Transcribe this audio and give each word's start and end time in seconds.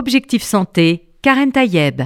Objectif 0.00 0.42
Santé, 0.42 1.10
Karen 1.20 1.52
Tayeb. 1.52 2.00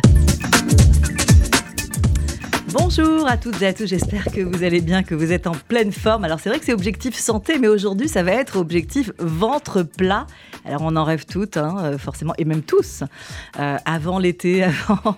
Bonjour 2.72 3.28
à 3.28 3.36
toutes 3.36 3.62
et 3.62 3.68
à 3.68 3.72
tous, 3.72 3.86
j'espère 3.86 4.24
que 4.24 4.40
vous 4.40 4.64
allez 4.64 4.80
bien, 4.80 5.04
que 5.04 5.14
vous 5.14 5.30
êtes 5.30 5.46
en 5.46 5.52
pleine 5.52 5.92
forme. 5.92 6.24
Alors 6.24 6.40
c'est 6.40 6.48
vrai 6.48 6.58
que 6.58 6.64
c'est 6.64 6.72
objectif 6.72 7.14
santé, 7.14 7.56
mais 7.60 7.68
aujourd'hui 7.68 8.08
ça 8.08 8.24
va 8.24 8.32
être 8.32 8.56
objectif 8.56 9.12
ventre 9.20 9.84
plat. 9.84 10.26
Alors 10.64 10.82
on 10.82 10.96
en 10.96 11.04
rêve 11.04 11.24
toutes, 11.24 11.56
hein, 11.56 11.76
euh, 11.84 11.96
forcément, 11.96 12.34
et 12.36 12.44
même 12.44 12.62
tous. 12.62 13.04
Euh, 13.60 13.76
avant 13.84 14.18
l'été, 14.18 14.64
avant, 14.88 15.16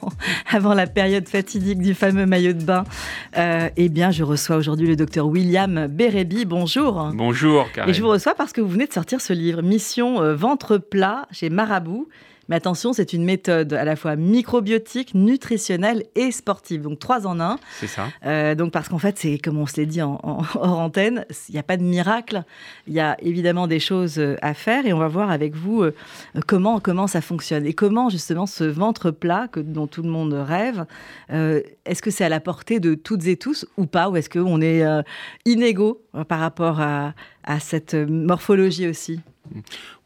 avant, 0.52 0.74
la 0.74 0.86
période 0.86 1.26
fatidique 1.26 1.78
du 1.78 1.94
fameux 1.94 2.26
maillot 2.26 2.52
de 2.52 2.62
bain, 2.62 2.84
euh, 3.38 3.70
eh 3.78 3.88
bien 3.88 4.10
je 4.10 4.22
reçois 4.22 4.56
aujourd'hui 4.56 4.86
le 4.86 4.96
docteur 4.96 5.28
William 5.28 5.86
Bérébi. 5.86 6.44
Bonjour. 6.44 7.10
Bonjour, 7.14 7.72
Karen. 7.72 7.88
Et 7.88 7.94
je 7.94 8.02
vous 8.02 8.10
reçois 8.10 8.34
parce 8.34 8.52
que 8.52 8.60
vous 8.60 8.68
venez 8.68 8.86
de 8.86 8.92
sortir 8.92 9.22
ce 9.22 9.32
livre, 9.32 9.62
Mission 9.62 10.34
Ventre 10.34 10.76
plat, 10.76 11.26
chez 11.30 11.48
Marabout. 11.48 12.06
Mais 12.48 12.56
attention, 12.56 12.92
c'est 12.92 13.12
une 13.12 13.24
méthode 13.24 13.72
à 13.72 13.84
la 13.84 13.96
fois 13.96 14.16
microbiotique, 14.16 15.14
nutritionnelle 15.14 16.04
et 16.14 16.30
sportive. 16.30 16.82
Donc 16.82 16.98
trois 16.98 17.26
en 17.26 17.40
un. 17.40 17.58
C'est 17.80 17.86
ça. 17.86 18.08
Euh, 18.24 18.54
donc 18.54 18.72
parce 18.72 18.88
qu'en 18.88 18.98
fait, 18.98 19.18
c'est 19.18 19.38
comme 19.38 19.58
on 19.58 19.66
se 19.66 19.76
l'est 19.76 19.86
dit 19.86 20.02
en, 20.02 20.20
hors 20.54 20.78
antenne, 20.78 21.24
il 21.48 21.52
n'y 21.52 21.58
a 21.58 21.64
pas 21.64 21.76
de 21.76 21.82
miracle. 21.82 22.44
Il 22.86 22.94
y 22.94 23.00
a 23.00 23.16
évidemment 23.20 23.66
des 23.66 23.80
choses 23.80 24.18
euh, 24.18 24.36
à 24.42 24.54
faire 24.54 24.86
et 24.86 24.92
on 24.92 24.98
va 24.98 25.08
voir 25.08 25.30
avec 25.30 25.54
vous 25.54 25.82
euh, 25.82 25.94
comment 26.46 26.78
comment 26.80 27.06
ça 27.06 27.20
fonctionne 27.20 27.66
et 27.66 27.72
comment 27.72 28.08
justement 28.08 28.46
ce 28.46 28.64
ventre 28.64 29.10
plat 29.10 29.48
que 29.50 29.60
dont 29.60 29.86
tout 29.86 30.02
le 30.02 30.10
monde 30.10 30.32
rêve. 30.34 30.84
est-ce 31.30 32.02
que 32.02 32.10
c'est 32.10 32.24
à 32.24 32.28
la 32.28 32.40
portée 32.40 32.80
de 32.80 32.94
toutes 32.94 33.26
et 33.26 33.36
tous 33.36 33.66
ou 33.76 33.86
pas? 33.86 34.08
Ou 34.08 34.16
est-ce 34.16 34.30
qu'on 34.30 34.60
est, 34.60 34.84
inégaux 35.44 36.02
par 36.28 36.38
rapport 36.40 36.80
à 36.80 37.14
cette 37.60 37.94
morphologie 37.94 38.88
aussi? 38.88 39.20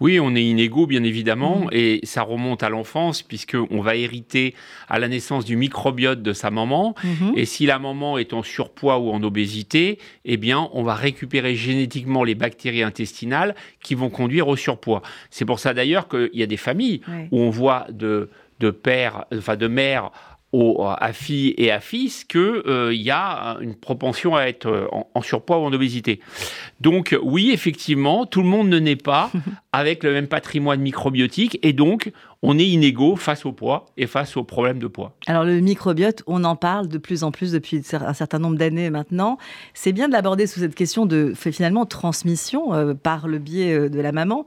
Oui, 0.00 0.18
on 0.20 0.34
est 0.34 0.44
inégaux, 0.44 0.86
bien 0.86 1.02
évidemment, 1.02 1.66
mm. 1.66 1.68
et 1.72 2.00
ça 2.04 2.22
remonte 2.22 2.62
à 2.62 2.68
l'enfance, 2.68 3.22
puisqu'on 3.22 3.80
va 3.80 3.96
hériter 3.96 4.54
à 4.88 4.98
la 4.98 5.08
naissance 5.08 5.44
du 5.44 5.56
microbiote 5.56 6.22
de 6.22 6.32
sa 6.32 6.50
maman. 6.50 6.94
Mm-hmm. 7.04 7.32
Et 7.36 7.44
si 7.44 7.66
la 7.66 7.78
maman 7.78 8.18
est 8.18 8.32
en 8.32 8.42
surpoids 8.42 8.98
ou 8.98 9.10
en 9.10 9.22
obésité, 9.22 9.98
eh 10.24 10.36
bien, 10.36 10.68
on 10.72 10.82
va 10.82 10.94
récupérer 10.94 11.54
génétiquement 11.54 12.24
les 12.24 12.34
bactéries 12.34 12.82
intestinales 12.82 13.54
qui 13.82 13.94
vont 13.94 14.10
conduire 14.10 14.48
au 14.48 14.56
surpoids. 14.56 15.02
C'est 15.30 15.44
pour 15.44 15.58
ça 15.58 15.74
d'ailleurs 15.74 16.08
qu'il 16.08 16.30
y 16.34 16.42
a 16.42 16.46
des 16.46 16.56
familles 16.56 17.00
où 17.30 17.40
on 17.40 17.50
voit 17.50 17.86
de, 17.90 18.30
de 18.60 18.70
pères, 18.70 19.24
enfin 19.34 19.56
de 19.56 19.66
mères 19.66 20.10
à 20.52 21.12
filles 21.12 21.54
et 21.58 21.70
à 21.70 21.78
fils 21.78 22.24
qu'il 22.24 22.40
euh, 22.40 22.92
y 22.92 23.10
a 23.10 23.56
une 23.60 23.76
propension 23.76 24.34
à 24.34 24.44
être 24.44 24.66
euh, 24.66 24.88
en, 25.14 25.22
surpoids 25.22 25.58
ou 25.58 25.62
en 25.62 25.72
obésité. 25.72 26.20
Donc 26.80 27.16
oui, 27.22 27.50
effectivement, 27.52 28.26
tout 28.26 28.42
le 28.42 28.48
monde 28.48 28.68
ne 28.68 28.80
naît 28.80 28.96
pas 28.96 29.30
avec 29.72 30.02
le 30.02 30.12
même 30.12 30.26
patrimoine 30.26 30.80
microbiotique 30.80 31.58
et 31.62 31.72
donc 31.72 32.10
on 32.42 32.58
est 32.58 32.66
inégaux 32.66 33.14
face 33.14 33.46
au 33.46 33.52
poids 33.52 33.86
et 33.96 34.06
face 34.08 34.36
aux 34.36 34.42
problèmes 34.42 34.80
de 34.80 34.88
poids. 34.88 35.14
Alors 35.26 35.44
le 35.44 35.60
microbiote, 35.60 36.24
on 36.26 36.42
en 36.42 36.56
parle 36.56 36.88
de 36.88 36.98
plus 36.98 37.22
en 37.22 37.30
plus 37.30 37.52
depuis 37.52 37.82
un 37.92 38.14
certain 38.14 38.38
nombre 38.40 38.56
d'années 38.56 38.90
maintenant. 38.90 39.38
C'est 39.72 39.92
bien 39.92 40.08
de 40.08 40.12
l'aborder 40.12 40.48
sous 40.48 40.60
cette 40.60 40.74
question 40.74 41.06
de 41.06 41.32
finalement 41.34 41.86
transmission 41.86 42.74
euh, 42.74 42.94
par 42.94 43.28
le 43.28 43.38
biais 43.38 43.88
de 43.88 44.00
la 44.00 44.10
maman. 44.10 44.44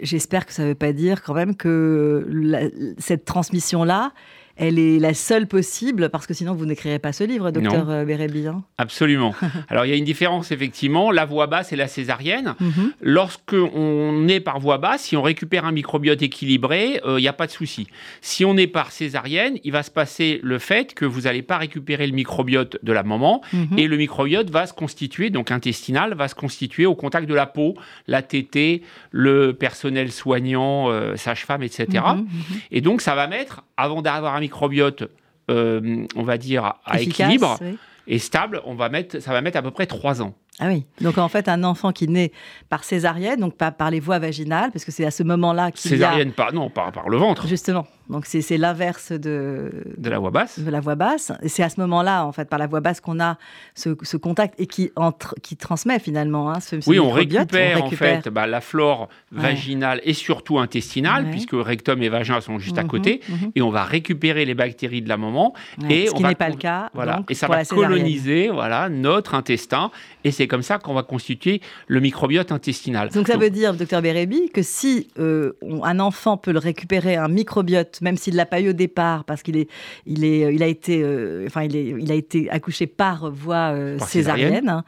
J'espère 0.00 0.44
que 0.44 0.52
ça 0.52 0.62
ne 0.62 0.68
veut 0.68 0.74
pas 0.74 0.92
dire 0.92 1.22
quand 1.22 1.34
même 1.34 1.56
que 1.56 2.70
cette 2.98 3.24
transmission-là, 3.24 4.12
elle 4.60 4.78
est 4.78 4.98
la 4.98 5.14
seule 5.14 5.46
possible, 5.46 6.10
parce 6.10 6.26
que 6.26 6.34
sinon 6.34 6.54
vous 6.54 6.66
n'écrirez 6.66 6.98
pas 6.98 7.14
ce 7.14 7.24
livre, 7.24 7.50
docteur 7.50 7.88
euh, 7.88 8.04
Bérébi. 8.04 8.46
Hein. 8.46 8.62
Absolument. 8.76 9.34
Alors 9.68 9.86
il 9.86 9.88
y 9.88 9.94
a 9.94 9.96
une 9.96 10.04
différence, 10.04 10.52
effectivement. 10.52 11.10
La 11.10 11.24
voie 11.24 11.46
basse 11.46 11.72
et 11.72 11.76
la 11.76 11.88
césarienne. 11.88 12.54
Mhm. 12.60 12.92
Lorsque 13.00 13.54
on 13.54 14.28
est 14.28 14.40
par 14.40 14.60
voie 14.60 14.76
basse, 14.76 15.04
si 15.04 15.16
on 15.16 15.22
récupère 15.22 15.64
un 15.64 15.72
microbiote 15.72 16.20
équilibré, 16.20 17.00
euh, 17.06 17.18
il 17.18 17.22
n'y 17.22 17.28
a 17.28 17.32
pas 17.32 17.46
de 17.46 17.52
souci. 17.52 17.86
Si 18.20 18.44
on 18.44 18.58
est 18.58 18.66
par 18.66 18.92
césarienne, 18.92 19.56
il 19.64 19.72
va 19.72 19.82
se 19.82 19.90
passer 19.90 20.40
le 20.42 20.58
fait 20.58 20.92
que 20.92 21.06
vous 21.06 21.22
n'allez 21.22 21.42
pas 21.42 21.56
récupérer 21.56 22.06
le 22.06 22.12
microbiote 22.12 22.76
de 22.82 22.92
la 22.92 23.02
maman, 23.02 23.40
mhm. 23.54 23.78
et 23.78 23.88
le 23.88 23.96
microbiote 23.96 24.50
va 24.50 24.66
se 24.66 24.74
constituer, 24.74 25.30
donc 25.30 25.50
intestinal, 25.50 26.12
va 26.12 26.28
se 26.28 26.34
constituer 26.34 26.84
au 26.84 26.94
contact 26.94 27.26
de 27.26 27.34
la 27.34 27.46
peau, 27.46 27.74
la 28.06 28.20
tétée, 28.20 28.82
le 29.10 29.54
personnel 29.54 30.12
soignant, 30.12 30.90
euh, 30.90 31.16
sage-femme, 31.16 31.62
etc. 31.62 31.86
Mhm, 31.94 32.26
et 32.70 32.82
donc 32.82 33.00
ça 33.00 33.14
va 33.14 33.26
mettre, 33.26 33.62
avant 33.78 34.02
d'avoir 34.02 34.34
un 34.34 34.49
microbiote, 34.50 35.04
euh, 35.50 36.04
on 36.16 36.22
va 36.22 36.36
dire, 36.36 36.74
à 36.84 37.00
équilibre 37.00 37.58
et 38.06 38.18
stable, 38.18 38.60
on 38.64 38.74
va 38.74 38.88
mettre, 38.88 39.20
ça 39.20 39.32
va 39.32 39.40
mettre 39.40 39.56
à 39.56 39.62
peu 39.62 39.70
près 39.70 39.86
trois 39.86 40.20
ans. 40.20 40.34
Ah 40.58 40.66
oui. 40.66 40.84
Donc 41.00 41.16
en 41.16 41.28
fait, 41.28 41.48
un 41.48 41.62
enfant 41.64 41.92
qui 41.92 42.08
naît 42.08 42.32
par 42.68 42.84
césarienne, 42.84 43.38
donc 43.38 43.56
pas 43.56 43.70
par 43.70 43.90
les 43.90 44.00
voies 44.00 44.18
vaginales, 44.18 44.70
parce 44.72 44.84
que 44.84 44.90
c'est 44.90 45.06
à 45.06 45.10
ce 45.10 45.22
moment-là 45.22 45.70
qu'il 45.70 45.90
Césarienne, 45.90 46.32
pas, 46.32 46.50
non, 46.52 46.68
par, 46.68 46.92
par 46.92 47.08
le 47.08 47.16
ventre. 47.16 47.46
Justement. 47.46 47.86
Donc 48.10 48.26
c'est 48.26 48.56
l'inverse 48.56 49.12
de... 49.12 49.70
De 49.96 50.10
la 50.10 50.18
voie 50.18 50.30
basse. 50.30 50.58
De 50.58 50.70
la 50.70 50.80
voie 50.80 50.96
basse. 50.96 51.32
Et 51.42 51.48
c'est 51.48 51.62
à 51.62 51.68
ce 51.68 51.80
moment-là, 51.80 52.26
en 52.26 52.32
fait, 52.32 52.48
par 52.48 52.58
la 52.58 52.66
voie 52.66 52.80
basse 52.80 53.00
qu'on 53.00 53.20
a 53.20 53.38
ce, 53.74 53.96
ce, 54.02 54.16
contact 54.16 54.58
et 54.58 54.66
qui, 54.66 54.90
entre, 54.96 55.34
qui 55.42 55.56
transmet 55.56 56.00
finalement 56.00 56.50
hein, 56.50 56.58
ce, 56.60 56.76
Oui, 56.88 56.98
on 56.98 57.10
récupère, 57.10 57.84
en 57.84 57.90
fait 57.90 58.28
bah, 58.28 58.46
la 58.46 58.60
flore 58.60 59.08
vaginale 59.30 60.00
et 60.04 60.12
surtout 60.12 60.58
intestinale, 60.58 61.30
puisque 61.30 61.52
rectum 61.52 62.02
et 62.02 62.08
vagin 62.08 62.40
sont 62.40 62.58
juste 62.58 62.78
à 62.78 62.82
mhm, 62.82 62.88
côté, 62.88 63.20
mhm. 63.28 63.52
et 63.54 63.62
on 63.62 63.70
va 63.70 63.84
récupérer 63.84 64.44
les 64.44 64.54
bactéries 64.54 65.02
de 65.02 65.08
la 65.08 65.16
maman. 65.16 65.54
et 65.88 66.08
ce 66.08 66.14
qui 66.14 66.22
n'est 66.24 66.34
pas 66.34 66.48
le 66.48 66.56
cas. 66.56 66.90
Voilà. 66.94 67.22
et 67.28 67.34
ça 67.34 67.46
va 67.46 67.64
coloniser 67.64 68.48
voilà, 68.48 68.88
notre 68.88 69.34
intestin. 69.34 69.90
Et 70.24 70.32
c'est 70.32 70.48
comme 70.48 70.62
ça 70.62 70.78
qu'on 70.78 70.94
va 70.94 71.02
constituer 71.02 71.60
le 71.86 72.00
microbiote 72.00 72.52
intestinal. 72.52 73.08
Donc 73.10 73.28
ça 73.28 73.36
veut 73.36 73.50
dire, 73.50 73.72
docteur 73.74 74.02
Bérébi, 74.02 74.50
que 74.50 74.62
si 74.62 75.08
euh, 75.18 75.52
un 75.82 75.98
enfant 76.00 76.36
peut 76.36 76.52
le 76.52 76.58
récupérer, 76.58 77.16
un 77.16 77.28
microbiote, 77.28 77.99
même 78.00 78.16
s'il 78.16 78.36
l'a 78.36 78.46
pas 78.46 78.60
eu 78.60 78.70
au 78.70 78.72
départ, 78.72 79.24
parce 79.24 79.42
qu'il 79.42 79.56
est, 79.56 79.68
il 80.06 80.24
est, 80.24 80.54
il 80.54 80.62
a 80.62 80.66
été, 80.66 81.02
euh, 81.02 81.44
enfin 81.46 81.62
il 81.62 81.76
est, 81.76 81.94
il 81.98 82.10
a 82.10 82.14
été 82.14 82.50
accouché 82.50 82.86
par 82.86 83.30
voie 83.30 83.72
euh, 83.72 83.98
césarienne. 83.98 84.82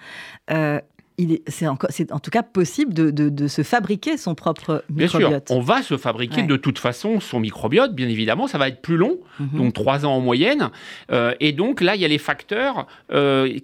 c'est 0.48 1.66
en, 1.66 1.76
tout 1.76 2.30
cas 2.30 2.42
possible 2.42 2.94
de, 2.94 3.10
de, 3.10 3.48
se 3.48 3.62
fabriquer 3.62 4.16
son 4.16 4.34
propre 4.34 4.84
microbiote. 4.88 5.30
Bien 5.30 5.40
sûr, 5.46 5.56
on 5.56 5.60
va 5.60 5.82
se 5.82 5.96
fabriquer 5.96 6.42
de 6.42 6.56
toute 6.56 6.78
façon 6.78 7.20
son 7.20 7.40
microbiote, 7.40 7.94
bien 7.94 8.08
évidemment, 8.08 8.46
ça 8.46 8.58
va 8.58 8.68
être 8.68 8.82
plus 8.82 8.96
long, 8.96 9.18
mhm. 9.38 9.58
donc 9.58 9.74
trois 9.74 10.04
ans 10.06 10.14
en 10.14 10.20
moyenne. 10.20 10.70
et 11.40 11.52
donc 11.52 11.80
là, 11.80 11.94
il 11.94 12.00
y 12.00 12.04
a 12.04 12.08
les 12.08 12.18
facteurs 12.18 12.86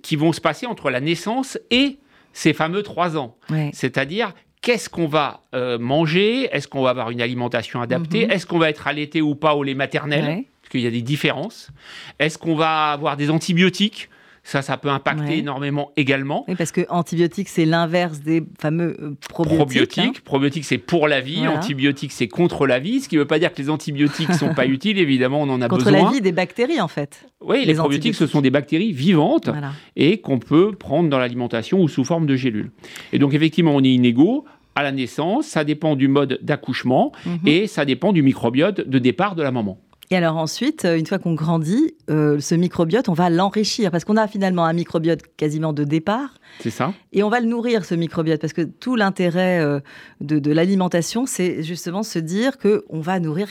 qui 0.02 0.16
vont 0.16 0.32
se 0.32 0.40
passer 0.40 0.66
entre 0.66 0.90
la 0.90 1.00
naissance 1.00 1.58
et 1.70 1.98
ces 2.32 2.52
fameux 2.52 2.82
trois 2.82 3.16
ans. 3.16 3.36
C'est-à-dire, 3.72 4.32
qu'est-ce 4.68 4.90
qu'on 4.90 5.06
va 5.06 5.44
euh, 5.54 5.78
manger? 5.78 6.46
Est-ce 6.52 6.68
qu'on 6.68 6.82
va 6.82 6.90
avoir 6.90 7.08
une 7.08 7.22
alimentation 7.22 7.80
adaptée? 7.80 8.26
Mhm. 8.26 8.32
Est-ce 8.32 8.44
qu'on 8.44 8.58
va 8.58 8.68
être 8.68 8.86
allaité 8.86 9.22
ou 9.22 9.34
pas 9.34 9.54
au 9.54 9.62
lait 9.62 9.72
maternel? 9.72 10.44
Parce 10.60 10.70
qu'il 10.70 10.82
y 10.82 10.86
a 10.86 10.90
des 10.90 11.00
différences. 11.00 11.70
Est-ce 12.18 12.36
qu'on 12.36 12.54
va 12.54 12.92
avoir 12.92 13.16
des 13.16 13.30
antibiotiques? 13.30 14.10
Ça, 14.42 14.60
ça 14.60 14.76
peut 14.76 14.90
impacter 14.90 15.38
énormément 15.38 15.92
également. 15.96 16.44
Oui, 16.48 16.54
parce 16.54 16.72
que 16.72 16.82
antibiotiques, 16.90 17.48
c'est 17.48 17.64
l'inverse 17.64 18.20
des 18.20 18.42
fameux 18.58 18.96
euh, 19.00 19.14
probiotiques. 19.28 19.58
Probiotiques, 19.58 20.16
hein. 20.18 20.22
probiotiques 20.24 20.64
c'est 20.64 20.78
pour 20.78 21.08
la 21.08 21.20
vie, 21.20 21.46
antibiotiques, 21.48 22.12
c'est 22.12 22.28
contre 22.28 22.66
la 22.66 22.78
vie, 22.78 23.00
ce 23.00 23.08
qui 23.08 23.16
ne 23.16 23.20
veut 23.20 23.26
pas 23.26 23.38
dire 23.38 23.52
que 23.52 23.60
les 23.60 23.70
antibiotiques 23.70 24.28
ne 24.28 24.34
sont 24.34 24.54
pas 24.54 24.66
utiles, 24.66 24.98
évidemment, 24.98 25.42
on 25.42 25.48
en 25.48 25.62
a 25.62 25.68
besoin. 25.68 25.92
Contre 25.92 26.04
la 26.04 26.10
vie 26.10 26.20
des 26.20 26.32
bactéries, 26.32 26.80
en 26.80 26.88
fait. 26.88 27.26
Oui, 27.40 27.64
les, 27.64 27.74
probiotiques, 27.74 28.14
ce 28.14 28.26
sont 28.26 28.40
des 28.40 28.50
bactéries 28.50 28.92
vivantes 28.92 29.50
et 29.96 30.20
qu'on 30.20 30.38
peut 30.38 30.72
prendre 30.72 31.08
dans 31.08 31.18
l'alimentation 31.18 31.80
ou 31.80 31.88
sous 31.88 32.04
forme 32.04 32.26
de 32.26 32.36
gélules. 32.36 32.70
Et 33.12 33.18
donc, 33.18 33.34
effectivement, 33.34 33.74
on 33.74 33.82
est 33.82 33.90
inégaux 33.90 34.44
à 34.78 34.84
la 34.84 34.92
naissance, 34.92 35.46
ça 35.46 35.64
dépend 35.64 35.96
du 35.96 36.06
mode 36.06 36.38
d'accouchement 36.40 37.10
mhm. 37.26 37.38
et 37.46 37.66
ça 37.66 37.84
dépend 37.84 38.12
du 38.12 38.22
microbiote 38.22 38.80
de 38.80 38.98
départ 39.00 39.34
de 39.34 39.42
la 39.42 39.50
maman. 39.50 39.80
Et 40.10 40.16
alors 40.16 40.36
ensuite, 40.36 40.84
euh, 40.84 40.96
une 40.96 41.04
fois 41.04 41.18
qu'on 41.18 41.34
grandit, 41.34 41.94
euh, 42.08 42.38
ce 42.38 42.54
microbiote, 42.54 43.08
on 43.08 43.12
va 43.12 43.28
l'enrichir 43.28 43.90
parce 43.90 44.04
qu'on 44.04 44.16
a 44.16 44.28
finalement 44.28 44.64
un 44.64 44.72
microbiote 44.72 45.20
quasiment 45.36 45.72
de 45.72 45.82
départ. 45.82 46.34
C'est 46.60 46.70
ça. 46.70 46.94
Et 47.12 47.24
on 47.24 47.28
va 47.28 47.40
le 47.40 47.46
nourrir, 47.46 47.84
ce 47.84 47.96
microbiote, 47.96 48.40
parce 48.40 48.52
que 48.52 48.62
tout 48.62 48.94
l'intérêt 48.94 49.60
euh, 49.60 49.80
de, 50.20 50.52
l'alimentation, 50.52 51.26
c'est 51.26 51.64
justement 51.64 52.04
se 52.04 52.20
dire 52.20 52.56
qu'on 52.56 53.00
va 53.00 53.18
nourrir 53.18 53.48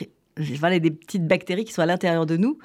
voilà, 0.59 0.79
des 0.79 0.91
petites 0.91 1.27
bactéries 1.27 1.65
qui 1.65 1.73
sont 1.73 1.81
à 1.81 1.85
l'intérieur 1.85 2.25
de 2.25 2.37
nous, 2.37 2.57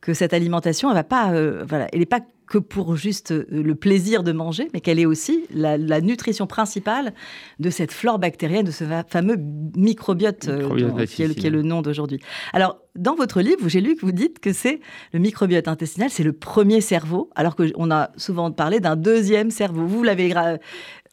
que 0.00 0.14
cette 0.14 0.32
alimentation, 0.32 0.90
elle 0.90 0.96
va 0.96 1.04
pas, 1.04 1.32
voilà, 1.64 1.88
elle 1.92 2.00
n'est 2.00 2.06
pas 2.06 2.20
que 2.46 2.58
pour 2.58 2.96
juste 2.96 3.32
euh, 3.32 3.44
le 3.50 3.74
plaisir 3.74 4.22
de 4.22 4.32
manger, 4.32 4.68
mais 4.72 4.80
qu'elle 4.80 4.98
est 4.98 5.06
aussi 5.06 5.44
la, 5.52 5.76
nutrition 6.00 6.46
principale 6.46 7.12
de 7.58 7.70
cette 7.70 7.92
flore 7.92 8.18
bactérienne, 8.18 8.64
de 8.64 8.70
ce 8.70 8.84
fameux 9.08 9.36
microbiote, 9.76 10.48
euh, 10.48 11.06
qui, 11.06 11.22
est, 11.22 11.50
le 11.50 11.62
nom 11.62 11.82
d'aujourd'hui. 11.82 12.20
Alors, 12.52 12.78
dans 12.94 13.14
votre 13.14 13.40
livre, 13.40 13.68
j'ai 13.68 13.80
lu 13.80 13.96
que 13.96 14.02
vous 14.02 14.12
dites 14.12 14.38
que 14.38 14.52
c'est 14.52 14.80
le 15.12 15.18
microbiote 15.18 15.68
intestinal, 15.68 16.10
c'est 16.10 16.22
le 16.22 16.32
premier 16.32 16.80
cerveau, 16.80 17.30
alors 17.34 17.56
qu'on 17.56 17.90
a 17.90 18.10
souvent 18.16 18.50
parlé 18.52 18.80
d'un 18.80 18.96
deuxième 18.96 19.50
cerveau. 19.50 19.86
Vous 19.86 20.02
l'avez 20.02 20.32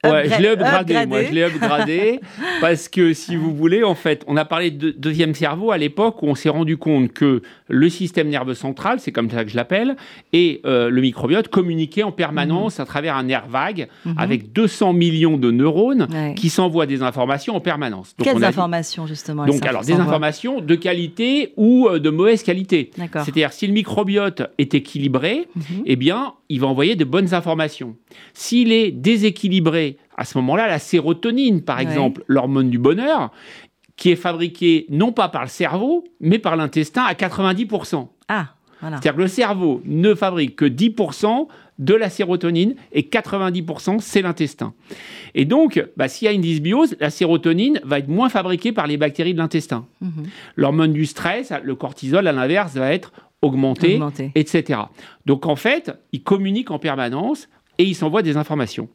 Ouais, 0.03 0.29
je 0.29 0.41
l'ai 0.41 0.49
upgradé, 0.49 1.05
moi, 1.05 1.23
je 1.23 1.31
l'ai 1.31 1.43
upgradé 1.43 2.19
parce 2.61 2.89
que 2.89 3.13
si 3.13 3.35
vous 3.35 3.53
voulez, 3.55 3.83
en 3.83 3.95
fait, 3.95 4.23
on 4.27 4.35
a 4.37 4.45
parlé 4.45 4.69
de 4.71 4.91
deuxième 4.91 5.33
cerveau 5.33 5.71
à 5.71 5.77
l'époque 5.77 6.21
où 6.21 6.27
on 6.27 6.35
s'est 6.35 6.49
rendu 6.49 6.77
compte 6.77 7.13
que 7.13 7.41
le 7.69 7.89
système 7.89 8.27
nerveux 8.29 8.53
central, 8.53 8.99
c'est 8.99 9.11
comme 9.11 9.29
ça 9.29 9.43
que 9.43 9.49
je 9.49 9.55
l'appelle, 9.55 9.95
et 10.33 10.61
euh, 10.65 10.89
le 10.89 11.01
microbiote 11.01 11.47
communiquaient 11.47 12.03
en 12.03 12.11
permanence 12.11 12.79
à 12.79 12.85
travers 12.85 13.15
un 13.15 13.23
nerf 13.23 13.47
vague 13.47 13.87
Mhm. 14.05 14.15
avec 14.17 14.51
200 14.53 14.93
millions 14.93 15.37
de 15.37 15.51
neurones 15.51 16.07
Ouais. 16.11 16.33
qui 16.35 16.49
s'envoient 16.49 16.85
des 16.85 17.01
informations 17.01 17.55
en 17.55 17.59
permanence. 17.61 18.15
Donc, 18.17 18.25
Quelles 18.27 18.35
on 18.35 18.37
a 18.37 18.41
dit- 18.41 18.45
informations, 18.47 19.07
justement 19.07 19.45
donc, 19.45 19.65
alors, 19.65 19.83
des 19.83 19.93
informations 19.93 20.59
de 20.61 20.75
qualité 20.75 21.53
ou 21.57 21.87
euh, 21.87 21.99
de 21.99 22.09
mauvaise 22.09 22.43
qualité. 22.43 22.91
C'est-à-dire, 22.95 23.53
si 23.53 23.67
le 23.67 23.73
microbiote 23.73 24.41
est 24.57 24.73
équilibré, 24.73 25.47
Mhm. 25.55 25.63
eh 25.85 25.95
bien, 25.95 26.33
il 26.53 26.59
va 26.59 26.67
envoyer 26.67 26.95
de 26.95 27.03
bonnes 27.03 27.33
informations. 27.33 27.95
S'il 28.33 28.71
est 28.71 28.91
déséquilibré, 28.91 29.97
à 30.15 30.23
ce 30.25 30.37
moment-là, 30.37 30.67
la 30.67 30.79
sérotonine, 30.79 31.61
par 31.63 31.77
Ouais. 31.77 31.83
exemple, 31.83 32.23
l'hormone 32.27 32.69
du 32.69 32.77
bonheur, 32.77 33.31
qui 33.95 34.11
est 34.11 34.15
fabriquée 34.15 34.85
non 34.89 35.11
pas 35.11 35.29
par 35.29 35.41
le 35.43 35.47
cerveau, 35.49 36.03
mais 36.19 36.37
par 36.39 36.55
l'intestin 36.55 37.03
à 37.03 37.13
90%. 37.15 38.09
Ah, 38.27 38.49
voilà. 38.81 38.97
C'est-à-dire 38.97 39.15
que 39.15 39.21
le 39.21 39.27
cerveau 39.27 39.81
ne 39.85 40.13
fabrique 40.13 40.55
que 40.55 40.65
10% 40.65 41.47
de 41.79 41.95
la 41.95 42.09
sérotonine 42.11 42.75
et 42.91 43.01
90% 43.09 43.99
c'est 43.99 44.21
l'intestin. 44.21 44.73
Et 45.33 45.45
donc, 45.45 45.83
bah, 45.97 46.07
s'il 46.07 46.25
y 46.25 46.29
a 46.29 46.31
une 46.31 46.41
dysbiose, 46.41 46.95
la 46.99 47.09
sérotonine 47.09 47.79
va 47.83 47.97
être 47.97 48.09
moins 48.09 48.29
fabriquée 48.29 48.71
par 48.71 48.85
les 48.85 48.97
bactéries 48.97 49.33
de 49.33 49.39
l'intestin. 49.39 49.85
Mhm. 50.01 50.11
L'hormone 50.55 50.93
du 50.93 51.05
stress, 51.07 51.51
le 51.63 51.73
cortisol, 51.75 52.27
à 52.27 52.31
l'inverse, 52.31 52.73
va 52.75 52.93
être 52.93 53.11
Augmenté. 53.43 53.93
etc. 54.35 54.79
Donc 55.25 55.45
en 55.45 55.55
fait, 55.55 55.91
ils 56.11 56.23
communiquent 56.23 56.71
en 56.71 56.79
permanence 56.79 57.47
et 57.77 57.83
ils 57.83 57.95
s'envoient 57.95 58.21
des 58.23 58.37
informations. 58.37 58.87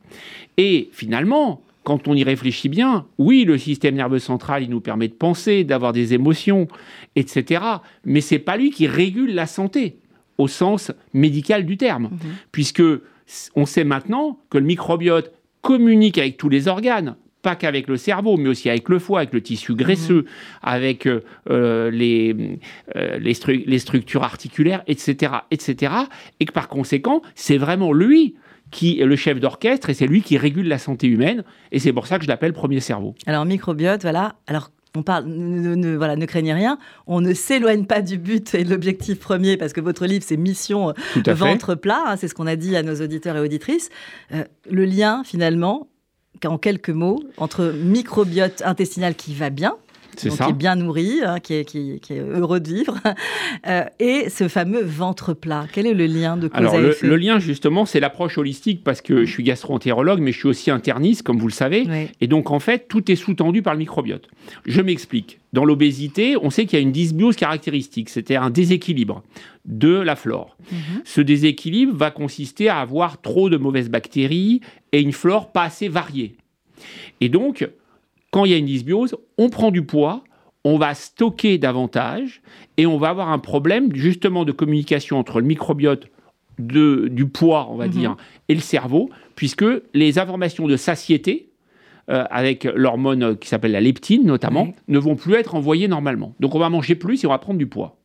Et 0.57 0.89
finalement, 0.93 1.63
quand 1.85 2.09
on 2.09 2.15
y 2.15 2.25
réfléchit 2.25 2.69
bien, 2.69 3.07
oui, 3.19 3.45
le 3.45 3.57
système 3.59 3.95
nerveux 3.95 4.19
central, 4.19 4.63
il 4.63 4.71
nous 4.71 4.81
permet 4.81 5.09
de 5.09 5.15
penser, 5.15 5.65
d'avoir 5.65 5.93
des 5.93 6.13
émotions, 6.15 6.69
etc. 7.17 7.63
Mais 8.05 8.21
c'est 8.21 8.39
pas 8.39 8.57
lui 8.57 8.71
qui 8.71 8.87
régule 8.87 9.35
la 9.35 9.47
santé 9.47 9.97
au 10.37 10.49
sens 10.49 10.93
médical 11.15 11.65
du 11.65 11.77
terme, 11.77 12.05
Mhm. 12.13 12.19
puisque 12.53 12.83
on 13.57 13.67
sait 13.67 13.85
maintenant 13.85 14.39
que 14.51 14.59
le 14.59 14.65
microbiote 14.65 15.33
communique 15.63 16.19
avec 16.19 16.37
tous 16.37 16.49
les 16.49 16.69
organes, 16.69 17.17
pas 17.49 17.57
qu'avec 17.57 17.89
le 17.89 17.97
cerveau, 17.97 18.37
mais 18.37 18.49
aussi 18.51 18.69
avec 18.69 18.89
le 18.91 18.99
foie, 18.99 19.21
avec 19.21 19.33
le 19.33 19.41
tissu 19.41 19.75
graisseux, 19.75 20.25
avec 20.63 21.07
euh, 21.07 21.21
euh, 21.49 21.91
les, 21.91 22.59
euh, 22.97 23.19
les, 23.19 23.33
stru- 23.33 23.65
les 23.67 23.79
structures 23.79 24.23
articulaires, 24.23 24.83
etc., 24.87 25.33
etc. 25.51 25.93
Et 26.41 26.45
que 26.45 26.53
par 26.53 26.69
conséquent, 26.69 27.23
c'est 27.35 27.57
vraiment 27.57 27.93
lui 27.93 28.35
qui 28.71 29.01
est 29.01 29.07
le 29.07 29.17
chef 29.17 29.41
d'orchestre 29.41 29.89
et 29.89 29.95
c'est 29.95 30.07
lui 30.07 30.21
qui 30.21 30.37
régule 30.37 30.69
la 30.69 30.77
santé 30.79 31.07
humaine. 31.07 31.43
Et 31.73 31.79
c'est 31.79 31.95
pour 31.95 32.07
ça 32.07 32.19
que 32.19 32.25
je 32.25 32.29
l'appelle 32.29 32.53
premier 32.53 32.81
cerveau. 32.81 33.15
Alors, 33.27 33.47
microbiote, 33.47 34.03
voilà. 34.03 34.35
Alors, 34.47 34.71
on 34.95 35.03
parle, 35.03 35.25
ne, 35.27 35.97
voilà, 35.97 36.17
ne 36.17 36.27
craignez 36.27 36.53
rien. 36.53 36.77
On 37.07 37.21
ne 37.23 37.33
s'éloigne 37.33 37.85
pas 37.87 38.03
du 38.03 38.19
but 38.19 38.55
et 38.55 38.65
de 38.65 38.71
l'objectif 38.71 39.21
premier 39.21 39.57
parce 39.57 39.73
que 39.73 39.81
votre 39.81 40.05
livre, 40.07 40.25
c'est 40.27 40.37
mission 40.37 40.93
ventre 41.33 41.75
plat. 41.77 42.03
hein, 42.09 42.17
c'est 42.17 42.29
ce 42.29 42.35
qu'on 42.35 42.47
a 42.47 42.57
dit 42.57 42.77
à 42.77 42.83
nos 42.83 42.97
auditeurs 43.01 43.37
et 43.37 43.41
auditrices. 43.41 43.89
Euh, 44.35 44.45
le 44.71 44.85
lien, 44.85 45.23
finalement, 45.25 45.89
en 46.45 46.59
quelques 46.59 46.91
mots, 46.91 47.23
entre 47.37 47.73
microbiote 47.73 48.63
intestinal 48.65 49.15
qui 49.15 49.35
va 49.35 49.51
bien, 49.51 49.77
donc 50.27 50.37
ça. 50.37 50.45
qui 50.47 50.51
est 50.51 50.55
bien 50.55 50.75
nourri, 50.75 51.21
hein, 51.25 51.39
qui, 51.39 51.55
est, 51.55 51.65
qui- 51.65 52.01
qui 52.01 52.15
est 52.15 52.21
heureux 52.21 52.59
de 52.59 52.69
vivre, 52.69 52.99
euh, 53.69 53.85
et 54.01 54.29
ce 54.29 54.49
fameux 54.49 54.83
ventre 54.83 55.35
plat. 55.35 55.67
Quel 55.73 55.87
est 55.87 55.95
le 55.95 56.07
lien 56.07 56.37
de 56.37 56.49
cause 56.49 56.57
Alors, 56.59 56.75
à 56.75 56.81
le, 56.81 56.91
effet 56.91 57.07
le 57.07 57.17
lien, 57.17 57.39
justement, 57.39 57.87
c'est 57.87 58.01
l'approche 58.01 58.37
holistique 58.39 58.83
parce 58.83 59.01
que 59.01 59.25
je 59.25 59.31
suis 59.31 59.43
gastro-entérologue, 59.45 60.21
mais 60.21 60.33
je 60.33 60.39
suis 60.39 60.49
aussi 60.49 60.71
interniste, 60.71 61.23
comme 61.23 61.39
vous 61.39 61.47
le 61.49 61.53
savez. 61.53 61.87
Oui. 61.89 62.09
Et 62.21 62.27
donc, 62.27 62.51
en 62.51 62.59
fait, 62.59 62.89
tout 62.89 63.11
est 63.11 63.17
sous-tendu 63.17 63.63
par 63.63 63.75
le 63.75 63.79
microbiote. 63.79 64.29
Je 64.67 64.81
m'explique. 64.81 65.39
Dans 65.53 65.65
l'obésité, 65.65 66.37
on 66.41 66.51
sait 66.51 66.67
qu'il 66.67 66.79
y 66.79 66.81
a 66.81 66.83
une 66.83 66.93
dysbiose 66.93 67.37
caractéristique, 67.37 68.11
c'est-à-dire 68.11 68.43
un 68.43 68.51
déséquilibre 68.51 69.23
de 69.65 69.89
la 70.01 70.15
flore. 70.17 70.57
Mhm. 70.71 70.79
Ce 71.05 71.21
déséquilibre 71.23 71.95
va 71.97 72.11
consister 72.11 72.69
à 72.69 72.81
avoir 72.81 73.21
trop 73.23 73.49
de 73.49 73.57
mauvaises 73.57 73.89
bactéries 73.89 74.61
et 74.93 75.01
une 75.01 75.13
flore 75.13 75.51
pas 75.53 75.63
assez 75.63 75.89
variée. 75.89 76.37
Et 77.21 77.29
donc, 77.29 77.69
quand 78.31 78.45
il 78.45 78.51
y 78.53 78.55
a 78.55 78.59
une 78.59 78.67
dysbiose, 78.67 79.17
on 79.39 79.49
prend 79.51 79.71
du 79.71 79.83
poids, 79.83 80.23
on 80.65 80.77
va 80.79 80.95
stocker 80.95 81.57
davantage 81.59 82.43
et 82.77 82.87
on 82.87 82.99
va 82.99 83.09
avoir 83.09 83.31
un 83.31 83.39
problème 83.39 83.95
justement 83.95 84.45
de 84.45 84.53
communication 84.53 85.19
entre 85.19 85.41
le 85.41 85.47
microbiote 85.47 86.09
de- 86.59 87.09
du 87.11 87.27
poids, 87.27 87.69
on 87.71 87.77
va 87.77 87.87
Mhm. 87.87 87.91
dire, 87.93 88.17
et 88.49 88.55
le 88.55 88.61
cerveau, 88.61 89.11
puisque 89.37 89.65
les 89.95 90.19
informations 90.19 90.67
de 90.67 90.77
satiété, 90.77 91.49
euh, 92.11 92.25
avec 92.31 92.65
l'hormone 92.65 93.23
euh, 93.23 93.35
qui 93.35 93.49
s'appelle 93.49 93.73
la 93.73 93.81
leptine 93.81 94.25
notamment, 94.25 94.73
ne 94.89 94.99
vont 94.99 95.15
plus 95.15 95.35
être 95.35 95.55
envoyées 95.55 95.89
normalement. 95.89 96.35
Donc 96.41 96.55
on 96.55 96.59
va 96.59 96.69
manger 96.71 96.95
plus 96.97 97.23
et 97.23 97.27
on 97.27 97.31
va 97.31 97.39
prendre 97.39 97.59
du 97.59 97.67
poids. 97.67 97.97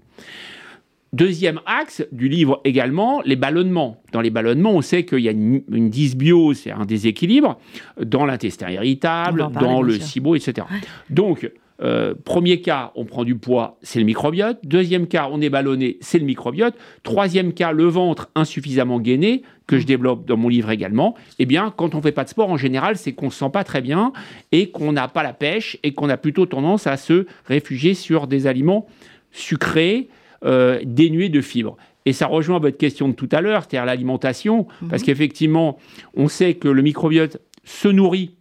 Deuxième 1.13 1.61
axe 1.67 2.03
du 2.11 2.27
livre 2.27 2.59
également, 2.65 3.21
les 3.23 3.35
ballonnements. 3.35 4.01
Dans 4.11 4.21
les 4.21 4.31
ballonnements, 4.31 4.71
on 4.71 4.81
sait 4.81 5.05
qu'il 5.05 5.19
y 5.19 5.29
a 5.29 5.31
une, 5.31 5.61
une 5.71 5.89
dysbiose, 5.89 6.57
c'est 6.57 6.71
un 6.71 6.85
déséquilibre 6.85 7.59
dans 8.03 8.25
l'intestin 8.25 8.69
irritable, 8.71 9.47
dans 9.53 9.81
le. 9.81 9.99
SIBO, 9.99 10.35
etc. 10.35 10.67
Donc, 11.09 11.49
euh, 11.81 12.13
premier 12.23 12.61
cas, 12.61 12.91
on 12.95 13.05
prend 13.05 13.23
du 13.23 13.35
poids, 13.35 13.77
c'est 13.81 13.99
le 13.99 14.05
microbiote. 14.05 14.59
Deuxième 14.63 15.07
cas, 15.07 15.29
on 15.31 15.41
est 15.41 15.49
ballonné, 15.49 15.97
c'est 16.01 16.19
le 16.19 16.25
microbiote. 16.25 16.75
Troisième 17.03 17.53
cas, 17.53 17.71
le 17.71 17.85
ventre 17.85 18.29
insuffisamment 18.35 18.99
gainé, 18.99 19.43
que 19.67 19.79
je 19.79 19.85
développe 19.85 20.25
dans 20.25 20.37
mon 20.37 20.49
livre 20.49 20.71
également. 20.71 21.15
Eh 21.39 21.45
bien, 21.45 21.73
quand 21.75 21.95
on 21.95 22.01
fait 22.01 22.11
pas 22.11 22.23
de 22.23 22.29
sport, 22.29 22.49
en 22.49 22.57
général, 22.57 22.97
c'est 22.97 23.13
qu'on 23.13 23.29
se 23.29 23.39
sent 23.39 23.49
pas 23.51 23.63
très 23.63 23.81
bien 23.81 24.13
et 24.51 24.69
qu'on 24.69 24.91
n'a 24.93 25.07
pas 25.07 25.23
la 25.23 25.33
pêche 25.33 25.77
et 25.83 25.93
qu'on 25.93 26.09
a 26.09 26.17
plutôt 26.17 26.45
tendance 26.45 26.87
à 26.87 26.97
se 26.97 27.25
réfugier 27.45 27.93
sur 27.93 28.27
des 28.27 28.47
aliments 28.47 28.87
sucrés, 29.31 30.09
euh, 30.45 30.79
dénués 30.83 31.29
de 31.29 31.41
fibres. 31.41 31.77
Et 32.05 32.13
ça 32.13 32.27
rejoint 32.27 32.59
votre 32.59 32.77
question 32.77 33.07
de 33.07 33.13
tout 33.13 33.29
à 33.31 33.41
l'heure, 33.41 33.63
c'est-à-dire 33.63 33.85
l'alimentation, 33.85 34.67
parce 34.89 35.03
qu'effectivement, 35.03 35.77
on 36.15 36.27
sait 36.27 36.55
que 36.55 36.67
le 36.67 36.81
microbiote 36.81 37.37
se 37.63 37.87
nourrit, 37.87 38.35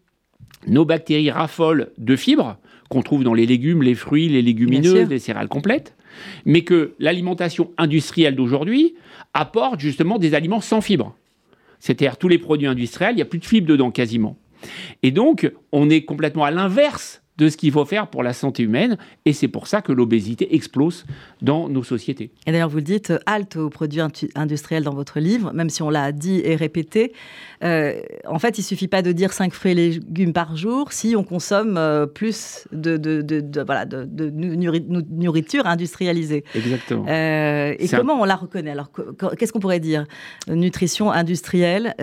nos 0.67 0.85
bactéries 0.85 1.31
raffolent 1.31 1.91
de 1.97 2.17
fibres 2.17 2.57
qu'on 2.89 3.03
trouve 3.03 3.25
dans 3.25 3.35
les 3.35 3.47
légumes, 3.47 3.83
les 3.83 3.95
fruits, 3.95 4.29
les 4.29 4.43
légumineuses, 4.43 5.09
les 5.09 5.19
céréales 5.19 5.49
complètes, 5.49 5.95
mais 6.45 6.63
que 6.63 6.93
l'alimentation 6.99 7.71
industrielle 7.79 8.35
d'aujourd'hui 8.35 8.95
apporte 9.33 9.81
justement 9.81 10.19
des 10.19 10.35
aliments 10.35 10.61
sans 10.61 10.81
fibres. 10.81 11.17
C'est-à-dire 11.79 12.17
tous 12.17 12.29
les 12.29 12.39
produits 12.39 12.67
industriels, 12.67 13.13
il 13.13 13.17
n'y 13.17 13.23
a 13.23 13.27
plus 13.27 13.39
de 13.39 13.45
fibres 13.45 13.67
dedans 13.67 13.91
quasiment. 13.91 14.37
Et 15.03 15.11
donc, 15.11 15.51
on 15.73 15.91
est 15.91 16.03
complètement 16.03 16.45
à 16.45 16.51
l'inverse 16.51 17.22
de 17.39 17.49
ce 17.49 17.57
qu'il 17.57 17.73
faut 17.73 17.85
faire 17.87 18.09
pour 18.09 18.23
la 18.23 18.33
santé 18.35 18.63
humaine, 18.63 18.99
et 19.25 19.33
c'est 19.33 19.49
pour 19.49 19.67
ça 19.67 19.81
que 19.81 19.91
l'obésité 19.93 20.55
explose 20.55 21.07
dans 21.41 21.69
nos 21.69 21.83
sociétés. 21.83 22.31
Et 22.47 22.53
d'ailleurs, 22.53 22.69
vous 22.69 22.77
le 22.77 22.83
dites, 22.83 23.13
halte 23.27 23.57
aux 23.57 23.71
produits 23.71 24.01
industriels 24.35 24.85
dans 24.85 24.95
votre 24.95 25.19
livre, 25.19 25.51
même 25.55 25.71
si 25.71 25.83
on 25.83 25.89
l'a 25.91 26.13
dit 26.13 26.43
et 26.45 26.57
répété. 26.57 27.13
Euh, 27.65 27.95
en 28.29 28.39
fait, 28.39 28.59
il 28.59 28.63
suffit 28.63 28.87
pas 28.89 29.01
de 29.03 29.13
dire 29.13 29.33
5 29.33 29.53
fruits 29.55 29.73
et 29.73 29.75
légumes 29.75 30.33
par 30.35 30.57
jour 30.57 30.93
si 30.93 31.15
on 31.17 31.25
consomme 31.25 31.77
euh, 31.79 32.07
plus 32.07 32.69
de, 32.73 32.97
de, 32.99 33.23
de- 33.23 33.63
voilà, 33.65 33.87
nourriture 35.11 35.67
industrialisée. 35.67 36.45
Exactement. 36.55 37.07
Euh, 37.09 37.75
et 37.79 37.93
un- 37.95 37.99
comment 37.99 38.21
on 38.21 38.25
la 38.25 38.37
reconnaît? 38.37 38.71
Alors, 38.71 38.91
qu- 38.93 39.03
qu- 39.19 39.37
qu'est-ce 39.37 39.53
qu'on 39.53 39.61
pourrait 39.61 39.81
dire? 39.81 40.05
Nutrition 40.49 41.11
industrielle, 41.11 41.95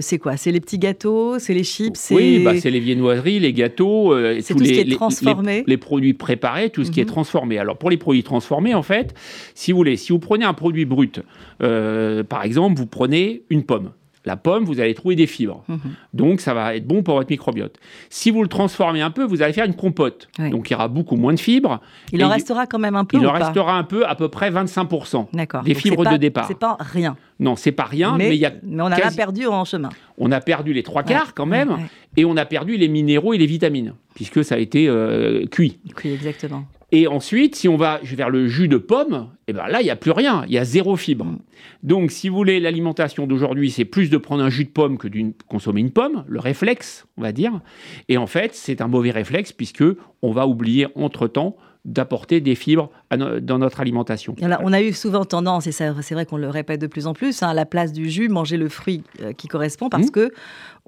c'est 0.00 0.18
quoi? 0.18 0.36
C'est 0.36 0.52
les 0.52 0.60
petits 0.60 0.78
gâteaux, 0.78 1.38
c'est 1.38 1.54
les 1.54 1.64
chips, 1.64 2.10
Oui, 2.10 2.42
bah, 2.44 2.58
c'est 2.58 2.70
les 2.70 2.80
viennoiseries, 2.80 3.40
les 3.40 3.52
gâteaux, 3.52 4.14
tous 4.48 4.58
ce 4.74 4.80
les, 4.80 4.84
qui 4.86 4.92
est 4.92 4.94
transformé. 4.96 5.58
les- 5.58 5.64
les 5.66 5.76
produits 5.76 6.14
préparés, 6.14 6.70
tout 6.70 6.84
ce 6.84 6.90
qui 6.90 7.00
est 7.00 7.04
Mhm. 7.04 7.10
transformé. 7.10 7.58
Alors 7.58 7.76
pour 7.78 7.90
les 7.90 7.96
produits 7.96 8.22
transformés, 8.22 8.74
en 8.74 8.82
fait, 8.82 9.14
si 9.54 9.72
vous 9.72 9.78
voulez, 9.78 9.96
si 9.96 10.12
vous 10.12 10.18
prenez 10.18 10.44
un 10.44 10.54
produit 10.54 10.84
brut, 10.84 11.20
euh, 11.62 12.22
par 12.24 12.44
exemple, 12.44 12.78
vous 12.78 12.86
prenez 12.86 13.42
une 13.50 13.64
pomme. 13.64 13.90
La 14.26 14.36
pomme, 14.36 14.64
vous 14.64 14.80
allez 14.80 14.92
trouver 14.94 15.16
des 15.16 15.26
fibres. 15.26 15.64
Mhm. 15.68 15.78
Donc, 16.12 16.40
ça 16.42 16.52
va 16.52 16.76
être 16.76 16.86
bon 16.86 17.02
pour 17.02 17.14
votre 17.14 17.30
microbiote. 17.30 17.76
Si 18.10 18.30
vous 18.30 18.42
le 18.42 18.48
transformez 18.48 19.00
un 19.00 19.10
peu, 19.10 19.24
vous 19.24 19.40
allez 19.40 19.54
faire 19.54 19.64
une 19.64 19.74
compote. 19.74 20.28
Oui. 20.38 20.50
Donc, 20.50 20.68
il 20.68 20.74
y 20.74 20.76
aura 20.76 20.88
beaucoup 20.88 21.16
moins 21.16 21.32
de 21.32 21.40
fibres. 21.40 21.80
il 22.12 22.22
en 22.24 22.28
restera 22.28 22.66
quand 22.66 22.78
même 22.78 22.96
un 22.96 23.04
peu 23.06 23.16
Il 23.16 23.26
en 23.26 23.32
restera 23.32 23.78
un 23.78 23.84
peu, 23.84 24.06
à 24.06 24.14
peu 24.14 24.28
près 24.28 24.50
25%. 24.50 25.28
D'accord. 25.32 25.62
des 25.62 25.72
Donc, 25.72 25.82
fibres 25.82 26.04
pas- 26.04 26.12
de 26.12 26.16
départ. 26.18 26.46
C'est 26.46 26.58
pas 26.58 26.76
rien. 26.80 27.16
Non, 27.38 27.56
c'est 27.56 27.72
pas 27.72 27.84
rien, 27.84 28.16
mais, 28.18 28.28
mais, 28.28 28.36
il 28.36 28.40
y 28.40 28.44
a 28.46 28.52
mais 28.62 28.82
on 28.82 28.86
en 28.86 28.92
a 28.92 28.96
quasi- 29.00 29.16
perdu 29.16 29.46
en 29.46 29.64
chemin. 29.64 29.88
on 30.18 30.30
a 30.30 30.40
perdu 30.42 30.74
les 30.74 30.82
trois 30.82 31.02
quarts 31.02 31.32
quand 31.32 31.46
même, 31.46 31.70
Ouais, 31.70 31.74
ouais. 31.76 31.86
et 32.18 32.24
on 32.26 32.36
a 32.36 32.44
perdu 32.44 32.76
les 32.76 32.88
minéraux 32.88 33.32
et 33.32 33.38
les 33.38 33.46
vitamines, 33.46 33.94
puisque 34.14 34.44
ça 34.44 34.56
a 34.56 34.58
été 34.58 34.86
euh, 34.88 35.46
cuit. 35.46 35.78
Oui, 36.04 36.12
exactement. 36.12 36.64
Et 36.92 37.06
ensuite, 37.06 37.54
si 37.54 37.68
on 37.68 37.76
va 37.76 38.00
vers 38.02 38.30
le 38.30 38.48
jus 38.48 38.66
de 38.68 38.76
pomme, 38.76 39.28
eh 39.46 39.52
ben 39.52 39.66
là, 39.68 39.80
il 39.80 39.84
n'y 39.84 39.90
a 39.90 39.96
plus 39.96 40.10
rien, 40.10 40.44
il 40.48 40.52
y 40.52 40.58
a 40.58 40.64
zéro 40.64 40.96
fibre. 40.96 41.24
Mm. 41.24 41.38
Donc, 41.84 42.10
si 42.10 42.28
vous 42.28 42.36
voulez, 42.36 42.58
l'alimentation 42.60 43.26
d'aujourd'hui, 43.26 43.70
c'est 43.70 43.84
plus 43.84 44.10
de 44.10 44.16
prendre 44.18 44.42
un 44.42 44.50
jus 44.50 44.64
de 44.64 44.70
pomme 44.70 44.98
que 44.98 45.06
de 45.08 45.32
consommer 45.48 45.80
une 45.80 45.92
pomme, 45.92 46.24
le 46.26 46.40
réflexe, 46.40 47.06
on 47.16 47.22
va 47.22 47.32
dire. 47.32 47.60
Et 48.08 48.16
en 48.18 48.26
fait, 48.26 48.54
c'est 48.54 48.80
un 48.80 48.88
mauvais 48.88 49.10
réflexe, 49.12 49.52
puisque 49.52 49.84
on 50.22 50.32
va 50.32 50.46
oublier 50.46 50.88
entre-temps 50.96 51.56
d'apporter 51.86 52.42
des 52.42 52.54
fibres 52.56 52.90
no- 53.16 53.40
dans 53.40 53.56
notre 53.58 53.80
alimentation. 53.80 54.36
On 54.42 54.72
a 54.74 54.82
eu 54.82 54.92
souvent 54.92 55.24
tendance, 55.24 55.66
et 55.66 55.72
c'est 55.72 55.88
vrai 56.12 56.26
qu'on 56.26 56.36
le 56.36 56.50
répète 56.50 56.78
de 56.80 56.86
plus 56.86 57.06
en 57.06 57.14
plus, 57.14 57.42
hein, 57.42 57.48
à 57.48 57.54
la 57.54 57.64
place 57.64 57.92
du 57.94 58.10
jus, 58.10 58.28
manger 58.28 58.58
le 58.58 58.68
fruit 58.68 59.02
euh, 59.22 59.32
qui 59.32 59.48
correspond, 59.48 59.88
parce 59.88 60.06
Mhm. 60.06 60.10
que 60.10 60.30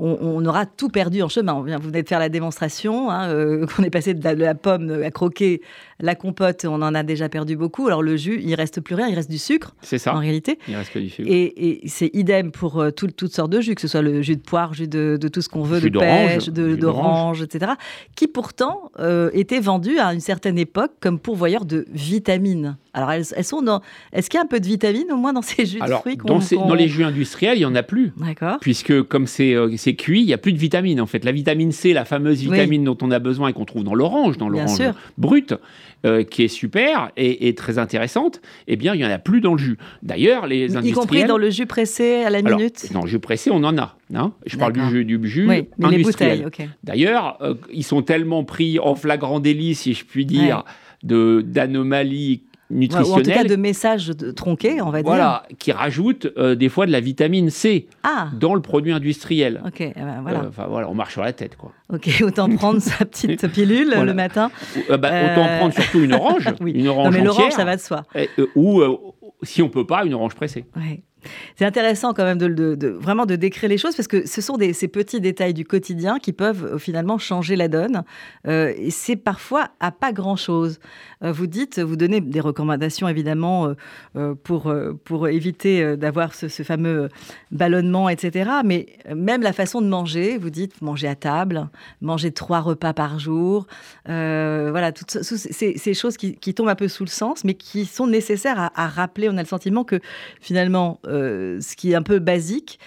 on, 0.03 0.45
aura 0.45 0.67
tout 0.67 0.89
perdu 0.89 1.23
en 1.23 1.29
chemin. 1.29 1.55
Vous 1.55 1.89
venez 1.89 2.03
de 2.03 2.09
faire 2.09 2.19
la 2.19 2.29
démonstration, 2.29 3.11
hein, 3.11 3.29
euh, 3.29 3.67
qu'on 3.77 3.83
est 3.83 3.91
passé 3.91 4.15
de 4.15 4.29
la, 4.29 4.55
pomme 4.55 5.03
à 5.03 5.11
croquer, 5.11 5.61
la 6.01 6.15
compote, 6.15 6.65
on 6.65 6.83
en 6.83 6.95
a 6.95 7.03
déjà 7.03 7.29
perdu 7.29 7.57
beaucoup. 7.57 7.87
Alors 7.87 8.03
le 8.03 8.17
jus, 8.17 8.41
il 8.43 8.55
reste 8.55 8.81
plus 8.81 8.95
rien, 8.95 9.09
il 9.09 9.15
reste 9.15 9.31
du 9.31 9.39
sucre. 9.39 9.75
C'est 9.83 9.99
ça. 9.99 10.15
En 10.15 10.19
réalité. 10.19 10.59
Il 10.69 10.77
reste 10.77 10.93
que 10.93 10.99
du 10.99 11.09
sucre. 11.09 11.29
Et, 11.31 11.81
c'est 11.87 12.11
idem 12.15 12.51
pour 12.51 12.81
euh, 12.81 12.91
toutes 12.91 13.33
sortes 13.33 13.51
de 13.51 13.61
jus, 13.61 13.75
que 13.75 13.81
ce 13.81 13.89
soit 13.89 14.03
le 14.03 14.23
jus 14.23 14.37
de 14.37 14.43
poire, 14.43 14.75
jus 14.75 14.89
de, 14.89 15.17
tout 15.33 15.41
ce 15.41 15.49
qu'on 15.49 15.63
veut, 15.63 15.81
de 15.81 15.99
pêche, 15.99 16.49
d'orange, 16.49 17.43
etc. 17.43 17.73
Qui 18.17 18.27
pourtant 18.27 18.91
euh, 18.99 19.31
étaient 19.33 19.61
vendus 19.61 19.99
à 19.99 20.13
une 20.13 20.21
certaine 20.21 20.59
époque 20.59 20.93
comme 21.01 21.19
pourvoyeurs 21.19 21.65
de 21.65 21.87
vitamines. 21.93 22.77
Alors, 22.95 23.11
elles, 23.11 23.25
sont 23.45 23.63
dans. 23.63 23.81
Est-ce 24.13 24.29
qu'il 24.29 24.37
y 24.37 24.41
a 24.41 24.45
un 24.45 24.49
peu 24.49 24.61
de 24.61 24.67
vitamines 24.67 25.11
au 25.11 25.17
moins 25.17 25.33
dans 25.33 25.41
ces 25.41 25.65
jus 25.65 25.81
de 25.81 25.87
fruits 25.95 26.19
dans, 26.19 26.41
dans, 26.67 26.75
les 26.75 26.89
jus 26.89 27.05
industriels, 27.05 27.57
il 27.57 27.61
n'y 27.61 27.65
en 27.65 27.75
a 27.75 27.83
plus. 27.83 28.13
D'accord. 28.19 28.59
Puisque, 28.61 29.03
comme 29.05 29.27
euh, 29.41 29.69
c'est 29.93 29.97
cuit, 29.97 30.21
il 30.21 30.27
n'y 30.27 30.33
a 30.33 30.39
plus 30.39 30.53
de 30.53 30.59
vitamines. 30.59 31.01
En 31.01 31.07
fait, 31.07 31.25
la 31.25 31.33
vitamine 31.33 31.73
C, 31.73 31.93
la 31.93 32.05
fameuse 32.05 32.41
vitamine 32.41 32.85
dont 32.85 32.97
on 33.03 33.11
a 33.11 33.19
besoin 33.19 33.49
et 33.49 33.53
qu'on 33.53 33.65
trouve 33.65 33.85
dans 33.85 33.95
l'orange, 33.95 34.39
dans 34.39 34.49
l'orange 34.49 34.83
brut, 35.19 35.55
euh, 36.05 36.25
qui 36.25 36.45
est 36.45 36.49
super 36.49 37.11
et, 37.17 37.55
très 37.55 37.79
intéressante, 37.79 38.41
eh 38.67 38.77
bien, 38.77 38.95
il 38.95 38.99
n'y 38.99 39.05
en 39.05 39.11
a 39.11 39.19
plus 39.19 39.41
dans 39.41 39.53
le 39.53 39.59
jus. 39.59 39.79
D'ailleurs, 40.03 40.47
les 40.47 40.77
industriels. 40.77 40.91
Y 40.91 40.93
compris 40.95 41.25
dans 41.25 41.39
le 41.39 41.51
jus 41.51 41.67
pressé 41.67 42.23
à 42.25 42.31
la 42.31 42.43
minute 42.43 42.93
Dans 42.93 43.03
le 43.03 43.09
jus 43.09 43.19
pressé, 43.19 43.51
on 43.51 43.63
en 43.65 43.77
a. 43.79 43.97
Hein 44.15 44.33
Je 44.47 44.57
parle 44.57 44.73
du 44.73 44.89
jus, 44.89 45.05
du 45.05 45.21
jus 45.29 45.49
oui, 45.49 45.65
mais 45.79 45.91
Les 45.91 46.03
bouteilles, 46.03 46.45
D'ailleurs, 46.85 47.39
euh, 47.43 47.55
ils 47.73 47.85
sont 47.85 48.03
tellement 48.03 48.45
pris 48.45 48.79
en 48.79 48.95
flagrant 48.95 49.41
délit, 49.41 49.75
si 49.75 49.95
je 49.95 50.05
puis 50.05 50.27
dire, 50.27 50.65
de 51.03 51.43
d'anomalies 51.45 52.43
nutritionnels. 52.73 53.13
Ou 53.13 53.21
en 53.21 53.23
tout 53.23 53.31
cas 53.31 53.45
de 53.45 53.57
messages 53.57 54.13
tronqués, 54.35 54.81
on 54.81 54.91
va 54.91 55.03
dire. 55.03 55.11
Voilà, 55.11 55.45
qui 55.59 55.73
rajoutent 55.73 56.29
euh, 56.37 56.55
des 56.55 56.69
fois 56.69 56.87
de 56.87 56.93
la 56.93 57.01
vitamine 57.01 57.51
C 57.51 57.89
ah. 58.03 58.29
dans 58.39 58.55
le 58.55 58.63
produit 58.63 58.93
industriel. 58.93 59.63
Ok, 59.67 59.81
eh 59.81 59.93
ben, 59.95 60.21
voilà. 60.23 60.41
Euh, 60.45 60.67
voilà, 60.69 60.89
on 60.89 60.95
marche 60.95 61.13
sur 61.13 61.23
la 61.23 61.33
tête, 61.33 61.57
quoi. 61.57 61.73
Ok, 61.93 62.09
autant 62.23 62.49
prendre 62.51 62.81
sa 62.81 63.05
petite 63.05 63.47
pilule 63.53 63.91
le 63.91 64.15
matin. 64.15 64.51
Euh, 64.91 64.97
bah, 64.97 65.11
autant 65.33 65.47
prendre 65.59 65.75
surtout 65.75 66.01
une 66.01 66.15
orange. 66.15 66.49
oui. 66.61 66.73
Une 66.73 66.89
orange 66.89 67.07
non, 67.07 67.11
mais 67.13 67.25
l'orange, 67.25 67.53
ça 67.53 67.65
va 67.65 67.77
de 67.77 67.81
soi. 67.81 68.05
ou, 68.57 68.83
si 69.43 69.63
on 69.63 69.69
peut 69.69 69.87
pas, 69.87 70.05
une 70.05 70.15
orange 70.15 70.35
pressée. 70.35 70.65
Ouais. 70.77 71.03
C'est 71.57 71.65
intéressant 71.65 72.15
quand 72.15 72.25
même 72.25 72.39
de, 72.39 72.89
vraiment 72.89 73.27
de 73.27 73.37
décrire 73.37 73.69
les 73.69 73.79
choses 73.79 73.95
parce 73.97 74.09
que 74.09 74.27
ce 74.27 74.41
sont 74.41 74.59
ces 74.73 74.89
petits 74.89 75.21
détails 75.21 75.55
du 75.55 75.65
quotidien 75.65 76.19
qui 76.19 76.33
peuvent 76.33 76.65
euh, 76.65 76.79
finalement 76.79 77.19
changer 77.19 77.57
la 77.57 77.69
donne. 77.69 78.05
Euh, 78.47 78.73
et 78.77 78.91
c'est 78.91 79.17
parfois 79.17 79.69
à 79.81 79.91
pas 79.91 80.13
grand-chose. 80.13 80.79
Euh, 81.23 81.33
vous 81.33 81.47
dites, 81.47 81.79
vous 81.79 81.97
donnez 81.97 82.21
des 82.21 82.41
recommandations 82.41 83.09
évidemment 83.09 83.73
pour, 84.45 84.75
pour 85.05 85.29
éviter 85.29 85.97
d'avoir 85.97 86.35
ce, 86.35 86.49
fameux 86.49 87.09
ballonnement, 87.51 88.09
etc. 88.09 88.51
Mais 88.65 88.87
même 89.15 89.43
la 89.43 89.53
façon 89.53 89.81
de 89.81 89.87
manger, 89.87 90.39
vous 90.39 90.51
dites 90.51 90.81
manger 90.83 91.09
à 91.09 91.15
table, 91.15 91.69
manger 92.01 92.33
trois 92.33 92.61
repas 92.61 92.93
par 92.93 93.19
jour. 93.19 93.67
voilà, 94.07 94.93
toutes 94.93 95.11
ces, 95.23 95.95
choses 95.95 96.17
qui, 96.17 96.55
tombent 96.55 96.69
un 96.69 96.75
peu 96.75 96.89
sous 96.89 97.05
le 97.05 97.11
sens, 97.11 97.45
mais 97.45 97.55
qui 97.55 97.85
sont 97.85 98.07
nécessaires 98.07 98.59
à, 98.59 98.73
à 98.75 98.89
rappeler. 98.89 99.29
On 99.29 99.37
a 99.37 99.43
le 99.43 99.49
sentiment 99.49 99.85
que 99.85 100.01
finalement, 100.41 101.01
euh, 101.13 101.61
ce 101.61 101.77
qui 101.77 101.93
est 101.93 101.95
un 101.95 102.03
peu 102.03 102.19
basique, 102.19 102.79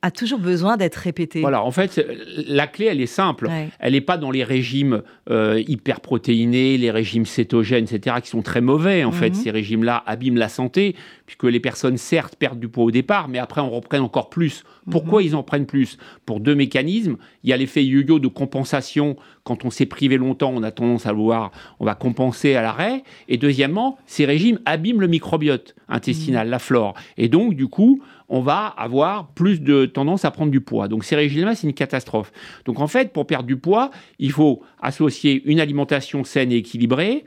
a 0.00 0.12
toujours 0.12 0.38
besoin 0.38 0.76
d'être 0.76 0.96
répété. 0.96 1.40
Voilà, 1.40 1.62
en 1.62 1.72
fait, 1.72 2.00
la 2.46 2.68
clé, 2.68 2.86
elle 2.86 3.00
est 3.00 3.06
simple. 3.06 3.50
Elle 3.80 3.94
n'est 3.94 4.00
pas 4.00 4.16
dans 4.16 4.30
les 4.30 4.44
régimes 4.44 5.02
euh, 5.28 5.60
hyperprotéinés, 5.66 6.78
les 6.78 6.90
régimes 6.92 7.26
cétogènes, 7.26 7.84
etc., 7.84 8.16
qui 8.22 8.28
sont 8.30 8.42
très 8.42 8.60
mauvais. 8.60 9.02
En 9.02 9.10
fait, 9.10 9.30
mhm. 9.30 9.34
ces 9.34 9.50
régimes-là 9.50 10.04
abîment 10.06 10.38
la 10.38 10.48
santé, 10.48 10.94
puisque 11.26 11.44
les 11.44 11.58
personnes, 11.58 11.96
certes, 11.96 12.36
perdent 12.36 12.60
du 12.60 12.68
poids 12.68 12.84
au 12.84 12.90
départ, 12.92 13.28
mais 13.28 13.38
après, 13.38 13.60
on 13.60 13.70
reprenne 13.70 14.02
encore 14.02 14.30
plus. 14.30 14.62
Pourquoi 14.88 15.20
mhm. 15.20 15.26
ils 15.26 15.36
en 15.36 15.42
prennent 15.42 15.66
plus? 15.66 15.98
Pour 16.26 16.38
deux 16.38 16.54
mécanismes. 16.54 17.16
Il 17.42 17.50
y 17.50 17.52
a 17.52 17.56
l'effet 17.56 17.84
yo-yo 17.84 18.20
de 18.20 18.28
compensation. 18.28 19.16
Quand 19.48 19.64
on 19.64 19.70
s'est 19.70 19.86
privé 19.86 20.18
longtemps, 20.18 20.52
on 20.54 20.62
a 20.62 20.70
tendance 20.70 21.06
à 21.06 21.12
voir, 21.14 21.52
on 21.80 21.86
va 21.86 21.94
compenser 21.94 22.54
à 22.54 22.60
l'arrêt. 22.60 23.02
Et 23.28 23.38
deuxièmement, 23.38 23.96
ces 24.04 24.26
régimes 24.26 24.60
abîment 24.66 25.00
le 25.00 25.06
microbiote 25.06 25.74
intestinal, 25.88 26.46
mhm. 26.46 26.50
la 26.50 26.58
flore. 26.58 26.92
Et 27.16 27.30
donc, 27.30 27.54
du 27.54 27.66
coup, 27.66 28.02
on 28.28 28.42
va 28.42 28.66
avoir 28.66 29.28
plus 29.28 29.62
de 29.62 29.86
tendance 29.86 30.26
à 30.26 30.30
prendre 30.30 30.50
du 30.50 30.60
poids. 30.60 30.86
Donc 30.86 31.02
ces 31.02 31.16
régimes-là, 31.16 31.54
c'est 31.54 31.66
une 31.66 31.72
catastrophe. 31.72 32.30
Donc 32.66 32.78
en 32.78 32.88
fait, 32.88 33.10
pour 33.14 33.26
perdre 33.26 33.46
du 33.46 33.56
poids, 33.56 33.90
il 34.18 34.32
faut 34.32 34.60
associer 34.82 35.42
une 35.46 35.60
alimentation 35.60 36.24
saine 36.24 36.52
et 36.52 36.56
équilibrée. 36.56 37.24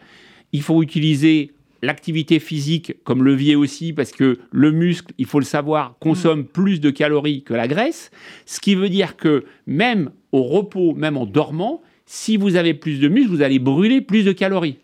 Il 0.52 0.62
faut 0.62 0.84
utiliser 0.84 1.54
l'activité 1.82 2.38
physique 2.38 2.94
comme 3.04 3.24
levier 3.24 3.56
aussi, 3.56 3.94
parce 3.94 4.12
que 4.12 4.38
le 4.52 4.72
muscle, 4.72 5.12
il 5.18 5.26
faut 5.26 5.40
le 5.40 5.46
savoir, 5.46 5.96
consomme 6.00 6.42
mm. 6.42 6.46
plus 6.46 6.82
de 6.82 6.92
calories 6.92 7.42
que 7.42 7.56
la 7.56 7.68
graisse. 7.68 8.12
Ce 8.46 8.60
qui 8.60 8.76
veut 8.76 8.90
dire 8.90 9.18
que 9.18 9.46
même 9.66 10.12
au 10.32 10.44
repos, 10.44 10.94
même 10.94 11.18
en 11.18 11.26
dormant, 11.26 11.82
si 12.14 12.36
vous 12.36 12.58
avez 12.58 12.74
plus 12.74 13.00
de 13.00 13.08
muscle, 13.08 13.30
vous 13.30 13.42
allez 13.42 13.58
brûler 13.58 14.02
plus 14.02 14.26
de 14.26 14.34
calories. 14.34 14.76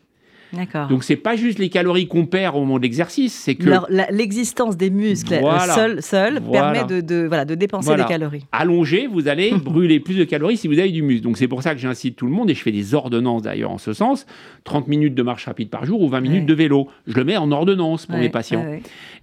Donc 0.89 1.03
c'est 1.03 1.17
pas 1.17 1.35
juste 1.35 1.59
les 1.59 1.69
calories 1.69 2.07
qu'on 2.07 2.25
perd 2.25 2.55
au 2.55 2.59
moment 2.59 2.77
de 2.77 2.83
l'exercice, 2.83 3.33
c'est 3.33 3.55
que 3.55 3.69
l'existence 4.11 4.77
des 4.77 4.89
muscles 4.89 5.33
euh, 5.33 6.01
seul, 6.01 6.41
permet 6.41 6.85
de, 6.85 7.25
voilà, 7.27 7.45
de 7.45 7.55
dépenser 7.55 7.95
des 7.95 8.05
calories. 8.05 8.45
Allongé, 8.51 9.07
vous 9.07 9.27
allez 9.27 9.51
brûler 9.63 9.99
plus 9.99 10.15
de 10.15 10.23
calories 10.23 10.57
si 10.57 10.67
vous 10.67 10.79
avez 10.79 10.91
du 10.91 11.01
muscle. 11.01 11.23
Donc 11.23 11.37
c'est 11.37 11.47
pour 11.47 11.63
ça 11.63 11.73
que 11.73 11.81
j'incite 11.81 12.15
tout 12.15 12.25
le 12.25 12.31
monde 12.31 12.49
et 12.49 12.55
je 12.55 12.61
fais 12.61 12.71
des 12.71 12.93
ordonnances 12.93 13.41
d'ailleurs 13.41 13.71
en 13.71 13.77
ce 13.77 13.93
sens. 13.93 14.25
30 14.63 14.87
minutes 14.87 15.15
de 15.15 15.23
marche 15.23 15.45
rapide 15.45 15.69
par 15.69 15.85
jour 15.85 16.01
ou 16.01 16.07
20 16.07 16.21
minutes 16.21 16.45
de 16.45 16.53
vélo. 16.53 16.87
Je 17.07 17.15
le 17.15 17.23
mets 17.23 17.37
en 17.37 17.51
ordonnance 17.51 18.05
pour 18.05 18.17
mes 18.17 18.29
patients. 18.29 18.65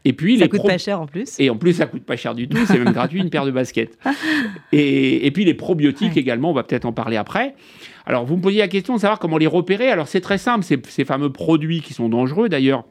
Et 0.05 0.13
puis 0.13 0.39
ça 0.39 0.49
coûte 0.49 0.67
pas 0.67 0.79
cher 0.79 1.01
en 1.01 1.07
plus. 1.07 1.41
Et 1.41 1.49
en 1.49 1.57
plus 1.57 1.73
ça 1.73 1.87
coûte 1.87 2.05
pas 2.05 2.17
cher 2.17 2.35
du 2.35 2.49
tout, 2.49 2.59
c'est 2.67 2.79
même 2.79 2.93
gratuit 2.93 3.21
une 3.21 3.31
paire 3.31 3.47
de 3.47 3.51
baskets. 3.51 3.99
Et, 4.73 5.27
et 5.27 5.31
puis 5.31 5.45
les 5.45 5.55
probiotiques 5.55 6.17
également, 6.17 6.51
on 6.51 6.53
va 6.53 6.65
peut-être 6.65 6.85
en 6.85 6.93
parler 6.93 7.17
après. 7.17 7.55
Alors, 8.07 8.25
vous 8.25 8.37
me 8.37 8.43
posiez 8.43 8.61
la 8.61 8.69
question 8.69 8.95
de 8.95 9.01
savoir 9.01 9.19
comment 9.19 9.39
les 9.39 9.47
repérer. 9.47 9.89
Alors, 9.91 10.09
c'est 10.09 10.21
très 10.21 10.39
simple, 10.39 10.65
ces, 10.65 11.05
fameux 11.05 11.31
produits 11.31 11.81
qui 11.81 11.95
sont 11.95 12.09
dangereux 12.09 12.49
d'ailleurs. 12.49 12.85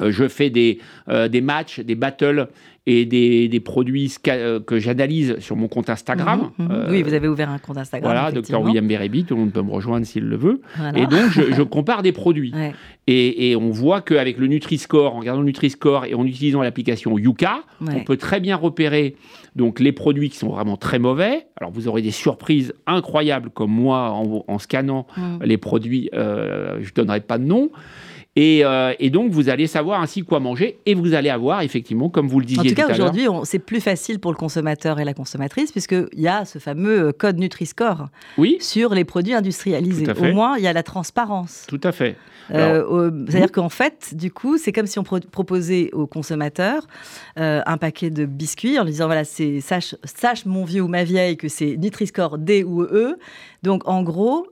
Euh, 0.00 0.10
je 0.10 0.28
fais 0.28 0.50
des, 0.50 0.78
euh, 1.08 1.28
des 1.28 1.40
matchs, 1.40 1.80
des 1.80 1.94
battles 1.94 2.48
et 2.88 3.04
des, 3.04 3.48
des 3.48 3.60
produits 3.60 4.14
euh, 4.28 4.60
que 4.60 4.78
j'analyse 4.78 5.38
sur 5.40 5.56
mon 5.56 5.66
compte 5.66 5.90
Instagram. 5.90 6.50
Mhm, 6.58 6.66
mhm. 6.66 6.86
oui, 6.90 7.02
vous 7.02 7.14
avez 7.14 7.26
ouvert 7.26 7.50
un 7.50 7.58
compte 7.58 7.78
Instagram. 7.78 8.12
Voilà, 8.12 8.30
Dr 8.30 8.62
William 8.62 8.86
Berebi, 8.86 9.24
tout 9.24 9.34
le 9.34 9.40
monde 9.40 9.52
peut 9.52 9.62
me 9.62 9.72
rejoindre 9.72 10.06
s'il 10.06 10.24
le 10.24 10.36
veut. 10.36 10.60
Et 10.94 11.06
donc, 11.06 11.30
je, 11.30 11.62
compare 11.62 12.02
des 12.02 12.12
produits. 12.12 12.54
Et, 13.08 13.50
et, 13.50 13.56
on 13.56 13.70
voit 13.70 14.02
qu'avec 14.02 14.38
le 14.38 14.46
Nutri-Score, 14.46 15.16
en 15.16 15.18
regardant 15.18 15.40
le 15.40 15.46
Nutri-Score 15.46 16.04
et 16.04 16.14
en 16.14 16.24
utilisant 16.24 16.62
l'application 16.62 17.18
Yuka, 17.18 17.62
on 17.80 18.04
peut 18.04 18.16
très 18.16 18.40
bien 18.40 18.56
repérer 18.56 19.16
donc, 19.56 19.80
les 19.80 19.92
produits 19.92 20.30
qui 20.30 20.36
sont 20.36 20.50
vraiment 20.50 20.76
très 20.76 20.98
mauvais. 20.98 21.46
Alors, 21.56 21.72
vous 21.72 21.88
aurez 21.88 22.02
des 22.02 22.10
surprises 22.10 22.72
incroyables, 22.86 23.50
comme 23.50 23.72
moi, 23.72 24.12
en, 24.12 24.58
scannant 24.58 25.06
mm. 25.16 25.38
les 25.42 25.56
produits, 25.56 26.08
je 26.12 26.18
ne 26.18 26.94
donnerai 26.94 27.20
pas 27.20 27.38
de 27.38 27.44
nom. 27.44 27.70
Euh, 28.38 28.94
et, 28.98 29.10
donc, 29.10 29.30
vous 29.30 29.48
allez 29.48 29.66
savoir 29.66 30.00
ainsi 30.00 30.22
quoi 30.22 30.40
manger 30.40 30.78
et 30.84 30.94
vous 30.94 31.14
allez 31.14 31.30
avoir, 31.30 31.62
effectivement, 31.62 32.10
comme 32.10 32.28
vous 32.28 32.40
le 32.40 32.46
disiez. 32.46 32.60
En 32.60 32.64
tout 32.64 32.74
cas, 32.74 32.92
aujourd'hui, 32.92 33.26
c'est 33.44 33.58
plus 33.58 33.80
facile 33.80 34.18
pour 34.18 34.30
le 34.30 34.36
consommateur 34.36 35.00
et 35.00 35.04
la 35.04 35.14
consommatrice 35.14 35.72
puisqu'il 35.72 36.08
y 36.14 36.28
a 36.28 36.44
ce 36.44 36.58
fameux 36.58 37.08
euh, 37.08 37.12
code 37.12 37.38
Nutri-Score 37.38 38.08
oui. 38.36 38.58
sur 38.60 38.94
les 38.94 39.04
produits 39.04 39.34
industrialisés. 39.34 40.06
Au 40.10 40.32
moins, 40.34 40.56
il 40.58 40.64
y 40.64 40.66
a 40.66 40.72
la 40.72 40.82
transparence. 40.82 41.64
Tout 41.66 41.80
à 41.82 41.92
fait. 41.92 42.16
Euh, 42.52 43.10
c'est-à-dire 43.28 43.50
qu'en 43.50 43.68
fait, 43.68 44.14
du 44.14 44.30
coup, 44.30 44.56
c'est 44.58 44.70
comme 44.70 44.86
si 44.86 44.98
on 44.98 45.02
proposait 45.02 45.90
au 45.92 46.06
consommateur 46.06 46.86
un 47.36 47.76
paquet 47.78 48.10
de 48.10 48.24
biscuits 48.24 48.78
en 48.78 48.84
lui 48.84 48.92
disant 48.92 49.06
voilà, 49.06 49.24
sache, 49.24 49.96
sache 50.04 50.44
mon 50.46 50.64
vieux 50.64 50.82
ou 50.82 50.88
ma 50.88 51.04
vieille 51.04 51.36
que 51.36 51.48
c'est 51.48 51.76
Nutri-Score 51.76 52.38
D 52.38 52.64
ou 52.64 52.82
E. 52.82 53.18
Donc, 53.62 53.88
en 53.88 54.02
gros, 54.02 54.46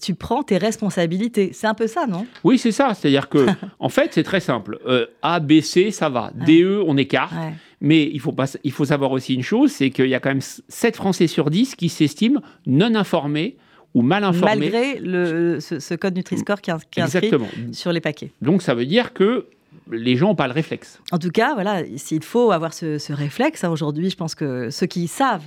tu 0.00 0.14
prends 0.14 0.42
tes 0.42 0.58
responsabilités. 0.58 1.50
C'est 1.52 1.66
un 1.66 1.74
peu 1.74 1.86
ça, 1.86 2.06
non? 2.06 2.26
Oui, 2.44 2.58
c'est 2.58 2.72
ça. 2.72 2.94
C'est-à-dire 2.94 3.28
que, 3.28 3.46
en 3.78 3.88
fait, 3.88 4.12
c'est 4.12 4.22
très 4.22 4.40
simple. 4.40 4.78
Euh, 4.86 5.06
a, 5.22 5.40
B, 5.40 5.60
C, 5.60 5.90
ça 5.90 6.08
va. 6.08 6.32
D, 6.34 6.62
E, 6.62 6.82
on 6.86 6.96
écarte. 6.96 7.32
Mais 7.80 8.10
il 8.12 8.20
faut, 8.20 8.32
pas, 8.32 8.46
il 8.62 8.72
faut 8.72 8.84
savoir 8.84 9.10
aussi 9.10 9.34
une 9.34 9.42
chose, 9.42 9.72
c'est 9.72 9.90
qu'il 9.90 10.08
y 10.08 10.14
a 10.14 10.20
quand 10.20 10.28
même 10.28 10.42
7 10.42 10.96
Français 10.96 11.26
sur 11.26 11.48
10 11.48 11.76
qui 11.76 11.88
s'estiment 11.88 12.42
non 12.66 12.94
informés 12.94 13.56
ou 13.94 14.02
mal 14.02 14.22
informés. 14.22 14.70
Malgré 14.70 14.98
le, 15.00 15.60
ce, 15.60 15.94
code 15.94 16.14
Nutri-Score 16.14 16.60
qui, 16.60 16.70
est 16.70 17.02
inscrit 17.02 17.30
sur 17.72 17.92
les 17.92 18.00
paquets. 18.00 18.32
Donc 18.42 18.60
ça 18.60 18.74
veut 18.74 18.84
dire 18.84 19.14
que 19.14 19.46
les 19.90 20.16
gens 20.16 20.28
n'ont 20.28 20.34
pas 20.34 20.46
le 20.46 20.52
réflexe. 20.52 21.00
En 21.12 21.18
tout 21.18 21.30
cas, 21.30 21.54
voilà, 21.54 21.82
s'il 21.96 22.22
faut 22.22 22.50
avoir 22.50 22.72
ce, 22.72 23.12
réflexe, 23.12 23.64
hein, 23.64 23.70
aujourd'hui, 23.70 24.10
je 24.10 24.16
pense 24.16 24.34
que 24.34 24.70
ceux 24.70 24.86
qui 24.86 25.08
savent, 25.08 25.46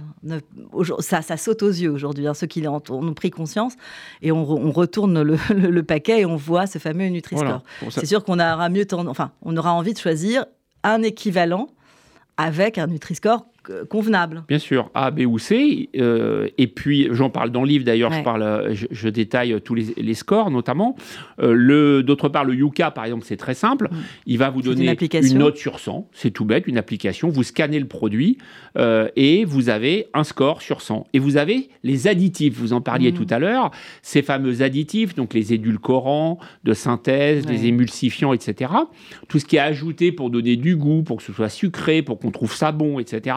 ça, 0.99 1.21
ça 1.21 1.37
saute 1.37 1.63
aux 1.63 1.69
yeux 1.69 1.91
aujourd'hui, 1.91 2.27
hein, 2.27 2.33
ceux 2.33 2.47
qui 2.47 2.67
en, 2.67 2.81
ont 2.89 3.13
pris 3.13 3.31
conscience, 3.31 3.73
et 4.21 4.31
on, 4.31 4.71
retourne 4.71 5.21
le, 5.21 5.83
paquet 5.83 6.21
et 6.21 6.25
on 6.25 6.35
voit 6.35 6.67
ce 6.67 6.79
fameux 6.79 7.07
Nutri-Score. 7.07 7.63
C'est 7.89 8.05
sûr 8.05 8.23
qu'on 8.23 8.39
aura 8.39 8.69
mieux, 8.69 8.85
enfin, 8.91 9.31
on 9.41 9.55
aura 9.57 9.73
envie 9.73 9.93
de 9.93 9.99
choisir 9.99 10.45
un 10.83 11.01
équivalent 11.01 11.69
avec 12.37 12.77
un 12.77 12.87
Nutri-Score 12.87 13.45
convenable. 13.89 14.43
Bien 14.47 14.59
sûr, 14.59 14.89
A, 14.93 15.11
B 15.11 15.21
ou 15.21 15.39
C. 15.39 15.89
Euh, 15.95 16.49
et 16.57 16.67
puis, 16.67 17.07
j'en 17.11 17.29
parle 17.29 17.51
dans 17.51 17.61
le 17.61 17.67
livre 17.67 17.85
d'ailleurs, 17.85 18.11
je, 18.11 18.21
parle, 18.21 18.73
je, 18.73 19.09
détaille 19.09 19.59
tous 19.61 19.75
les, 19.75 20.13
scores 20.13 20.51
notamment. 20.51 20.95
Euh, 21.41 22.03
D'autre 22.03 22.29
part, 22.29 22.45
le 22.45 22.55
Yuka, 22.55 22.91
par 22.91 23.05
exemple, 23.05 23.23
c'est 23.25 23.37
très 23.37 23.53
simple. 23.53 23.89
Mm. 23.91 23.97
Il 24.25 24.37
va 24.37 24.49
vous 24.49 24.61
donner 24.61 24.95
une, 25.13 25.37
note 25.37 25.57
sur 25.57 25.79
100. 25.79 26.09
C'est 26.13 26.31
tout 26.31 26.45
bête, 26.45 26.67
une 26.67 26.77
application. 26.77 27.29
Vous 27.29 27.43
scannez 27.43 27.79
le 27.79 27.87
produit 27.87 28.37
euh, 28.77 29.07
et 29.15 29.45
vous 29.45 29.69
avez 29.69 30.07
un 30.13 30.23
score 30.23 30.61
sur 30.61 30.81
100. 30.81 31.07
Et 31.13 31.19
vous 31.19 31.37
avez 31.37 31.69
les 31.83 32.07
additifs, 32.07 32.55
vous 32.57 32.73
en 32.73 32.81
parliez 32.81 33.11
mm. 33.11 33.15
tout 33.15 33.27
à 33.29 33.39
l'heure, 33.39 33.71
ces 34.01 34.21
fameux 34.21 34.61
additifs, 34.61 35.15
donc 35.15 35.33
les 35.33 35.53
édulcorants 35.53 36.39
de 36.63 36.73
synthèse, 36.73 37.47
les 37.47 37.67
émulsifiants, 37.67 38.33
etc. 38.33 38.71
Tout 39.27 39.39
ce 39.39 39.45
qui 39.45 39.55
est 39.55 39.59
ajouté 39.59 40.11
pour 40.11 40.29
donner 40.29 40.55
du 40.55 40.75
goût, 40.75 41.03
pour 41.03 41.17
que 41.17 41.23
ce 41.23 41.33
soit 41.33 41.49
sucré, 41.49 42.01
pour 42.01 42.19
qu'on 42.19 42.31
trouve 42.31 42.53
ça 42.53 42.71
bon, 42.71 42.99
etc 42.99 43.35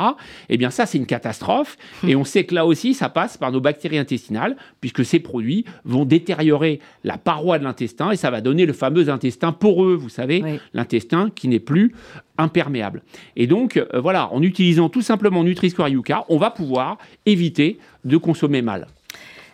eh 0.49 0.57
bien 0.57 0.71
ça 0.71 0.87
c'est 0.87 0.99
une 0.99 1.07
catastrophe. 1.07 1.77
Et 2.07 2.17
on 2.17 2.25
sait 2.25 2.45
que 2.45 2.55
là 2.55 2.67
aussi 2.67 2.95
ça 2.95 3.09
passe 3.09 3.37
par 3.37 3.53
nos 3.53 3.61
bactéries 3.61 3.99
intestinales, 3.99 4.57
puisque 4.81 5.05
ces 5.05 5.21
produits 5.21 5.65
vont 5.85 6.05
détériorer 6.05 6.81
la 7.05 7.19
paroi 7.19 7.59
de 7.59 7.65
l'intestin 7.65 8.11
et 8.11 8.17
ça 8.17 8.31
va 8.31 8.41
donner 8.41 8.67
le 8.67 8.73
fameux 8.73 9.09
intestin 9.09 9.53
poreux, 9.53 9.95
vous 9.95 10.09
savez, 10.09 10.61
l'intestin 10.75 11.31
qui 11.35 11.49
n'est 11.49 11.61
plus 11.61 11.95
imperméable. 12.39 13.03
Et 13.37 13.47
donc 13.47 13.77
euh, 13.77 13.87
voilà, 13.95 14.33
en 14.33 14.43
utilisant 14.43 14.89
tout 14.89 15.03
simplement 15.03 15.45
Nutri-Score 15.45 15.89
Yuka, 15.89 16.25
on 16.29 16.39
va 16.39 16.51
pouvoir 16.51 16.99
éviter 17.25 17.79
de 18.05 18.17
consommer 18.17 18.63
mal. 18.63 18.87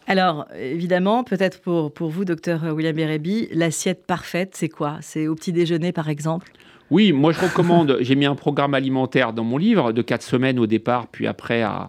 Alors, 0.08 0.46
évidemment, 0.58 1.22
peut-être 1.22 1.60
pour, 1.60 1.92
pour 1.94 2.10
vous, 2.10 2.24
docteur 2.24 2.64
William 2.74 2.94
Berebi, 2.94 3.48
l'assiette 3.52 4.04
parfaite, 4.04 4.50
c'est 4.54 4.68
quoi? 4.68 4.98
C'est 5.00 5.28
au 5.28 5.36
petit 5.36 5.52
déjeuner, 5.52 5.92
par 5.92 6.08
exemple? 6.08 6.50
Oui, 6.92 7.12
moi 7.12 7.32
je 7.32 7.40
recommande, 7.40 7.96
j'ai 8.00 8.14
mis 8.14 8.26
un 8.26 8.34
programme 8.34 8.74
alimentaire 8.74 9.32
dans 9.32 9.44
mon 9.44 9.56
livre 9.56 9.92
de 9.92 10.02
4 10.02 10.22
semaines 10.22 10.58
au 10.58 10.66
départ, 10.66 11.06
puis 11.06 11.26
après 11.26 11.62
à, 11.62 11.88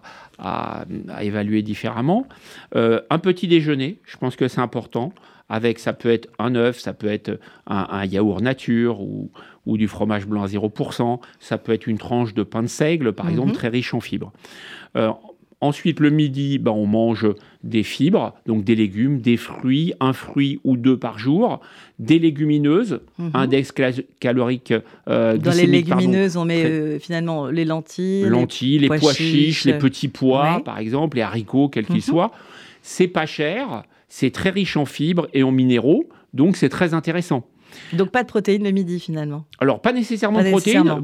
évaluer 1.20 1.62
différemment. 1.62 2.26
Euh, 2.74 3.00
un 3.10 3.18
petit 3.18 3.46
déjeuner, 3.46 3.98
je 4.04 4.16
pense 4.16 4.34
que 4.34 4.48
c'est 4.48 4.60
important. 4.60 5.12
Avec, 5.50 5.78
ça 5.78 5.92
peut 5.92 6.10
être 6.10 6.28
un 6.38 6.54
œuf, 6.54 6.78
ça 6.78 6.94
peut 6.94 7.06
être 7.06 7.38
un, 7.66 8.04
yaourt 8.06 8.40
nature 8.40 9.02
ou, 9.02 9.30
du 9.66 9.86
fromage 9.86 10.26
blanc 10.26 10.42
à 10.42 10.46
0%, 10.46 11.20
ça 11.38 11.58
peut 11.58 11.72
être 11.72 11.86
une 11.86 11.98
tranche 11.98 12.32
de 12.32 12.42
pain 12.42 12.62
de 12.62 12.66
seigle, 12.66 13.12
par 13.12 13.28
exemple, 13.28 13.50
mhm. 13.50 13.54
très 13.54 13.68
riche 13.68 13.92
en 13.92 14.00
fibres. 14.00 14.32
Euh, 14.96 15.12
Ensuite, 15.64 15.98
le 15.98 16.10
midi, 16.10 16.58
ben, 16.58 16.72
on 16.72 16.84
mange 16.84 17.26
des 17.62 17.84
fibres, 17.84 18.34
donc 18.44 18.64
des 18.64 18.74
légumes, 18.74 19.22
des 19.22 19.38
fruits, 19.38 19.94
un 19.98 20.12
fruit 20.12 20.60
ou 20.62 20.76
deux 20.76 20.98
par 20.98 21.18
jour, 21.18 21.62
des 21.98 22.18
légumineuses, 22.18 23.00
mhm. 23.16 23.30
index 23.32 23.72
calorique. 24.20 24.74
Euh, 25.08 25.38
Dans 25.38 25.52
les 25.52 25.64
légumineuses, 25.64 26.36
on 26.36 26.44
met 26.44 26.66
euh, 26.66 26.98
finalement 26.98 27.46
les 27.46 27.64
lentilles, 27.64 28.28
lentilles, 28.28 28.78
les, 28.78 28.88
pois, 28.88 29.14
chiches, 29.14 29.64
les 29.64 29.78
petits 29.78 30.08
pois, 30.08 30.60
par 30.62 30.76
exemple, 30.76 31.16
les 31.16 31.22
haricots, 31.22 31.70
quels 31.70 31.86
qu'ils 31.86 31.94
mhm. 31.94 32.00
soient. 32.02 32.30
C'est 32.82 33.08
pas 33.08 33.24
cher, 33.24 33.84
c'est 34.10 34.32
très 34.32 34.50
riche 34.50 34.76
en 34.76 34.84
fibres 34.84 35.28
et 35.32 35.44
en 35.44 35.50
minéraux, 35.50 36.10
donc 36.34 36.58
c'est 36.58 36.68
très 36.68 36.92
intéressant. 36.92 37.46
Donc 37.92 38.10
pas 38.10 38.22
de 38.22 38.28
protéines 38.28 38.64
le 38.64 38.70
midi 38.70 39.00
finalement 39.00 39.44
Alors 39.60 39.80
pas 39.80 39.92
nécessairement 39.92 40.42
de 40.42 40.50
protéines. 40.50 41.02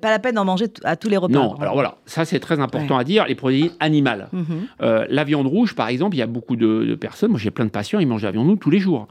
pas, 0.00 0.10
la 0.10 0.18
peine 0.18 0.34
d'en 0.34 0.44
manger 0.44 0.66
à 0.84 0.96
tous 0.96 1.08
les 1.08 1.16
repas. 1.16 1.32
Non, 1.32 1.54
alors 1.60 1.74
voilà, 1.74 1.96
ça 2.06 2.24
c'est 2.24 2.40
très 2.40 2.60
important 2.60 2.96
à 2.96 3.04
dire, 3.04 3.26
les 3.26 3.34
protéines 3.34 3.70
animales. 3.80 4.28
Mhm. 4.32 4.44
Euh, 4.82 5.06
la 5.08 5.24
viande 5.24 5.46
rouge 5.46 5.74
par 5.74 5.88
exemple, 5.88 6.16
il 6.16 6.18
y 6.18 6.22
a 6.22 6.26
beaucoup 6.26 6.56
de, 6.56 6.94
personnes, 6.94 7.30
moi 7.30 7.40
j'ai 7.40 7.50
plein 7.50 7.64
de 7.64 7.70
patients, 7.70 8.00
ils 8.00 8.06
mangent 8.06 8.22
de 8.22 8.26
la 8.26 8.32
viande 8.32 8.48
rouge 8.48 8.58
tous 8.60 8.70
les 8.70 8.78
jours. 8.78 9.08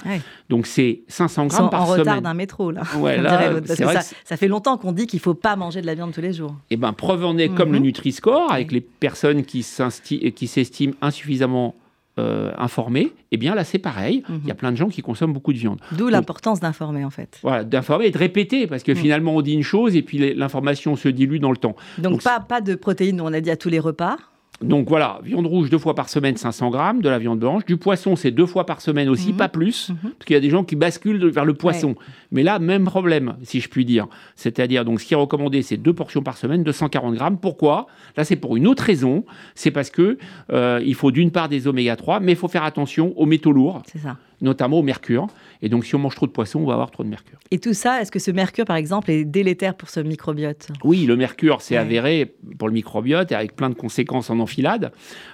Donc 0.49 0.67
c'est 0.67 1.01
500 1.07 1.47
grammes 1.47 1.69
par 1.69 1.87
semaine. 1.87 1.99
en 1.99 2.01
retard 2.01 2.21
d'un 2.21 2.33
métro 2.33 2.71
là. 2.71 2.81
ça, 4.25 4.37
fait 4.37 4.47
longtemps 4.47 4.77
qu'on 4.77 4.91
dit 4.91 5.07
qu'il 5.07 5.17
ne 5.17 5.23
faut 5.23 5.33
pas 5.33 5.55
manger 5.55 5.81
de 5.81 5.85
la 5.85 5.95
viande 5.95 6.13
tous 6.13 6.21
les 6.21 6.33
jours. 6.33 6.55
Eh 6.69 6.77
bien 6.77 6.93
preuve 6.93 7.25
en 7.25 7.37
est 7.37 7.49
comme 7.49 7.71
le 7.71 7.79
mhm. 7.79 7.85
Nutri-Score, 7.85 8.51
avec 8.51 8.71
les 8.71 8.81
personnes 8.81 9.43
qui 9.43 9.63
s'estiment 9.63 10.93
insuffisamment 11.01 11.75
euh, 12.21 12.51
informés, 12.57 13.13
eh 13.31 13.37
bien 13.37 13.55
là 13.55 13.63
c'est 13.63 13.79
pareil. 13.79 14.23
Il 14.29 14.47
y 14.47 14.51
a 14.51 14.53
mhm. 14.53 14.59
plein 14.59 14.71
de 14.71 14.77
gens 14.77 14.89
qui 14.89 15.01
consomment 15.01 15.33
beaucoup 15.33 15.53
de 15.53 15.57
viande. 15.57 15.79
D'où 15.91 16.07
l'importance 16.07 16.59
d'informer 16.59 17.03
en 17.03 17.09
fait. 17.09 17.39
Voilà, 17.41 17.63
d'informer 17.63 18.05
et 18.05 18.11
de 18.11 18.17
répéter 18.17 18.67
parce 18.67 18.83
que 18.83 18.91
mhm. 18.91 18.97
finalement 18.97 19.35
on 19.35 19.41
dit 19.41 19.53
une 19.53 19.63
chose 19.63 19.95
et 19.95 20.01
puis 20.01 20.35
l'information 20.35 20.95
se 20.95 21.09
dilue 21.09 21.39
dans 21.39 21.51
le 21.51 21.57
temps. 21.57 21.75
Donc, 21.97 22.23
pas, 22.23 22.39
pas 22.39 22.61
de 22.61 22.75
protéines, 22.75 23.19
on 23.21 23.33
a 23.33 23.41
dit 23.41 23.51
à 23.51 23.57
tous 23.57 23.69
les 23.69 23.79
repas. 23.79 24.17
Donc 24.61 24.89
voilà, 24.89 25.19
viande 25.23 25.47
rouge 25.47 25.69
deux 25.71 25.79
fois 25.79 25.95
par 25.95 26.07
semaine 26.07 26.37
500 26.37 26.69
grammes, 26.69 27.01
de 27.01 27.09
la 27.09 27.17
viande 27.17 27.39
blanche, 27.39 27.65
du 27.65 27.77
poisson 27.77 28.15
c'est 28.15 28.29
deux 28.29 28.45
fois 28.45 28.65
par 28.65 28.79
semaine 28.81 29.09
aussi, 29.09 29.31
mhm. 29.31 29.37
pas 29.37 29.49
plus, 29.49 29.89
mhm. 29.89 29.97
parce 30.01 30.25
qu'il 30.25 30.35
y 30.35 30.37
a 30.37 30.39
des 30.39 30.51
gens 30.51 30.63
qui 30.63 30.75
basculent 30.75 31.25
vers 31.29 31.45
le 31.45 31.53
poisson. 31.53 31.95
Mais 32.31 32.43
là, 32.43 32.59
même 32.59 32.85
problème, 32.85 33.35
si 33.41 33.59
je 33.59 33.69
puis 33.69 33.85
dire. 33.85 34.07
C'est-à-dire, 34.35 34.85
donc 34.85 35.01
ce 35.01 35.05
qui 35.05 35.13
est 35.13 35.17
recommandé, 35.17 35.63
c'est 35.63 35.77
deux 35.77 35.93
portions 35.93 36.21
par 36.21 36.37
semaine, 36.37 36.63
240 36.63 37.15
grammes. 37.15 37.37
Pourquoi? 37.37 37.87
Là, 38.15 38.23
c'est 38.23 38.35
pour 38.35 38.55
une 38.55 38.67
autre 38.67 38.83
raison. 38.83 39.25
C'est 39.55 39.71
parce 39.71 39.89
que 39.89 40.17
euh, 40.51 40.81
il 40.85 40.95
faut 40.95 41.11
d'une 41.11 41.31
part 41.31 41.49
des 41.49 41.67
oméga 41.67 41.95
3, 41.95 42.19
mais 42.19 42.33
il 42.33 42.37
faut 42.37 42.47
faire 42.47 42.63
attention 42.63 43.13
aux 43.17 43.25
métaux 43.25 43.51
lourds. 43.51 43.81
C'est 43.91 43.99
ça 43.99 44.17
notamment 44.41 44.79
au 44.79 44.83
mercure. 44.83 45.27
Et 45.61 45.69
donc, 45.69 45.85
si 45.85 45.95
on 45.95 45.99
mange 45.99 46.15
trop 46.15 46.27
de 46.27 46.31
poisson, 46.31 46.59
on 46.59 46.65
va 46.65 46.73
avoir 46.73 46.91
trop 46.91 47.03
de 47.03 47.09
mercure. 47.09 47.37
Et 47.51 47.59
tout 47.59 47.73
ça, 47.73 48.01
est-ce 48.01 48.11
que 48.11 48.19
ce 48.19 48.31
mercure, 48.31 48.65
par 48.65 48.75
exemple, 48.75 49.11
est 49.11 49.23
délétère 49.23 49.75
pour 49.75 49.89
ce 49.89 49.99
microbiote? 49.99 50.69
Oui, 50.83 51.05
le 51.05 51.15
mercure, 51.15 51.61
c'est 51.61 51.77
avéré 51.77 52.35
pour 52.57 52.67
le 52.67 52.73
microbiote, 52.73 53.31
avec 53.31 53.55
plein 53.55 53.69
de 53.69 53.75
conséquences 53.75 54.29
en 54.29 54.39
enfilade. 54.39 54.91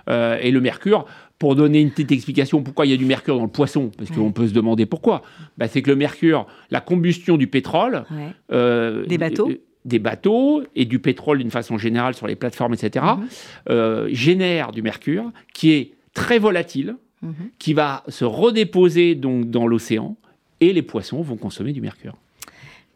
Euh, 0.10 0.38
et 0.42 0.52
le 0.52 0.62
mercure, 0.62 1.06
pour 1.40 1.56
donner 1.56 1.82
une 1.82 1.92
petite 1.92 2.12
explication 2.12 2.64
pourquoi 2.64 2.86
il 2.86 2.92
y 2.92 2.94
a 2.94 2.98
du 2.98 3.06
mercure 3.06 3.38
dans 3.38 3.44
le 3.44 3.50
poisson, 3.50 3.92
parce 3.98 4.12
qu'on 4.12 4.32
peut 4.32 4.48
se 4.48 4.54
demander 4.54 4.86
pourquoi, 4.86 5.22
bah, 5.58 5.68
c'est 5.68 5.82
que 5.82 5.90
le 5.90 5.96
mercure, 5.96 6.48
la 6.72 6.82
combustion 6.82 7.38
du 7.38 7.48
pétrole, 7.48 8.06
euh, 8.52 9.06
des 9.06 9.18
bateaux, 9.18 9.50
des 9.86 10.00
bateaux 10.00 10.64
et 10.76 10.86
du 10.86 11.00
pétrole 11.00 11.40
d'une 11.40 11.52
façon 11.52 11.78
générale 11.78 12.14
sur 12.14 12.28
les 12.28 12.36
plateformes, 12.36 12.74
etc., 12.74 13.06
mhm. 13.06 13.28
euh, 13.70 14.10
génère 14.12 14.72
du 14.72 14.82
mercure 14.82 15.32
qui 15.54 15.72
est 15.72 15.92
très 16.14 16.40
volatile, 16.40 16.96
Mhm. 17.22 17.50
qui 17.58 17.74
va 17.74 18.04
se 18.08 18.26
redéposer 18.26 19.16
donc 19.16 19.50
dans 19.50 19.66
l'océan 19.66 20.16
et 20.60 20.72
les 20.74 20.84
poissons 20.84 21.22
vont 21.22 21.38
consommer 21.38 21.74
du 21.74 21.82
mercure. 21.82 22.16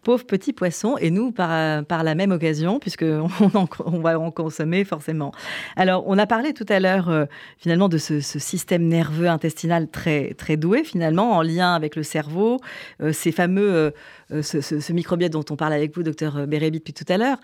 Pauvres 0.03 0.25
petits 0.25 0.53
poissons, 0.53 0.97
et 0.97 1.11
nous 1.11 1.31
par, 1.31 1.85
par 1.85 2.03
la 2.03 2.15
même 2.15 2.31
occasion, 2.31 2.79
puisqu'on 2.79 3.27
on 3.85 3.99
va 3.99 4.19
en 4.19 4.31
consommer 4.31 4.83
forcément. 4.83 5.31
Alors, 5.75 6.03
on 6.07 6.17
a 6.17 6.25
parlé 6.25 6.53
tout 6.53 6.65
à 6.69 6.79
l'heure 6.79 7.09
euh, 7.09 7.25
finalement 7.57 7.89
de 7.89 7.97
ce, 7.97 8.19
système 8.19 8.87
nerveux 8.87 9.27
intestinal 9.27 9.87
très, 9.89 10.33
très 10.33 10.57
doué, 10.57 10.83
finalement, 10.83 11.31
en 11.31 11.41
lien 11.41 11.73
avec 11.73 11.95
le 11.95 12.03
cerveau, 12.03 12.57
euh, 13.01 13.11
ces 13.13 13.31
fameux 13.31 13.73
euh, 13.73 13.91
euh, 14.31 14.41
ce, 14.41 14.93
microbiote 14.93 15.31
dont 15.31 15.45
on 15.49 15.55
parle 15.55 15.73
avec 15.73 15.95
vous, 15.95 16.03
docteur 16.03 16.47
Bérébi, 16.47 16.79
depuis 16.79 16.93
tout 16.93 17.05
à 17.09 17.17
l'heure, 17.17 17.37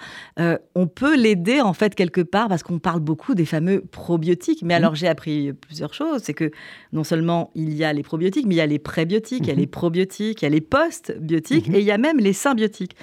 on 0.76 0.88
peut 0.88 1.16
l'aider 1.16 1.62
en 1.62 1.74
fait 1.74 1.96
quelque 1.96 2.22
part 2.22 2.48
parce 2.48 2.64
qu'on 2.64 2.80
parle 2.80 3.00
beaucoup 3.00 3.36
des 3.36 3.46
fameux 3.46 3.82
probiotiques. 3.82 4.64
Mais 4.64 4.74
alors 4.74 4.96
j'ai 4.96 5.08
appris 5.08 5.54
plusieurs 5.54 5.94
choses. 5.94 6.22
C'est 6.24 6.34
que 6.34 6.52
non 6.94 7.04
seulement 7.04 7.52
il 7.56 7.74
y 7.74 7.84
a 7.84 7.92
les 7.94 8.04
probiotiques, 8.04 8.46
mais 8.46 8.56
il 8.56 8.58
y 8.58 8.62
a 8.62 8.66
les 8.66 8.80
prébiotiques, 8.80 9.44
il 9.44 9.48
y 9.48 9.52
a 9.52 9.54
mhm. 9.54 9.60
les 9.60 9.68
probiotiques, 9.68 10.42
il 10.42 10.46
y 10.46 10.48
a 10.48 10.50
les 10.50 10.62
postbiotiques 10.62 11.68
mhm. 11.68 11.76
et 11.76 11.80
il 11.80 11.86
y 11.86 11.92
a 11.92 11.98
même 11.98 12.20
les 12.20 12.34
symbiotiques. 12.48 12.96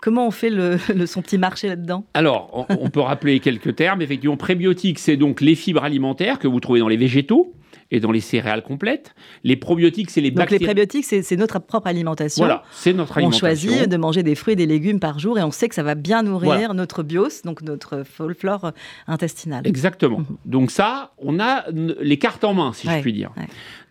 Comment 0.00 0.26
on 0.26 0.30
fait 0.30 0.50
son 1.06 1.22
petit 1.22 1.38
marché 1.38 1.68
là-dedans? 1.68 2.04
Alors, 2.14 2.66
on, 2.68 2.76
on, 2.80 2.90
peut 2.90 3.00
rappeler 3.00 3.40
quelques 3.40 3.76
termes. 3.76 4.02
Effectivement, 4.02 4.36
prébiotiques, 4.36 4.98
c'est 4.98 5.16
donc 5.16 5.40
les 5.40 5.54
fibres 5.54 5.84
alimentaires 5.84 6.38
que 6.38 6.48
vous 6.48 6.60
trouvez 6.60 6.80
dans 6.80 6.88
les 6.88 6.96
végétaux 6.96 7.52
et 7.92 8.00
dans 8.00 8.10
les 8.10 8.20
céréales 8.20 8.62
complètes. 8.62 9.14
Les 9.44 9.54
probiotiques, 9.54 10.10
c'est 10.10 10.22
les 10.22 10.30
Donc 10.30 10.50
les 10.50 10.58
prébiotiques, 10.58 11.04
c'est 11.04 11.36
notre 11.36 11.60
propre 11.60 11.86
alimentation. 11.86 12.44
Voilà, 12.44 12.64
c'est 12.72 12.94
notre 12.94 13.18
alimentation. 13.18 13.46
On 13.46 13.50
choisit 13.50 13.88
de 13.88 13.96
manger 13.98 14.22
des 14.22 14.34
fruits 14.34 14.54
et 14.54 14.56
des 14.56 14.66
légumes 14.66 14.98
par 14.98 15.18
jour 15.18 15.38
et 15.38 15.42
on 15.42 15.50
sait 15.50 15.68
que 15.68 15.74
ça 15.74 15.82
va 15.82 15.94
bien 15.94 16.22
nourrir 16.22 16.74
notre 16.74 17.02
bios, 17.02 17.42
donc 17.44 17.62
notre 17.62 18.02
flore 18.04 18.72
intestinale. 19.06 19.66
Exactement. 19.66 20.20
Mhm. 20.20 20.26
Donc 20.46 20.70
ça, 20.70 21.12
on 21.18 21.38
a 21.38 21.66
les 21.70 22.18
cartes 22.18 22.44
en 22.44 22.54
main, 22.54 22.72
si 22.72 22.88
je 22.88 23.00
puis 23.00 23.12
dire. 23.12 23.30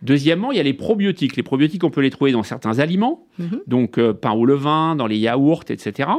Deuxièmement, 0.02 0.50
il 0.50 0.56
y 0.56 0.60
a 0.60 0.64
les 0.64 0.74
probiotiques. 0.74 1.36
Les 1.36 1.44
probiotiques, 1.44 1.84
on 1.84 1.90
peut 1.90 2.00
les 2.00 2.10
trouver 2.10 2.32
dans 2.32 2.42
certains 2.42 2.80
aliments, 2.80 3.26
mhm. 3.38 3.60
donc 3.68 3.98
euh, 3.98 4.12
pain 4.12 4.32
au 4.32 4.44
levain, 4.44 4.96
dans 4.96 5.06
les 5.06 5.16
yaourts, 5.16 5.62
etc. 5.68 6.10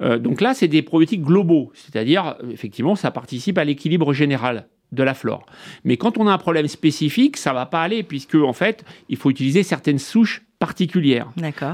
Euh, 0.00 0.18
donc 0.18 0.40
là, 0.40 0.54
c'est 0.54 0.68
des 0.68 0.82
probiotiques 0.82 1.22
globaux, 1.22 1.72
c'est-à-dire, 1.74 2.36
effectivement, 2.52 2.94
ça 2.94 3.10
participe 3.10 3.58
à 3.58 3.64
l'équilibre 3.64 4.12
général 4.12 4.68
de 4.92 5.02
la 5.02 5.14
flore. 5.14 5.46
Mais 5.84 5.96
quand 5.96 6.18
on 6.18 6.26
a 6.26 6.32
un 6.32 6.38
problème 6.38 6.68
spécifique, 6.68 7.36
ça 7.36 7.52
va 7.52 7.66
pas 7.66 7.82
aller 7.82 8.02
puisque 8.02 8.36
en 8.36 8.52
fait, 8.52 8.84
il 9.08 9.16
faut 9.16 9.30
utiliser 9.30 9.62
certaines 9.62 9.98
souches 9.98 10.42
particulières. 10.58 11.28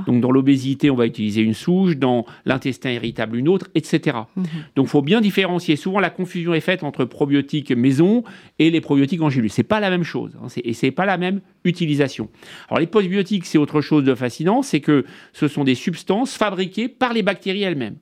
Donc 0.07 0.21
dans 0.21 0.31
l'obésité, 0.31 0.91
on 0.91 0.95
va 0.95 1.07
utiliser 1.07 1.41
une 1.41 1.55
souche, 1.55 1.97
dans 1.97 2.27
l'intestin 2.45 2.91
irritable 2.91 3.37
une 3.37 3.49
autre, 3.49 3.69
etc. 3.75 4.19
Mhm. 4.37 4.45
Donc 4.77 4.87
il 4.87 4.91
faut 4.91 5.03
bien 5.03 5.21
différencier. 5.21 5.77
Souvent 5.77 6.01
la 6.01 6.11
confusion 6.11 6.53
est 6.53 6.61
faite 6.61 6.83
entre 6.83 7.05
probiotiques 7.05 7.73
maison 7.73 8.25
et 8.59 8.71
les 8.71 8.81
probiotiques 8.81 9.23
en 9.23 9.31
gélule. 9.31 9.51
C'est 9.51 9.63
pas 9.63 9.81
la 9.81 9.91
même 9.91 10.05
chose 10.05 10.37
hein, 10.43 10.49
et 10.63 10.75
c'est 10.75 10.91
pas 10.91 11.07
la 11.07 11.17
même 11.17 11.41
utilisation. 11.65 12.29
Alors 12.69 12.79
les 12.79 12.87
postbiotiques, 12.87 13.47
c'est 13.47 13.59
autre 13.59 13.81
chose 13.81 14.05
de 14.05 14.15
fascinant, 14.15 14.63
c'est 14.63 14.81
que 14.81 15.07
ce 15.33 15.49
sont 15.49 15.65
des 15.65 15.75
substances 15.75 16.35
fabriquées 16.35 16.89
par 16.89 17.15
les 17.15 17.23
bactéries 17.23 17.63
elles-mêmes. 17.63 17.97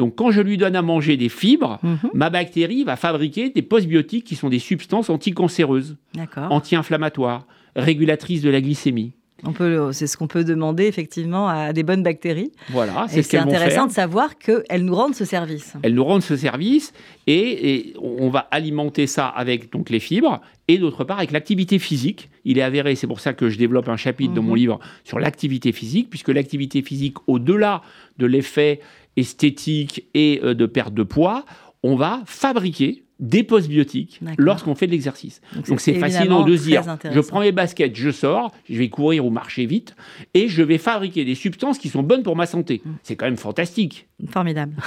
Donc 0.00 0.14
quand 0.16 0.30
je 0.30 0.40
lui 0.40 0.56
donne 0.56 0.76
à 0.76 0.80
manger 0.82 1.18
des 1.18 1.28
fibres, 1.28 1.78
mhm. 1.82 1.98
ma 2.14 2.30
bactérie 2.30 2.84
va 2.84 2.96
fabriquer 2.96 3.50
des 3.50 3.60
postbiotiques 3.60 4.24
qui 4.24 4.34
sont 4.34 4.48
des 4.48 4.58
substances 4.58 5.10
anticancéreuses, 5.10 5.98
anti-inflammatoires, 6.36 7.46
régulatrices 7.76 8.40
de 8.40 8.48
la 8.48 8.62
glycémie. 8.62 9.12
On 9.44 9.52
peut, 9.52 9.92
c'est 9.92 10.06
ce 10.06 10.16
qu'on 10.16 10.26
peut 10.26 10.44
demander 10.44 10.84
effectivement 10.84 11.48
à 11.48 11.74
des 11.74 11.82
bonnes 11.82 12.02
bactéries. 12.02 12.50
Voilà, 12.70 13.06
c'est 13.08 13.22
ce. 13.22 13.30
C'est 13.30 13.38
intéressant 13.38 13.86
de 13.86 13.92
savoir 13.92 14.38
qu'elles 14.38 14.84
nous 14.84 14.94
rendent 14.94 15.14
ce 15.14 15.24
service. 15.24 15.74
Elles 15.82 15.94
nous 15.94 16.04
rendent 16.04 16.22
ce 16.22 16.36
service 16.36 16.92
et, 17.26 17.94
on 18.00 18.28
va 18.28 18.40
alimenter 18.50 19.06
ça 19.06 19.26
avec 19.26 19.70
donc 19.72 19.90
les 19.90 20.00
fibres 20.00 20.40
et 20.68 20.78
d'autre 20.78 21.04
part 21.04 21.18
avec 21.18 21.30
l'activité 21.30 21.78
physique. 21.78 22.30
Il 22.44 22.58
est 22.58 22.62
avéré, 22.62 22.94
c'est 22.94 23.06
pour 23.06 23.20
ça 23.20 23.32
que 23.32 23.48
je 23.48 23.58
développe 23.58 23.88
un 23.88 23.96
chapitre 23.96 24.32
dans 24.34 24.42
mon 24.42 24.52
mhm. 24.52 24.58
livre 24.58 24.80
sur 25.04 25.18
l'activité 25.18 25.72
physique, 25.72 26.08
puisque 26.10 26.28
l'activité 26.28 26.82
physique, 26.82 27.16
au-delà 27.26 27.82
de 28.18 28.26
l'effet 28.26 28.80
esthétique 29.20 30.08
et 30.14 30.40
euh, 30.42 30.54
de 30.54 30.66
perte 30.66 30.94
de 30.94 31.02
poids, 31.02 31.44
on 31.82 31.96
va 31.96 32.22
fabriquer 32.26 33.04
des 33.20 33.42
postbiotiques 33.42 34.20
lorsqu'on 34.38 34.74
fait 34.74 34.86
de 34.86 34.92
l'exercice. 34.92 35.42
Donc 35.68 35.80
c'est 35.80 35.94
fascinant 35.94 36.42
de 36.42 36.56
dire, 36.56 36.82
je 37.12 37.20
prends 37.20 37.40
mes 37.40 37.52
baskets, 37.52 37.94
je 37.94 38.10
sors, 38.10 38.52
je 38.68 38.78
vais 38.78 38.88
courir 38.88 39.26
ou 39.26 39.30
marcher 39.30 39.66
vite, 39.66 39.94
et 40.32 40.48
je 40.48 40.62
vais 40.62 40.78
fabriquer 40.78 41.26
des 41.26 41.34
substances 41.34 41.78
qui 41.78 41.90
sont 41.90 42.02
bonnes 42.02 42.22
pour 42.22 42.34
ma 42.34 42.46
santé. 42.46 42.80
Mm. 42.82 42.90
C'est 43.02 43.16
quand 43.16 43.26
même 43.26 43.36
fantastique. 43.36 44.08
Formidable. 44.30 44.74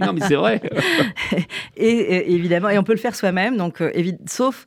non 0.00 0.14
mais 0.14 0.20
c'est 0.22 0.34
vrai. 0.34 0.62
et, 1.76 2.32
évidemment, 2.34 2.70
et 2.70 2.78
on 2.78 2.84
peut 2.84 2.94
le 2.94 2.98
faire 2.98 3.14
soi-même, 3.14 3.58
donc 3.58 3.82
euh, 3.82 3.92
sauf 4.26 4.64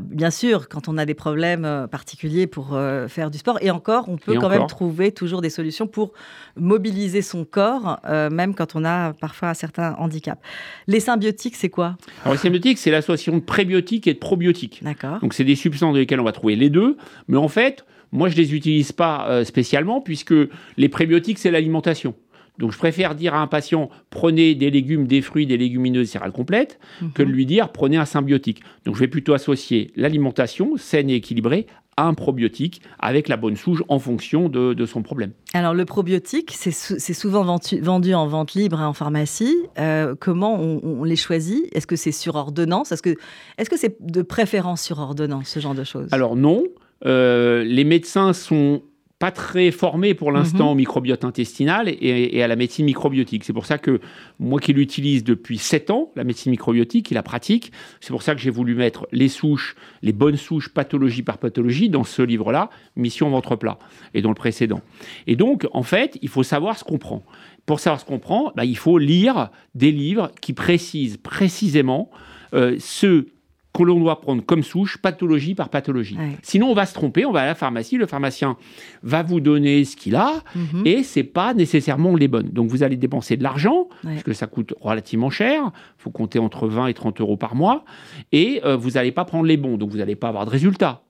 bien 0.00 0.30
sûr, 0.30 0.68
quand 0.68 0.88
on 0.88 0.98
a 0.98 1.04
des 1.04 1.14
problèmes 1.14 1.64
euh, 1.64 1.86
particuliers 1.86 2.46
pour 2.46 2.74
euh, 2.74 3.08
faire 3.08 3.30
du 3.30 3.38
sport, 3.38 3.58
et 3.60 3.70
encore, 3.70 4.08
on 4.08 4.16
peut 4.16 4.34
quand 4.38 4.48
même 4.48 4.66
trouver 4.66 5.12
toujours 5.12 5.40
des 5.40 5.50
solutions 5.50 5.86
pour 5.86 6.12
mobiliser 6.56 7.22
son 7.22 7.44
corps, 7.44 8.00
euh, 8.08 8.30
même 8.30 8.54
quand 8.54 8.74
on 8.74 8.84
a 8.84 9.12
parfois 9.14 9.48
un 9.48 9.54
certain 9.54 9.94
handicap. 9.98 10.42
Les 10.86 11.00
symbiotiques, 11.00 11.56
c'est 11.56 11.68
quoi? 11.68 11.96
Alors, 12.22 12.34
les 12.34 12.38
symbiotiques, 12.38 12.78
c'est 12.78 12.90
l'association 12.90 13.34
de 13.36 13.42
prébiotiques 13.42 14.06
et 14.06 14.14
de 14.14 14.18
probiotiques. 14.18 14.80
D'accord. 14.82 15.18
Donc, 15.20 15.34
c'est 15.34 15.44
des 15.44 15.56
substances 15.56 15.92
dans 15.92 15.98
lesquelles 15.98 16.20
on 16.20 16.24
va 16.24 16.32
trouver 16.32 16.56
les 16.56 16.70
deux, 16.70 16.96
mais 17.28 17.36
en 17.36 17.48
fait, 17.48 17.84
moi, 18.12 18.28
je 18.28 18.36
ne 18.36 18.40
les 18.40 18.54
utilise 18.54 18.92
pas 18.92 19.44
spécialement, 19.44 20.00
puisque 20.00 20.34
les 20.76 20.88
prébiotiques, 20.88 21.38
c'est 21.38 21.50
l'alimentation. 21.50 22.14
Donc 22.58 22.72
je 22.72 22.78
préfère 22.78 23.14
dire 23.14 23.34
à 23.34 23.40
un 23.40 23.46
patient 23.46 23.88
prenez 24.10 24.54
des 24.54 24.70
légumes, 24.70 25.06
des 25.06 25.22
fruits, 25.22 25.46
des 25.46 25.56
légumineuses 25.56 26.10
céréales 26.10 26.32
complètes 26.32 26.78
que 27.14 27.22
de 27.22 27.28
mhm. 27.28 27.34
lui 27.34 27.46
dire 27.46 27.70
prenez 27.70 27.96
un 27.96 28.04
symbiotique. 28.04 28.62
Donc 28.84 28.94
je 28.94 29.00
vais 29.00 29.08
plutôt 29.08 29.34
associer 29.34 29.90
l'alimentation 29.96 30.76
saine 30.76 31.10
et 31.10 31.14
équilibrée 31.14 31.66
à 31.96 32.06
un 32.06 32.14
probiotique 32.14 32.80
avec 32.98 33.28
la 33.28 33.36
bonne 33.36 33.56
souche 33.56 33.82
en 33.88 33.98
fonction 33.98 34.48
de, 34.48 34.86
son 34.86 35.02
problème. 35.02 35.32
Alors 35.52 35.74
le 35.74 35.84
probiotique, 35.84 36.52
c'est 36.56 37.14
souvent 37.14 37.44
vendu, 37.44 38.14
en 38.14 38.26
vente 38.26 38.54
libre 38.54 38.80
en 38.80 38.92
pharmacie. 38.92 39.54
Euh, 39.78 40.14
comment 40.18 40.58
on, 40.58 41.04
les 41.04 41.16
choisit? 41.16 41.68
Est-ce 41.72 41.86
que 41.86 41.96
c'est 41.96 42.12
sur 42.12 42.34
ordonnance? 42.34 42.92
Est-ce 42.92 43.02
que 43.02 43.76
c'est 43.76 44.00
-ce 44.00 44.12
de 44.12 44.22
préférence 44.22 44.82
sur 44.82 44.98
ordonnance, 44.98 45.48
ce 45.48 45.60
genre 45.60 45.74
de 45.74 45.84
choses? 45.84 46.08
Alors 46.12 46.36
non. 46.36 46.64
Euh, 47.04 47.64
les 47.64 47.84
médecins 47.84 48.32
sont 48.32 48.82
pas 49.22 49.30
très 49.30 49.70
formé 49.70 50.14
pour 50.14 50.32
l'instant 50.32 50.64
mhm. 50.64 50.72
au 50.72 50.74
microbiote 50.74 51.24
intestinal 51.24 51.88
et, 51.88 52.42
à 52.42 52.48
la 52.48 52.56
médecine 52.56 52.84
microbiotique. 52.86 53.44
C'est 53.44 53.52
pour 53.52 53.66
ça 53.66 53.78
que 53.78 54.00
moi 54.40 54.58
qui 54.58 54.72
l'utilise 54.72 55.22
depuis 55.22 55.58
7 55.58 55.90
ans, 55.90 56.10
la 56.16 56.24
médecine 56.24 56.50
microbiotique 56.50 57.12
et 57.12 57.14
la 57.14 57.22
pratique, 57.22 57.70
c'est 58.00 58.10
pour 58.10 58.24
ça 58.24 58.34
que 58.34 58.40
j'ai 58.40 58.50
voulu 58.50 58.74
mettre 58.74 59.06
les 59.12 59.28
souches, 59.28 59.76
les 60.02 60.10
bonnes 60.12 60.36
souches 60.36 60.70
pathologie 60.70 61.22
par 61.22 61.38
pathologie 61.38 61.88
dans 61.88 62.02
ce 62.02 62.20
livre-là, 62.20 62.68
Mission 62.96 63.30
ventre 63.30 63.54
plat, 63.54 63.78
et 64.12 64.22
dans 64.22 64.30
le 64.30 64.34
précédent. 64.34 64.80
Et 65.28 65.36
donc, 65.36 65.68
en 65.72 65.84
fait, 65.84 66.18
il 66.20 66.28
faut 66.28 66.42
savoir 66.42 66.76
ce 66.76 66.82
qu'on 66.82 66.98
prend. 66.98 67.22
Pour 67.64 67.78
savoir 67.78 68.00
ce 68.00 68.04
qu'on 68.04 68.18
prend, 68.18 68.50
bah, 68.56 68.64
il 68.64 68.76
faut 68.76 68.98
lire 68.98 69.50
des 69.76 69.92
livres 69.92 70.32
qui 70.40 70.52
précisent 70.52 71.16
précisément 71.16 72.10
euh, 72.54 72.74
ce 72.80 73.26
que 73.72 73.82
l'on 73.82 73.98
doit 73.98 74.20
prendre 74.20 74.44
comme 74.44 74.62
souche, 74.62 74.98
pathologie 74.98 75.54
par 75.54 75.68
pathologie. 75.68 76.16
Sinon, 76.42 76.70
on 76.70 76.74
va 76.74 76.86
se 76.86 76.94
tromper, 76.94 77.24
on 77.24 77.32
va 77.32 77.42
à 77.42 77.46
la 77.46 77.54
pharmacie, 77.54 77.96
le 77.96 78.06
pharmacien 78.06 78.56
va 79.02 79.22
vous 79.22 79.40
donner 79.40 79.84
ce 79.84 79.96
qu'il 79.96 80.14
a, 80.14 80.42
mhm. 80.54 80.86
et 80.86 81.02
c'est 81.02 81.22
pas 81.22 81.54
nécessairement 81.54 82.14
les 82.14 82.28
bonnes. 82.28 82.50
Donc, 82.50 82.68
vous 82.68 82.82
allez 82.82 82.96
dépenser 82.96 83.36
de 83.36 83.42
l'argent, 83.42 83.88
parce 84.02 84.22
que 84.22 84.32
ça 84.32 84.46
coûte 84.46 84.74
relativement 84.80 85.30
cher, 85.30 85.70
il 85.98 86.02
faut 86.02 86.10
compter 86.10 86.38
entre 86.38 86.68
20 86.68 86.88
et 86.88 86.94
30 86.94 87.20
euros 87.20 87.36
par 87.36 87.54
mois, 87.54 87.84
et 88.30 88.60
euh, 88.64 88.76
vous 88.76 88.90
n'allez 88.90 89.12
pas 89.12 89.24
prendre 89.24 89.46
les 89.46 89.56
bons, 89.56 89.76
donc 89.78 89.90
vous 89.90 89.98
n'allez 89.98 90.16
pas 90.16 90.28
avoir 90.28 90.44
de 90.44 90.50
résultats 90.50 91.02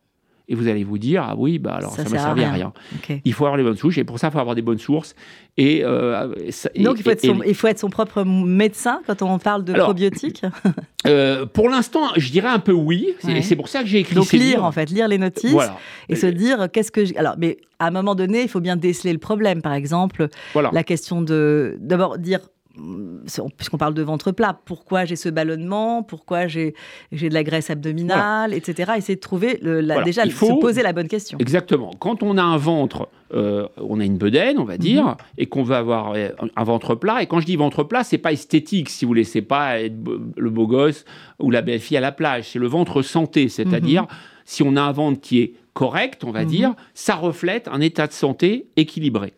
et 0.49 0.55
vous 0.55 0.69
allez 0.69 0.85
vous 0.85 0.99
dire 0.99 1.25
ah 1.29 1.35
oui 1.37 1.59
bah 1.59 1.75
alors 1.75 1.93
ça, 1.93 2.05
ne 2.05 2.09
m'a 2.09 2.19
servi 2.19 2.45
à 2.45 2.53
rien. 2.53 2.73
Il 3.25 3.33
faut 3.33 3.45
avoir 3.45 3.57
les 3.57 3.63
bonnes 3.63 3.77
souches 3.77 3.99
et 3.99 4.05
pour 4.05 4.19
ça 4.19 4.29
il 4.29 4.31
faut 4.33 4.39
avoir 4.39 4.55
des 4.55 4.63
bonnes 4.63 4.79
sources. 4.79 5.15
Et, 5.57 5.83
euh, 5.85 6.29
donc 6.77 6.99
il, 6.99 7.03
faut 7.03 7.11
être 7.11 7.21
son, 7.21 7.43
il, 7.47 7.55
faut 7.55 7.67
être 7.67 7.79
son, 7.79 7.91
propre 7.91 8.25
médecin 8.25 9.03
quand 9.07 9.21
on 9.23 9.39
parle 9.39 9.65
de 9.65 9.73
probiotiques. 9.75 10.45
Euh, 11.07 11.47
pour 11.47 11.69
l'instant 11.69 12.11
je 12.17 12.31
dirais 12.31 12.49
un 12.49 12.61
peu 12.61 12.73
oui. 12.73 13.09
C'est 13.43 13.57
pour 13.57 13.69
ça 13.69 13.83
que 13.83 13.89
j'ai 13.89 13.99
écrit 13.99 14.15
donc 14.15 14.31
lire 14.33 14.65
en 14.65 14.71
fait 14.71 14.89
lire 14.89 15.09
les 15.09 15.19
notices 15.19 15.57
et 16.09 16.15
se 16.15 16.27
dire 16.27 16.69
qu'est-ce 16.73 16.93
que 16.93 17.19
alors 17.19 17.35
mais 17.39 17.59
à 17.81 17.89
un 17.89 17.91
moment 17.91 18.15
donné 18.15 18.43
il 18.43 18.49
faut 18.49 18.61
bien 18.61 18.77
déceler 18.77 19.13
le 19.13 19.19
problème. 19.19 19.63
Par 19.63 19.73
exemple 19.73 20.29
la 20.55 20.85
question 20.85 21.23
de 21.23 21.77
d'abord 21.81 22.19
dire 22.19 22.41
puisqu'on 23.57 23.79
parle 23.79 23.95
de 23.95 24.03
ventre 24.03 24.33
plat, 24.33 24.59
pourquoi 24.65 25.05
j'ai 25.05 25.17
ce 25.17 25.29
ballonnement, 25.29 26.03
pourquoi 26.03 26.47
j'ai 26.47 26.75
de 27.13 27.35
la 27.35 27.43
graisse 27.43 27.71
abdominale, 27.71 28.55
etc. 28.55 28.93
Essayer 28.97 29.17
de 29.17 29.21
trouver, 29.21 29.59
le, 29.63 30.05
déjà, 30.05 30.25
il 30.25 30.33
faut 30.33 30.47
se 30.47 30.61
poser 30.61 30.83
la 30.83 30.93
bonne 30.93 31.09
question. 31.09 31.39
Exactement. 31.39 31.91
Quand 31.99 32.23
on 32.23 32.39
a 32.39 32.43
un 32.43 32.57
ventre, 32.57 33.09
euh, 33.35 33.67
on 33.77 34.01
a 34.01 34.05
une 34.05 34.19
bedaine, 34.19 34.59
on 34.59 34.65
va 34.65 34.79
dire, 34.79 35.05
mhm. 35.05 35.17
et 35.39 35.47
qu'on 35.47 35.63
veut 35.63 35.77
avoir 35.77 36.13
euh, 36.15 36.29
un 36.57 36.65
ventre 36.65 36.95
plat, 36.95 37.23
et 37.23 37.27
quand 37.27 37.41
je 37.41 37.47
dis 37.47 37.57
ventre 37.57 37.85
plat, 37.85 38.05
c'est 38.05 38.19
pas 38.19 38.33
esthétique, 38.33 38.89
si 38.89 39.05
vous 39.05 39.23
c'est 39.25 39.43
pas 39.43 39.81
être 39.81 39.97
le 40.37 40.51
beau 40.51 40.67
gosse 40.67 41.05
ou 41.39 41.51
la 41.51 41.63
belle 41.63 41.81
fille 41.81 41.97
à 41.97 42.01
la 42.01 42.13
plage, 42.13 42.51
c'est 42.51 42.59
le 42.59 42.67
ventre 42.67 43.03
santé, 43.03 43.49
c'est-à-dire 43.49 44.03
mhm. 44.03 44.09
si 44.45 44.63
on 44.63 44.77
a 44.77 44.83
un 44.83 44.93
ventre 44.93 45.21
qui 45.21 45.41
est 45.41 45.55
correct, 45.75 46.25
on 46.25 46.31
va 46.31 46.43
mhm. 46.43 46.49
dire, 46.49 46.75
ça 46.95 47.15
reflète 47.15 47.69
un 47.69 47.81
état 47.81 48.07
de 48.07 48.13
santé 48.13 48.67
équilibré. 48.77 49.33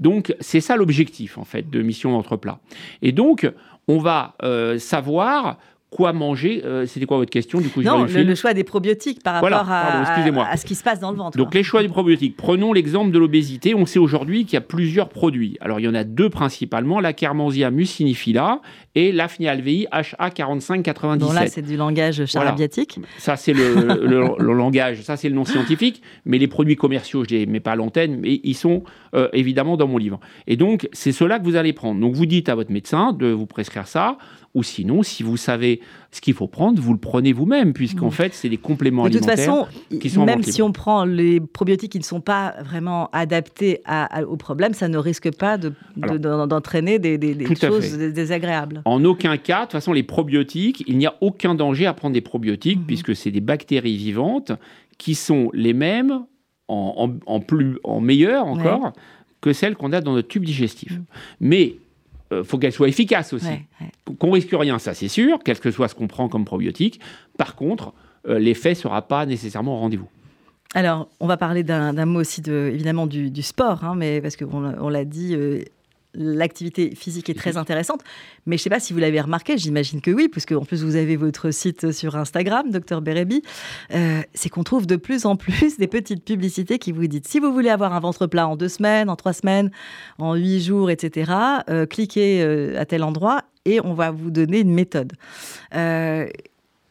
Donc 0.00 0.34
c'est 0.40 0.60
ça 0.60 0.76
l'objectif 0.76 1.38
en 1.38 1.44
fait 1.44 1.68
de 1.70 1.82
Mission 1.82 2.10
Ventre 2.12 2.36
Plat. 2.36 2.58
Et 3.02 3.12
donc 3.12 3.50
on 3.86 3.98
va 3.98 4.34
euh, 4.42 4.78
savoir 4.78 5.58
quoi 5.90 6.12
manger 6.12 6.62
euh, 6.64 6.86
C'était 6.86 7.06
quoi 7.06 7.16
votre 7.16 7.30
question 7.30 7.60
du 7.60 7.68
coup 7.68 7.82
Non, 7.82 8.04
le, 8.04 8.34
choix 8.34 8.54
des 8.54 8.64
probiotiques 8.64 9.22
par 9.22 9.34
rapport 9.34 9.70
à, 9.70 10.56
ce 10.56 10.64
qui 10.64 10.74
se 10.74 10.82
passe 10.82 11.00
dans 11.00 11.10
le 11.10 11.16
ventre. 11.16 11.38
Donc 11.38 11.54
les 11.54 11.62
choix 11.62 11.82
des 11.82 11.88
probiotiques. 11.88 12.36
Prenons 12.36 12.72
l'exemple 12.72 13.10
de 13.10 13.18
l'obésité. 13.18 13.74
On 13.74 13.86
sait 13.86 13.98
aujourd'hui 13.98 14.44
qu'il 14.44 14.54
y 14.54 14.56
a 14.56 14.62
plusieurs 14.62 15.08
produits. 15.08 15.56
Alors 15.60 15.80
il 15.80 15.84
y 15.84 15.88
en 15.88 15.94
a 15.94 16.04
deux 16.04 16.28
principalement, 16.28 17.00
la 17.00 17.12
Kermansia 17.12 17.70
mucinifila 17.70 18.60
et 18.98 19.12
l'Afnia 19.12 19.52
alvei 19.52 19.86
HA4597. 19.92 21.18
Bon 21.18 21.32
là 21.32 21.46
c'est 21.46 21.62
du 21.62 21.76
langage 21.76 22.26
charabiatique. 22.26 22.98
Ça 23.18 23.36
c'est 23.36 23.52
le, 23.52 24.52
langage, 24.52 25.02
ça 25.02 25.16
c'est 25.16 25.28
le 25.28 25.36
nom 25.36 25.44
scientifique, 25.44 26.02
mais 26.24 26.38
les 26.38 26.48
produits 26.48 26.74
commerciaux, 26.74 27.22
je 27.22 27.34
ne 27.34 27.40
les 27.40 27.46
mets 27.46 27.60
pas 27.60 27.72
à 27.72 27.76
l'antenne, 27.76 28.18
mais 28.20 28.40
ils 28.42 28.56
sont 28.56 28.82
euh, 29.14 29.28
évidemment 29.32 29.76
dans 29.76 29.86
mon 29.86 29.98
livre. 29.98 30.18
Et 30.48 30.56
donc 30.56 30.88
c'est 30.92 31.12
cela 31.12 31.38
que 31.38 31.44
vous 31.44 31.54
allez 31.54 31.72
prendre. 31.72 32.00
Donc 32.00 32.14
vous 32.14 32.26
dites 32.26 32.48
à 32.48 32.56
votre 32.56 32.72
médecin 32.72 33.12
de 33.12 33.28
vous 33.28 33.46
prescrire 33.46 33.86
ça. 33.86 34.18
Ou 34.54 34.62
sinon, 34.64 35.04
si 35.04 35.22
vous 35.22 35.36
savez 35.36 35.80
ce 36.10 36.22
qu'il 36.22 36.32
faut 36.32 36.46
prendre, 36.46 36.80
vous 36.80 36.92
le 36.94 36.98
prenez 36.98 37.34
vous-même, 37.34 37.74
puisqu'en 37.74 38.08
mm. 38.08 38.12
fait, 38.12 38.34
c'est 38.34 38.48
des 38.48 38.56
compléments 38.56 39.04
alimentaires. 39.04 39.36
De 39.36 39.42
toute 39.90 40.02
façon, 40.02 40.24
même 40.24 40.42
si 40.42 40.62
on 40.62 40.72
prend 40.72 41.04
les 41.04 41.38
probiotiques 41.38 41.92
qui 41.92 41.98
ne 41.98 42.04
sont 42.04 42.22
pas 42.22 42.54
vraiment 42.64 43.10
adaptés 43.12 43.82
au 44.26 44.36
problème, 44.36 44.72
ça 44.72 44.88
ne 44.88 44.96
risque 44.96 45.34
pas 45.36 45.58
d'entraîner 45.58 46.98
de, 46.98 47.16
des, 47.16 47.54
choses 47.54 47.98
désagréables. 47.98 48.82
En 48.86 49.04
aucun 49.04 49.36
cas, 49.36 49.60
de 49.60 49.64
toute 49.64 49.72
façon, 49.72 49.92
les 49.92 50.02
probiotiques, 50.02 50.82
il 50.86 50.96
n'y 50.96 51.06
a 51.06 51.14
aucun 51.20 51.54
danger 51.54 51.84
à 51.84 51.92
prendre 51.92 52.14
des 52.14 52.22
probiotiques, 52.22 52.80
mm-hmm. 52.80 52.86
puisque 52.86 53.14
c'est 53.14 53.30
des 53.30 53.42
bactéries 53.42 53.96
vivantes 53.96 54.52
qui 54.96 55.14
sont 55.14 55.50
les 55.52 55.74
mêmes, 55.74 56.24
en, 56.68 57.40
plus, 57.40 57.78
en 57.84 58.00
meilleur 58.00 58.46
encore, 58.46 58.92
que 59.40 59.52
celles 59.52 59.76
qu'on 59.76 59.92
a 59.92 60.00
dans 60.00 60.14
notre 60.14 60.28
tube 60.28 60.44
digestif. 60.44 60.92
Mm. 60.92 61.02
Mais 61.40 61.76
euh, 62.32 62.44
faut 62.44 62.58
qu'elle 62.58 62.72
soit 62.72 62.88
efficace 62.88 63.32
aussi. 63.32 63.48
Qu'on 64.18 64.30
risque 64.30 64.50
rien, 64.52 64.78
ça 64.78 64.94
c'est 64.94 65.08
sûr, 65.08 65.38
quel 65.44 65.58
que 65.58 65.70
soit 65.70 65.88
ce 65.88 65.94
qu'on 65.94 66.08
prend 66.08 66.28
comme 66.28 66.44
probiotique. 66.44 67.00
Par 67.36 67.56
contre, 67.56 67.92
euh, 68.28 68.38
l'effet 68.38 68.70
ne 68.70 68.74
sera 68.74 69.02
pas 69.02 69.26
nécessairement 69.26 69.76
au 69.76 69.80
rendez-vous. 69.80 70.08
Alors, 70.74 71.08
on 71.20 71.26
va 71.26 71.38
parler 71.38 71.62
d'un 71.62 72.04
mot 72.04 72.20
aussi, 72.20 72.42
de, 72.42 72.70
évidemment, 72.72 73.06
du, 73.06 73.42
sport, 73.42 73.84
hein, 73.84 73.94
mais 73.96 74.20
parce 74.20 74.36
qu'on 74.36 74.64
on, 74.78 74.88
l'a 74.90 75.06
dit, 75.06 75.34
euh, 75.34 75.62
l'activité 76.14 76.94
physique 76.94 77.28
est 77.30 77.34
très 77.34 77.56
intéressante. 77.56 78.02
Mais 78.46 78.56
je 78.56 78.60
ne 78.60 78.64
sais 78.64 78.70
pas 78.70 78.80
si 78.80 78.92
vous 78.92 78.98
l'avez 78.98 79.20
remarqué, 79.20 79.58
j'imagine 79.58 80.00
que 80.00 80.10
oui, 80.10 80.28
puisque 80.28 80.52
en 80.52 80.64
plus 80.64 80.82
vous 80.82 80.96
avez 80.96 81.16
votre 81.16 81.50
site 81.50 81.92
sur 81.92 82.16
Instagram, 82.16 82.70
Dr 82.70 83.00
Bérébi, 83.00 83.42
euh, 83.94 84.22
c'est 84.34 84.48
qu'on 84.48 84.64
trouve 84.64 84.86
de 84.86 84.96
plus 84.96 85.26
en 85.26 85.36
plus 85.36 85.78
des 85.78 85.86
petites 85.86 86.24
publicités 86.24 86.78
qui 86.78 86.92
vous 86.92 87.06
disent 87.06 87.22
si 87.26 87.40
vous 87.40 87.52
voulez 87.52 87.70
avoir 87.70 87.92
un 87.92 88.00
ventre 88.00 88.26
plat 88.26 88.48
en 88.48 88.56
deux 88.56 88.68
semaines, 88.68 89.10
en 89.10 89.16
trois 89.16 89.32
semaines, 89.32 89.70
en 90.18 90.34
huit 90.34 90.60
jours, 90.60 90.90
etc., 90.90 91.32
euh, 91.68 91.86
cliquez 91.86 92.42
euh, 92.42 92.80
à 92.80 92.86
tel 92.86 93.02
endroit 93.02 93.42
et 93.64 93.80
on 93.80 93.94
va 93.94 94.10
vous 94.10 94.30
donner 94.30 94.60
une 94.60 94.72
méthode. 94.72 95.12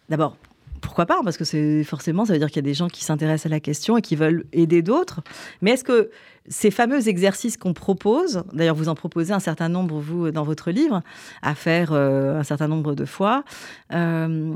D'abord, 0.10 0.38
pourquoi 0.82 1.06
pas 1.06 1.20
Parce 1.24 1.38
que 1.38 1.46
c'est 1.46 1.84
forcément, 1.84 2.26
ça 2.26 2.34
veut 2.34 2.40
dire 2.40 2.48
qu'il 2.48 2.58
y 2.58 2.60
a 2.60 2.70
des 2.70 2.74
gens 2.74 2.88
qui 2.88 3.04
s'intéressent 3.04 3.48
à 3.48 3.50
la 3.50 3.60
question 3.60 3.98
et 3.98 4.02
qui 4.02 4.16
veulent 4.16 4.46
aider 4.54 4.82
d'autres. 4.82 5.22
Mais 5.62 5.72
est-ce 5.72 5.84
que 5.84 6.10
ces 6.50 6.72
fameux 6.72 7.08
exercices 7.08 7.58
qu'on 7.58 7.74
propose, 7.74 8.44
d'ailleurs 8.54 8.76
vous 8.76 8.90
en 8.90 8.96
proposez 8.96 9.34
un 9.34 9.40
certain 9.40 9.70
nombre, 9.70 10.00
vous, 10.00 10.32
dans 10.32 10.44
votre 10.44 10.72
livre, 10.72 11.02
à 11.42 11.56
faire 11.56 11.92
euh, 11.92 12.40
un 12.40 12.44
certain 12.44 12.68
nombre 12.68 12.96
de 12.96 13.06
fois, 13.06 13.44
euh, 13.94 14.54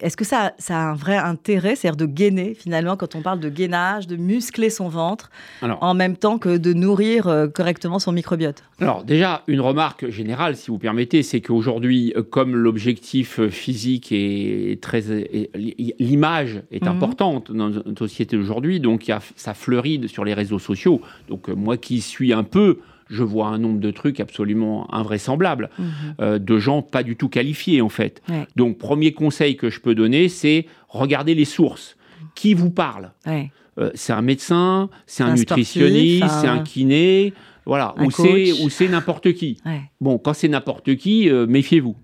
est-ce 0.00 0.16
que 0.16 0.24
ça, 0.24 0.52
ça, 0.58 0.76
a 0.76 0.90
un 0.90 0.94
vrai 0.94 1.16
intérêt, 1.16 1.76
c'est-à-dire 1.76 1.96
de 1.96 2.06
gainer 2.06 2.54
finalement 2.54 2.96
quand 2.96 3.14
on 3.14 3.22
parle 3.22 3.40
de 3.40 3.48
gainage, 3.48 4.06
de 4.06 4.16
muscler 4.16 4.70
son 4.70 4.88
ventre, 4.88 5.30
en 5.62 5.94
même 5.94 6.16
temps 6.16 6.38
que 6.38 6.56
de 6.56 6.72
nourrir 6.72 7.28
euh, 7.28 7.48
correctement 7.48 7.98
son 7.98 8.12
microbiote? 8.12 8.62
Alors 8.80 9.04
déjà, 9.04 9.42
une 9.46 9.60
remarque 9.60 10.08
générale, 10.08 10.56
si 10.56 10.70
vous 10.70 10.78
permettez, 10.78 11.22
c'est 11.22 11.40
qu'aujourd'hui, 11.40 12.12
euh, 12.16 12.22
comme 12.22 12.56
l'objectif 12.56 13.40
physique 13.48 14.08
est 14.12 14.80
très... 14.82 15.02
L'image 15.98 16.62
est 16.70 16.82
mhm. 16.82 16.88
importante 16.88 17.52
dans 17.52 17.68
notre 17.70 18.06
société 18.06 18.36
aujourd'hui, 18.36 18.80
donc 18.80 19.08
y 19.08 19.12
a, 19.12 19.20
ça 19.36 19.54
fleurit 19.54 20.08
sur 20.08 20.24
les 20.24 20.34
réseaux 20.34 20.58
sociaux. 20.58 21.00
Donc 21.28 21.48
moi 21.48 21.76
qui 21.76 22.00
suis 22.00 22.32
un 22.32 22.44
peu 22.44 22.78
je 23.10 23.22
vois 23.22 23.48
un 23.48 23.58
nombre 23.58 23.80
de 23.80 23.90
trucs 23.90 24.20
absolument 24.20 24.92
invraisemblables, 24.94 25.70
mhm. 25.78 25.86
euh, 26.20 26.38
de 26.38 26.58
gens 26.58 26.82
pas 26.82 27.02
du 27.02 27.16
tout 27.16 27.28
qualifiés 27.28 27.80
en 27.82 27.88
fait. 27.88 28.22
Donc 28.56 28.78
premier 28.78 29.12
conseil 29.12 29.56
que 29.56 29.68
je 29.68 29.80
peux 29.80 29.94
donner, 29.94 30.28
c'est 30.28 30.66
regarder 30.88 31.34
les 31.34 31.44
sources. 31.44 31.96
Qui 32.36 32.54
vous 32.54 32.70
parle 32.70 33.10
euh, 33.78 33.90
C'est 33.94 34.12
un 34.12 34.22
médecin, 34.22 34.88
c'est 35.06 35.24
un, 35.24 35.34
nutritionniste, 35.34 36.28
c'est 36.40 36.46
un 36.46 36.60
kiné, 36.60 37.34
voilà, 37.66 37.94
ou 37.98 38.10
c'est 38.10 38.88
n'importe 38.88 39.32
qui. 39.32 39.58
Bon, 40.00 40.18
quand 40.18 40.32
c'est 40.32 40.48
n'importe 40.48 40.96
qui, 40.96 41.28
euh, 41.28 41.46
méfiez-vous. 41.46 41.96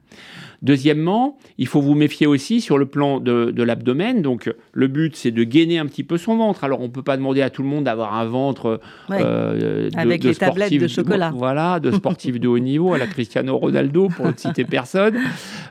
Deuxièmement, 0.66 1.38
il 1.58 1.68
faut 1.68 1.80
vous 1.80 1.94
méfier 1.94 2.26
aussi 2.26 2.60
sur 2.60 2.76
le 2.76 2.86
plan 2.86 3.20
de, 3.20 3.62
l'abdomen. 3.62 4.20
Donc, 4.20 4.52
le 4.72 4.88
but, 4.88 5.14
c'est 5.14 5.30
de 5.30 5.44
gainer 5.44 5.78
un 5.78 5.86
petit 5.86 6.02
peu 6.02 6.18
son 6.18 6.36
ventre. 6.36 6.64
Alors, 6.64 6.80
on 6.80 6.88
ne 6.88 6.92
peut 6.92 7.04
pas 7.04 7.16
demander 7.16 7.40
à 7.40 7.50
tout 7.50 7.62
le 7.62 7.68
monde 7.68 7.84
d'avoir 7.84 8.14
un 8.14 8.24
ventre 8.24 8.80
euh, 9.12 9.88
avec 9.96 10.24
les 10.24 10.34
tablettes 10.34 10.76
de 10.76 10.88
chocolat. 10.88 11.30
Voilà, 11.32 11.78
de 11.78 11.92
sportif 11.92 12.40
de 12.40 12.48
haut 12.48 12.58
niveau 12.58 12.94
à 12.94 12.98
la 12.98 13.06
Cristiano 13.06 13.56
Ronaldo, 13.56 14.08
pour 14.08 14.26
ne 14.26 14.32
citer 14.36 14.64
personne. 14.64 15.16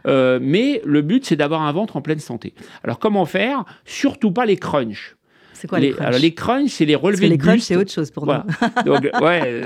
Euh, 0.08 0.40
mais 0.42 0.82
le 0.86 1.02
but, 1.02 1.26
c'est 1.26 1.36
d'avoir 1.36 1.64
un 1.64 1.74
ventre 1.74 1.98
en 1.98 2.02
pleine 2.02 2.20
santé. 2.20 2.54
Alors, 2.86 2.98
comment 2.98 3.26
faire? 3.26 3.66
Surtout 3.84 4.32
pas 4.32 4.46
les 4.46 4.56
crunchs. 4.56 5.18
C'est 5.66 5.70
quoi 5.70 5.80
les, 5.80 5.92
crunchs 5.94 6.08
Alors 6.08 6.20
les 6.20 6.34
crunchs, 6.34 6.70
c'est 6.70 6.86
les 6.86 6.96
relevés 6.96 7.28
les 7.28 7.40
crunchs, 7.40 7.62
c'est 7.62 7.76
autre 7.76 7.92
chose 7.92 8.12
pour 8.12 8.28
nous. 8.28 8.34
Donc, 8.86 9.08
ouais. 9.20 9.62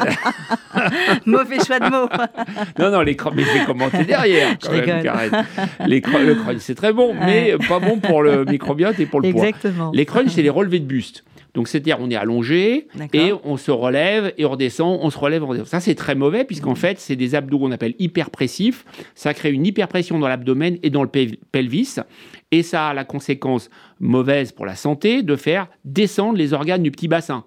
Mauvais 1.26 1.58
choix 1.66 1.80
de 1.80 1.90
mots. 1.90 2.08
non, 2.80 2.90
non, 2.90 3.02
les 3.02 3.18
crunchs, 3.18 3.34
mais 3.36 3.44
je 3.44 3.60
vais 3.60 3.66
commenter 3.66 4.06
derrière. 4.06 4.58
Quand 4.62 4.72
je 4.74 4.80
même, 4.80 5.46
Les 5.86 6.00
le 6.00 6.36
crunch, 6.36 6.60
c'est 6.60 6.76
très 6.76 6.94
bon, 6.94 7.14
mais 7.14 7.56
pas 7.68 7.80
bon 7.80 8.00
pour 8.00 8.24
le 8.24 8.46
microbiote 8.46 8.98
et 9.00 9.06
pour 9.06 9.20
le 9.20 9.32
poids. 9.32 9.48
Exactement. 9.48 9.92
Les 9.94 10.06
crunchs, 10.06 10.30
c'est 10.30 10.42
les 10.42 10.50
relevés 10.50 10.80
de 10.80 10.86
buste. 10.86 11.26
Donc, 11.54 11.68
c'est-à-dire, 11.68 11.98
on 12.00 12.10
est 12.10 12.16
allongé 12.16 12.88
et 13.12 13.34
on 13.44 13.58
se 13.58 13.72
relève 13.72 14.34
et 14.38 14.46
on 14.46 14.52
redescend, 14.52 15.00
on 15.02 15.10
se 15.10 15.18
relève, 15.18 15.44
on 15.44 15.48
redescend. 15.48 15.68
Ça, 15.68 15.80
c'est 15.80 15.96
très 15.96 16.16
mauvais 16.16 16.46
puisqu'en 16.46 16.76
fait, 16.76 17.00
c'est 17.00 17.16
des 17.16 17.36
abdos 17.36 17.60
qu'on 17.60 17.72
appelle 17.72 17.96
hyperpressifs. 18.00 18.86
Ça 19.16 19.34
crée 19.34 19.52
une 19.52 19.66
hyperpression 19.66 20.20
dans 20.20 20.28
l'abdomen 20.28 20.78
et 20.84 20.90
dans 20.90 21.04
le 21.04 21.10
pelvis. 21.10 21.96
Et 22.52 22.64
ça 22.64 22.88
a 22.88 22.94
la 22.96 23.04
conséquence 23.04 23.70
mauvaise 24.00 24.52
pour 24.52 24.66
la 24.66 24.76
santé 24.76 25.22
de 25.22 25.36
faire 25.36 25.68
descendre 25.86 26.36
les 26.36 26.54
organes 26.54 26.82
du 26.82 26.90
petit 26.90 27.08
bassin. 27.08 27.44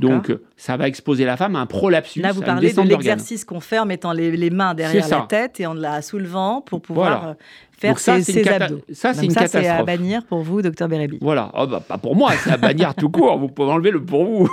Donc, 0.00 0.32
ça 0.56 0.78
va 0.78 0.88
exposer 0.88 1.26
la 1.26 1.36
femme 1.36 1.56
à 1.56 1.60
un 1.60 1.66
prolapsus. 1.66 2.22
Là, 2.22 2.32
vous 2.32 2.40
parlez 2.40 2.72
de 2.72 2.80
l'exercice 2.80 3.44
qu'on 3.44 3.60
fait 3.60 3.78
en 3.78 3.84
mettant 3.84 4.12
les, 4.12 4.50
mains 4.50 4.74
derrière 4.74 5.06
la 5.08 5.26
tête 5.28 5.60
et 5.60 5.66
en 5.66 5.74
la 5.74 6.00
soulevant 6.00 6.62
pour 6.62 6.80
pouvoir 6.80 7.28
euh, 7.28 7.34
faire 7.72 7.98
ça, 7.98 8.22
ses, 8.22 8.48
abdos. 8.48 8.80
Ça, 8.92 9.12
c'est 9.12 9.26
une 9.26 9.30
ça, 9.30 9.40
catastrophe. 9.40 9.64
c'est 9.64 9.68
à 9.68 9.82
bannir 9.84 10.24
pour 10.24 10.40
vous, 10.40 10.62
docteur 10.62 10.88
Bérébi. 10.88 11.18
Voilà. 11.20 11.50
Oh, 11.54 11.66
bah, 11.66 11.82
pas 11.86 11.98
pour 11.98 12.16
moi, 12.16 12.32
c'est 12.42 12.50
à 12.50 12.56
bannir 12.56 12.94
tout 12.94 13.10
court. 13.10 13.38
Vous 13.38 13.48
pouvez 13.48 13.70
enlever 13.70 13.90
le 13.90 14.02
pour 14.02 14.24
vous. 14.24 14.48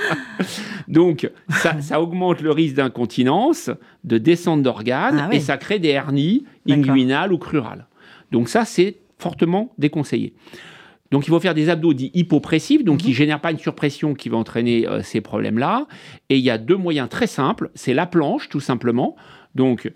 Donc, 0.88 1.30
ça, 1.50 2.00
augmente 2.00 2.40
le 2.40 2.52
risque 2.52 2.76
d'incontinence, 2.76 3.70
de 4.04 4.16
descente 4.16 4.62
d'organes, 4.62 5.26
ah 5.30 5.34
et 5.34 5.40
ça 5.40 5.58
crée 5.58 5.78
des 5.78 5.90
hernies 5.90 6.46
inguinales 6.66 7.34
ou 7.34 7.38
crurales. 7.38 7.86
Donc 8.32 8.48
ça, 8.48 8.64
c'est 8.64 8.96
fortement 9.20 9.72
déconseillé. 9.78 10.34
Donc 11.10 11.26
il 11.26 11.30
faut 11.30 11.40
faire 11.40 11.54
des 11.54 11.68
abdos 11.68 11.92
dits 11.92 12.10
hypopressifs, 12.14 12.84
donc 12.84 12.98
qui 12.98 13.08
ne 13.08 13.14
génèrent 13.14 13.40
pas 13.40 13.50
une 13.50 13.58
surpression 13.58 14.14
qui 14.14 14.28
va 14.28 14.36
entraîner 14.36 14.86
euh, 14.86 15.02
ces 15.02 15.20
problèmes-là. 15.20 15.86
Et 16.28 16.36
il 16.36 16.44
y 16.44 16.50
a 16.50 16.58
deux 16.58 16.76
moyens 16.76 17.08
très 17.08 17.26
simples. 17.26 17.70
C'est 17.74 17.94
la 17.94 18.06
planche, 18.06 18.48
tout 18.48 18.60
simplement. 18.60 19.16
Donc 19.54 19.92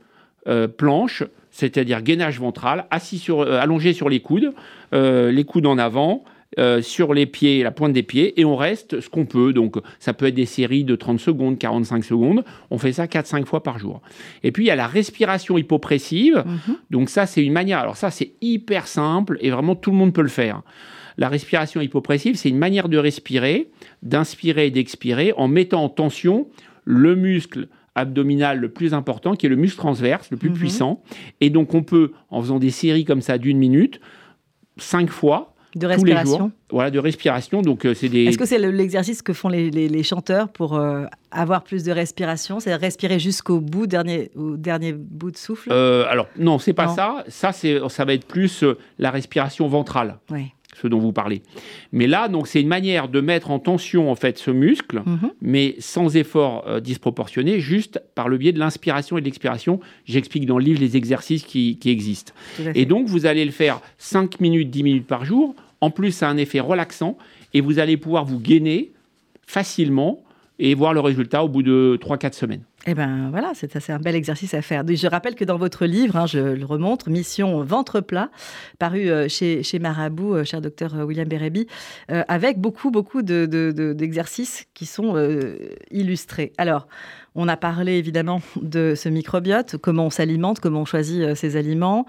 euh, 0.48 0.66
planche, 0.66 1.22
c'est-à-dire 1.50 2.02
gainage 2.02 2.40
ventral, 2.40 2.86
assis 2.90 3.18
sur, 3.18 3.40
euh, 3.40 3.60
allongé 3.60 3.92
sur 3.92 4.08
les 4.08 4.20
coudes, 4.20 4.52
les 4.92 5.44
coudes 5.44 5.66
en 5.66 5.78
avant, 5.78 6.24
euh, 6.58 6.82
sur 6.82 7.14
les 7.14 7.26
pieds, 7.26 7.62
la 7.62 7.70
pointe 7.70 7.92
des 7.92 8.02
pieds, 8.02 8.40
et 8.40 8.44
on 8.44 8.56
reste 8.56 9.00
ce 9.00 9.08
qu'on 9.08 9.26
peut. 9.26 9.52
Donc, 9.52 9.76
ça 9.98 10.12
peut 10.12 10.26
être 10.26 10.34
des 10.34 10.46
séries 10.46 10.84
de 10.84 10.94
30 10.94 11.18
secondes, 11.18 11.58
45 11.58 12.04
secondes. 12.04 12.44
On 12.70 12.78
fait 12.78 12.92
ça 12.92 13.06
4-5 13.06 13.44
fois 13.44 13.62
par 13.62 13.78
jour. 13.78 14.02
Et 14.42 14.52
puis, 14.52 14.64
il 14.64 14.66
y 14.68 14.70
a 14.70 14.76
la 14.76 14.86
respiration 14.86 15.58
hypopressive. 15.58 16.44
Mhm. 16.46 16.76
Donc, 16.90 17.10
ça, 17.10 17.26
c'est 17.26 17.44
une 17.44 17.52
manière. 17.52 17.78
Alors, 17.78 17.96
ça, 17.96 18.10
c'est 18.10 18.32
hyper 18.40 18.86
simple 18.86 19.38
et 19.40 19.50
vraiment 19.50 19.74
tout 19.74 19.90
le 19.90 19.96
monde 19.96 20.12
peut 20.12 20.22
le 20.22 20.28
faire. 20.28 20.62
La 21.16 21.28
respiration 21.28 21.80
hypopressive, 21.80 22.36
c'est 22.36 22.48
une 22.48 22.58
manière 22.58 22.88
de 22.88 22.98
respirer, 22.98 23.70
d'inspirer 24.02 24.66
et 24.66 24.70
d'expirer 24.70 25.32
en 25.36 25.48
mettant 25.48 25.84
en 25.84 25.88
tension 25.88 26.48
le 26.84 27.14
muscle 27.14 27.68
abdominal 27.94 28.58
le 28.58 28.68
plus 28.68 28.92
important, 28.94 29.34
qui 29.34 29.46
est 29.46 29.48
le 29.48 29.56
muscle 29.56 29.78
transverse, 29.78 30.30
le 30.30 30.36
plus 30.36 30.50
mhm. 30.50 30.56
puissant. 30.56 31.02
Et 31.40 31.50
donc, 31.50 31.74
on 31.74 31.82
peut, 31.82 32.12
en 32.30 32.40
faisant 32.40 32.58
des 32.58 32.70
séries 32.70 33.04
comme 33.04 33.20
ça 33.20 33.38
d'une 33.38 33.58
minute, 33.58 34.00
cinq 34.76 35.10
fois, 35.10 35.53
de 35.74 35.86
respiration. 35.86 36.52
Voilà, 36.70 36.90
de 36.90 36.98
respiration. 36.98 37.62
Donc, 37.62 37.84
euh, 37.84 37.94
c'est 37.94 38.08
des. 38.08 38.24
Est-ce 38.24 38.38
que 38.38 38.46
c'est 38.46 38.58
l'exercice 38.58 39.22
que 39.22 39.32
font 39.32 39.48
les, 39.48 40.02
chanteurs 40.02 40.48
pour 40.48 40.76
euh, 40.76 41.04
avoir 41.30 41.64
plus 41.64 41.84
de 41.84 41.92
respiration? 41.92 42.60
C'est 42.60 42.74
respirer 42.74 43.18
jusqu'au 43.18 43.60
bout, 43.60 43.86
dernier, 43.86 44.30
au 44.36 44.56
dernier 44.56 44.92
bout 44.92 45.30
de 45.30 45.36
souffle? 45.36 45.70
Euh, 45.72 46.06
Alors, 46.08 46.28
non, 46.38 46.58
c'est 46.58 46.72
pas 46.72 46.88
ça. 46.88 47.24
Ça, 47.28 47.52
c'est, 47.52 47.78
ça 47.88 48.04
va 48.04 48.14
être 48.14 48.26
plus 48.26 48.64
la 48.98 49.10
respiration 49.10 49.68
ventrale. 49.68 50.18
Oui 50.30 50.52
ce 50.74 50.86
dont 50.86 50.98
vous 50.98 51.12
parlez. 51.12 51.42
Mais 51.92 52.06
là, 52.06 52.28
donc, 52.28 52.46
c'est 52.46 52.60
une 52.60 52.68
manière 52.68 53.08
de 53.08 53.20
mettre 53.20 53.50
en 53.50 53.58
tension 53.58 54.10
en 54.10 54.14
fait 54.14 54.38
ce 54.38 54.50
muscle, 54.50 55.02
mhm. 55.06 55.30
mais 55.40 55.76
sans 55.78 56.16
effort 56.16 56.64
euh, 56.66 56.80
disproportionné, 56.80 57.60
juste 57.60 58.02
par 58.14 58.28
le 58.28 58.36
biais 58.36 58.52
de 58.52 58.58
l'inspiration 58.58 59.16
et 59.16 59.20
de 59.20 59.24
l'expiration. 59.24 59.80
J'explique 60.04 60.46
dans 60.46 60.58
le 60.58 60.64
livre 60.64 60.80
les 60.80 60.96
exercices 60.96 61.44
qui, 61.44 61.78
existent. 61.84 62.32
Et 62.74 62.86
donc, 62.86 63.06
vous 63.06 63.26
allez 63.26 63.44
le 63.44 63.50
faire 63.50 63.80
5 63.98 64.40
minutes, 64.40 64.70
10 64.70 64.82
minutes 64.82 65.06
par 65.06 65.24
jour. 65.24 65.54
En 65.80 65.90
plus, 65.90 66.12
ça 66.12 66.28
a 66.28 66.30
un 66.30 66.36
effet 66.36 66.60
relaxant 66.60 67.16
et 67.52 67.60
vous 67.60 67.78
allez 67.78 67.96
pouvoir 67.96 68.24
vous 68.24 68.38
gainer 68.38 68.92
facilement 69.46 70.24
et 70.58 70.74
voir 70.74 70.94
le 70.94 71.00
résultat 71.00 71.44
au 71.44 71.48
bout 71.48 71.62
de 71.62 71.98
3-4 72.00 72.32
semaines. 72.32 72.62
Eh 72.86 72.94
bien 72.94 73.28
voilà, 73.30 73.52
c'est 73.54 73.90
un 73.90 73.98
bel 73.98 74.14
exercice 74.14 74.52
à 74.52 74.60
faire. 74.60 74.84
Je 74.86 75.06
rappelle 75.06 75.34
que 75.34 75.44
dans 75.44 75.56
votre 75.56 75.86
livre, 75.86 76.16
hein, 76.16 76.26
je 76.26 76.38
le 76.38 76.64
remontre, 76.66 77.08
Mission 77.08 77.62
Ventre 77.64 78.00
plat, 78.02 78.30
paru 78.78 79.08
euh, 79.08 79.26
chez, 79.26 79.62
chez 79.62 79.78
Marabout, 79.78 80.34
euh, 80.34 80.44
cher 80.44 80.60
docteur 80.60 80.94
euh, 80.94 81.04
William 81.04 81.26
Bérébi, 81.26 81.66
avec 82.08 82.58
beaucoup, 82.58 82.90
beaucoup 82.90 83.22
d'exercices 83.22 84.60
de, 84.60 84.64
qui 84.74 84.84
sont 84.84 85.16
illustrés. 85.90 86.52
Alors, 86.58 86.86
on 87.34 87.48
a 87.48 87.56
parlé 87.56 87.94
évidemment 87.94 88.42
de 88.60 88.94
ce 88.94 89.08
microbiote, 89.08 89.76
comment 89.78 90.06
on 90.06 90.10
s'alimente, 90.10 90.60
comment 90.60 90.82
on 90.82 90.84
choisit 90.84 91.34
ses 91.34 91.56
aliments, 91.56 92.06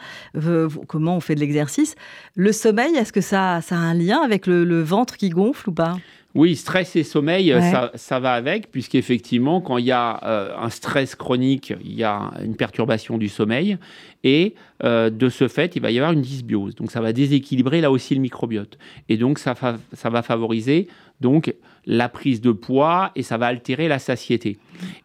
comment 0.87 1.17
on 1.17 1.19
fait 1.21 1.35
de 1.35 1.39
l'exercice. 1.39 1.95
Le 2.35 2.51
sommeil, 2.51 2.95
est-ce 2.95 3.13
que 3.13 3.21
ça 3.21 3.55
a 3.57 3.75
un 3.75 3.93
lien 3.93 4.19
avec 4.21 4.47
le 4.47 4.81
ventre 4.81 5.17
qui 5.17 5.29
gonfle 5.29 5.69
ou 5.69 5.73
pas? 5.73 5.95
Oui, 6.35 6.57
stress 6.57 6.97
et 6.97 7.03
sommeil, 7.03 7.49
ça, 7.61 7.91
ça, 7.95 8.19
va 8.19 8.33
avec, 8.33 8.69
puisqu'effectivement, 8.69 9.61
quand 9.61 9.77
il 9.77 9.85
y 9.85 9.91
a 9.93 10.19
euh, 10.23 10.53
un 10.59 10.69
stress 10.69 11.15
chronique, 11.15 11.73
il 11.81 11.93
y 11.93 12.03
a 12.03 12.31
une 12.43 12.57
perturbation 12.57 13.17
du 13.17 13.29
sommeil, 13.29 13.77
et 14.25 14.53
euh, 14.83 15.09
de 15.09 15.29
ce 15.29 15.47
fait, 15.47 15.77
il 15.77 15.81
va 15.81 15.91
y 15.91 15.97
avoir 15.97 16.11
une 16.11 16.21
dysbiose. 16.21 16.75
Donc 16.75 16.91
ça 16.91 16.99
va 16.99 17.13
déséquilibrer 17.13 17.79
là 17.79 17.89
aussi 17.89 18.15
le 18.15 18.21
microbiote. 18.21 18.77
Et 19.07 19.15
donc 19.15 19.39
ça, 19.39 19.55
ça 19.93 20.09
va 20.09 20.21
favoriser 20.23 20.87
donc 21.21 21.53
la 21.85 22.09
prise 22.09 22.41
de 22.41 22.51
poids 22.51 23.11
et 23.15 23.23
ça 23.23 23.37
va 23.37 23.47
altérer 23.47 23.87
la 23.87 23.99
satiété. 23.99 24.57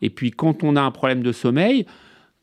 Et 0.02 0.10
puis 0.10 0.32
quand 0.32 0.64
on 0.64 0.74
a 0.74 0.80
un 0.80 0.90
problème 0.90 1.22
de 1.22 1.32
sommeil, 1.32 1.86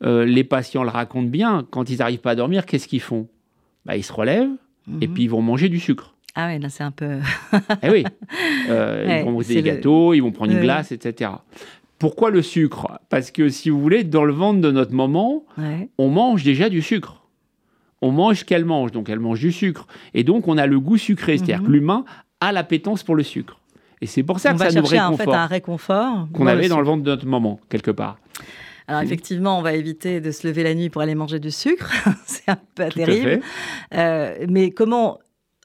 euh, 0.04 0.24
les 0.24 0.44
patients 0.44 0.84
le 0.84 0.90
racontent 0.90 1.28
bien, 1.28 1.66
quand 1.70 1.90
ils 1.90 1.98
n'arrivent 1.98 2.20
pas 2.20 2.30
à 2.30 2.36
dormir, 2.36 2.64
qu'est-ce 2.64 2.88
qu'ils 2.88 3.00
font? 3.00 3.28
Bah, 3.84 3.96
Ils 3.96 4.04
se 4.04 4.12
relèvent 4.12 4.48
et 5.00 5.08
mhm. 5.08 5.14
puis 5.14 5.24
ils 5.24 5.30
vont 5.30 5.42
manger 5.42 5.68
du 5.68 5.80
sucre. 5.80 6.14
Ah 6.34 6.48
oui, 6.48 6.58
là 6.60 6.68
c'est 6.68 6.84
un 6.84 6.90
peu. 6.90 7.18
eh 7.82 7.90
oui. 7.90 8.04
Euh, 8.70 9.20
ils 9.20 9.24
vont 9.24 9.32
manger 9.32 9.54
des 9.54 9.62
gâteaux, 9.62 10.12
ils 10.12 10.20
vont 10.20 10.30
prendre 10.30 10.52
une 10.52 10.60
glace, 10.60 10.92
etc. 10.92 11.30
Pourquoi 11.98 12.30
le 12.30 12.42
sucre? 12.42 13.00
Parce 13.08 13.30
que 13.30 13.48
si 13.48 13.70
vous 13.70 13.80
voulez, 13.80 14.04
dans 14.04 14.24
le 14.24 14.32
ventre 14.32 14.60
de 14.60 14.70
notre 14.70 14.92
maman, 14.92 15.42
on 15.96 16.08
mange 16.08 16.44
déjà 16.44 16.68
du 16.68 16.82
sucre. 16.82 17.22
On 18.02 18.12
mange 18.12 18.40
ce 18.40 18.44
qu'elle 18.44 18.66
mange, 18.66 18.92
donc 18.92 19.08
elle 19.08 19.20
mange 19.20 19.40
du 19.40 19.52
sucre. 19.52 19.86
Et 20.12 20.22
donc 20.22 20.48
on 20.48 20.58
a 20.58 20.66
le 20.66 20.78
goût 20.78 20.98
sucré, 20.98 21.38
c'est-à-dire 21.38 21.60
que 21.60 21.68
mhm. 21.68 21.72
l'humain 21.72 22.04
a 22.40 22.52
l'appétence 22.52 23.02
pour 23.02 23.16
le 23.16 23.22
sucre. 23.22 23.58
Et 24.00 24.06
c'est 24.06 24.22
pour 24.22 24.38
ça 24.38 24.52
que 24.52 24.58
ça 24.58 24.70
nous 24.70 24.86
réconforte. 24.86 25.28
en 25.28 25.32
fait 25.32 25.36
un 25.36 25.46
réconfort 25.46 26.28
qu'on 26.32 26.46
avait 26.46 26.68
dans 26.68 26.78
le 26.78 26.86
ventre 26.86 27.02
de 27.02 27.10
notre 27.10 27.26
maman, 27.26 27.58
quelque 27.68 27.90
part. 27.90 28.18
Alors 28.86 29.02
effectivement, 29.02 29.58
on 29.58 29.62
va 29.62 29.74
éviter 29.74 30.20
de 30.20 30.30
se 30.30 30.46
lever 30.46 30.62
la 30.62 30.74
nuit 30.74 30.88
pour 30.88 31.02
aller 31.02 31.14
manger 31.14 31.40
du 31.40 31.50
sucre, 31.50 31.92
c'est 32.26 32.48
un 32.48 32.58
peu 32.74 32.88
terrible. 32.88 33.40
Euh, 33.94 34.46
mais 34.48 34.70
comment 34.70 35.18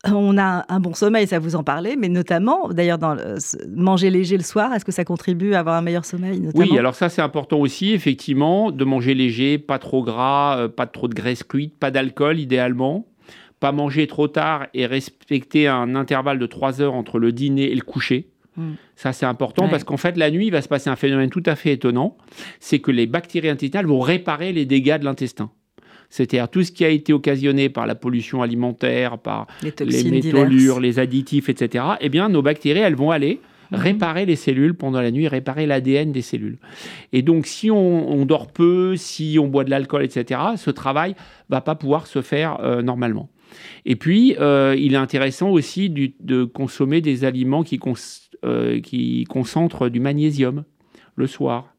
on 0.06 0.38
a 0.38 0.66
un 0.68 0.80
bon 0.80 0.94
sommeil, 0.94 1.28
ça 1.28 1.39
vous 1.39 1.56
en 1.56 1.63
parlez, 1.63 1.96
mais 1.96 2.10
notamment, 2.10 2.68
d'ailleurs, 2.70 2.98
dans 2.98 3.16
manger 3.76 4.10
léger 4.10 4.38
le 4.38 4.44
soir, 4.44 4.74
est-ce 4.74 4.84
que 4.84 4.92
ça 4.92 5.06
contribue 5.06 5.54
à 5.54 5.60
avoir 5.60 5.76
un 5.76 5.82
meilleur 5.82 6.06
sommeil 6.06 6.50
Oui, 6.54 6.78
alors 6.78 6.96
ça 6.96 7.10
c'est 7.10 7.22
important 7.22 7.60
aussi, 7.60 7.94
effectivement, 7.94 8.72
de 8.72 8.84
manger 8.84 9.13
léger, 9.13 9.58
pas 9.58 9.80
trop 9.80 10.04
gras, 10.04 10.58
euh, 10.58 10.68
pas 10.68 10.88
trop 10.88 11.08
de 11.08 11.13
graisse 11.13 11.44
cuite, 11.44 11.78
pas 11.78 11.92
d'alcool 11.92 12.39
idéalement, 12.39 13.08
pas 13.60 13.72
manger 13.72 14.08
trop 14.08 14.28
tard 14.28 14.68
et 14.74 14.86
respecter 14.86 15.68
un 15.68 15.96
intervalle 15.96 16.39
de 16.39 16.46
3 16.46 16.82
heures 16.82 16.96
entre 16.96 17.18
le 17.18 17.32
dîner 17.32 17.72
et 17.72 17.76
le 17.76 17.82
coucher. 17.82 18.28
Mm. 18.58 18.74
Ça, 18.96 19.13
c'est 19.13 19.26
important 19.26 19.70
parce 19.70 19.84
qu'en 19.84 19.98
fait, 19.98 20.18
la 20.18 20.30
nuit, 20.30 20.48
il 20.48 20.52
va 20.52 20.62
se 20.62 20.68
passer 20.68 20.89
un 20.89 20.96
phénomène 20.96 21.30
tout 21.30 21.44
à 21.46 21.56
fait 21.56 21.72
étonnant. 21.72 22.18
C'est 22.60 22.80
que 22.80 22.92
les 22.92 23.08
bactéries 23.08 23.50
intestinales 23.50 23.88
vont 23.88 24.02
réparer 24.02 24.52
les 24.52 24.66
dégâts 24.66 25.00
de 25.00 25.06
l'intestin. 25.06 25.50
C'est-à-dire 26.13 26.47
tout 26.47 26.62
ce 26.62 26.71
qui 26.71 26.86
a 26.86 26.89
été 26.89 27.12
occasionné 27.12 27.69
par 27.69 27.88
la 27.88 27.95
pollution 27.95 28.43
alimentaire, 28.43 29.17
par 29.17 29.47
les, 29.63 30.04
métallures, 30.04 30.80
les 30.80 30.99
additifs, 30.99 31.49
etc. 31.49 31.86
Eh 32.02 32.10
bien, 32.10 32.30
nos 32.30 32.43
bactéries, 32.43 32.82
elles 32.82 32.93
vont 32.93 33.10
aller 33.10 33.39
mm-hmm. 33.71 33.78
réparer 33.78 34.26
les 34.28 34.36
cellules 34.36 34.76
pendant 34.76 35.02
la 35.02 35.10
nuit, 35.10 35.28
réparer 35.28 35.65
l'ADN 35.65 36.12
des 36.12 36.21
cellules. 36.21 36.60
Et 37.13 37.23
donc, 37.23 37.47
si 37.47 37.71
on, 37.71 38.28
dort 38.28 38.52
peu, 38.52 38.95
si 38.95 39.39
on 39.41 39.47
boit 39.47 39.63
de 39.63 39.71
l'alcool, 39.71 40.04
etc., 40.04 40.39
ce 40.56 40.69
travail 40.69 41.15
va 41.49 41.62
pas 41.62 41.73
pouvoir 41.73 42.06
se 42.06 42.21
faire 42.21 42.60
euh, 42.60 42.84
normalement. 42.84 43.32
Et 43.86 43.95
puis, 43.95 44.36
euh, 44.39 44.76
il 44.78 44.93
est 44.93 44.97
intéressant 44.97 45.49
aussi 45.49 45.89
de 45.89 46.43
consommer 46.43 47.02
des 47.02 47.26
aliments 47.26 47.63
qui, 47.63 47.80
euh, 48.45 48.80
qui 48.82 49.23
concentrent 49.23 49.89
du 49.89 49.99
magnésium 49.99 50.63
le 51.15 51.26
soir. 51.26 51.72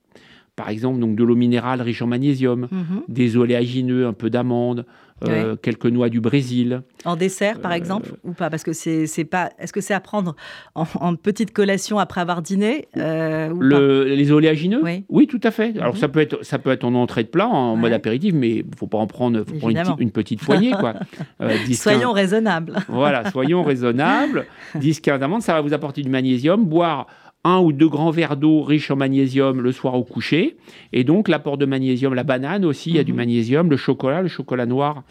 Par 0.56 0.68
exemple, 0.68 1.00
donc 1.00 1.16
de 1.16 1.24
l'eau 1.24 1.34
minérale 1.34 1.82
riche 1.82 2.00
en 2.02 2.06
magnésium, 2.06 2.68
mhm. 2.70 3.02
des 3.08 3.36
oléagineux, 3.36 4.06
un 4.06 4.12
peu 4.12 4.30
d'amande, 4.30 4.86
euh, 5.28 5.56
quelques 5.56 5.86
noix 5.86 6.08
du 6.08 6.20
Brésil. 6.20 6.82
En 7.04 7.16
dessert, 7.16 7.60
par 7.60 7.72
exemple, 7.72 8.12
ou 8.24 8.32
pas? 8.32 8.50
Parce 8.50 8.62
que 8.62 8.72
c'est 8.72 9.24
pas. 9.24 9.50
Est-ce 9.58 9.72
que 9.72 9.80
c'est 9.80 9.94
à 9.94 10.00
prendre 10.00 10.36
en, 10.74 11.14
petite 11.16 11.52
collation 11.52 11.98
après 11.98 12.20
avoir 12.20 12.42
dîné 12.42 12.88
le, 12.94 14.04
Les 14.04 14.32
oléagineux? 14.32 14.82
Oui. 15.08 15.26
tout 15.26 15.40
à 15.42 15.50
fait. 15.50 15.78
Alors 15.78 15.94
mhm. 15.94 16.00
ça 16.00 16.08
peut 16.08 16.20
être 16.20 16.44
ça 16.44 16.58
peut 16.58 16.70
être 16.70 16.84
en 16.84 16.94
entrée 16.94 17.22
de 17.22 17.28
plat, 17.28 17.48
en 17.48 17.76
mode 17.76 17.92
apéritif, 17.92 18.34
mais 18.34 18.56
il 18.56 18.64
faut 18.76 18.86
pas 18.86 18.98
en 18.98 19.06
prendre, 19.06 19.44
faut 19.44 19.54
prendre 19.56 19.96
une, 19.98 20.10
petite 20.10 20.44
poignée, 20.44 20.72
quoi. 20.72 20.94
soyons 21.72 22.12
raisonnables. 22.12 22.76
Voilà, 22.88 23.30
soyons 23.30 23.62
raisonnables. 23.64 24.46
10-15 24.76 25.20
amandes, 25.20 25.42
ça 25.42 25.54
va 25.54 25.60
vous 25.60 25.72
apporter 25.72 26.02
du 26.02 26.10
magnésium. 26.10 26.64
Boire 26.64 27.06
un 27.44 27.60
ou 27.60 27.72
deux 27.72 27.88
grands 27.88 28.10
verres 28.10 28.36
d'eau 28.36 28.62
riches 28.62 28.90
en 28.90 28.96
magnésium 28.96 29.60
le 29.60 29.72
soir 29.72 29.94
au 29.94 30.04
coucher. 30.04 30.56
Et 30.92 31.04
donc 31.04 31.28
l'apport 31.28 31.58
de 31.58 31.66
magnésium, 31.66 32.14
la 32.14 32.24
banane 32.24 32.64
aussi, 32.64 32.90
il 32.90 32.96
y 32.96 32.98
a 32.98 33.04
du 33.04 33.12
mhm. 33.12 33.18
magnésium, 33.18 33.70
le 33.70 33.76
chocolat, 33.76 34.22
le 34.22 34.28
chocolat 34.28 34.66
noir, 34.66 35.04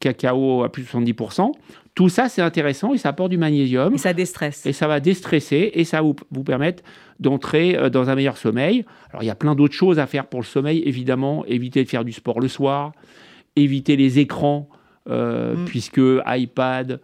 cacao 0.00 0.64
à 0.64 0.70
plus 0.70 0.82
de 0.82 0.88
70%. 0.88 1.52
Tout 1.94 2.10
ça, 2.10 2.28
c'est 2.28 2.42
intéressant 2.42 2.92
et 2.92 2.98
ça 2.98 3.10
apporte 3.10 3.30
du 3.30 3.38
magnésium. 3.38 3.94
Et 3.94 3.98
ça 3.98 4.12
déstresse. 4.12 4.66
Et 4.66 4.72
ça 4.72 4.86
va 4.86 5.00
déstresser 5.00 5.70
et 5.74 5.84
ça 5.84 5.98
va 5.98 6.02
vous, 6.02 6.16
vous 6.30 6.44
permettre 6.44 6.82
d'entrer 7.20 7.76
euh, 7.76 7.88
dans 7.88 8.10
un 8.10 8.14
meilleur 8.14 8.36
sommeil. 8.36 8.84
Alors 9.10 9.22
il 9.22 9.26
y 9.26 9.30
a 9.30 9.34
plein 9.34 9.54
d'autres 9.54 9.74
choses 9.74 9.98
à 9.98 10.06
faire 10.06 10.26
pour 10.26 10.40
le 10.40 10.46
sommeil, 10.46 10.82
évidemment. 10.84 11.44
Éviter 11.46 11.82
de 11.84 11.88
faire 11.88 12.04
du 12.04 12.12
sport 12.12 12.40
le 12.40 12.48
soir, 12.48 12.92
éviter 13.54 13.96
les 13.96 14.18
écrans, 14.18 14.68
euh, 15.08 15.54
mm. 15.54 15.64
puisque 15.66 16.02
iPad, 16.26 17.00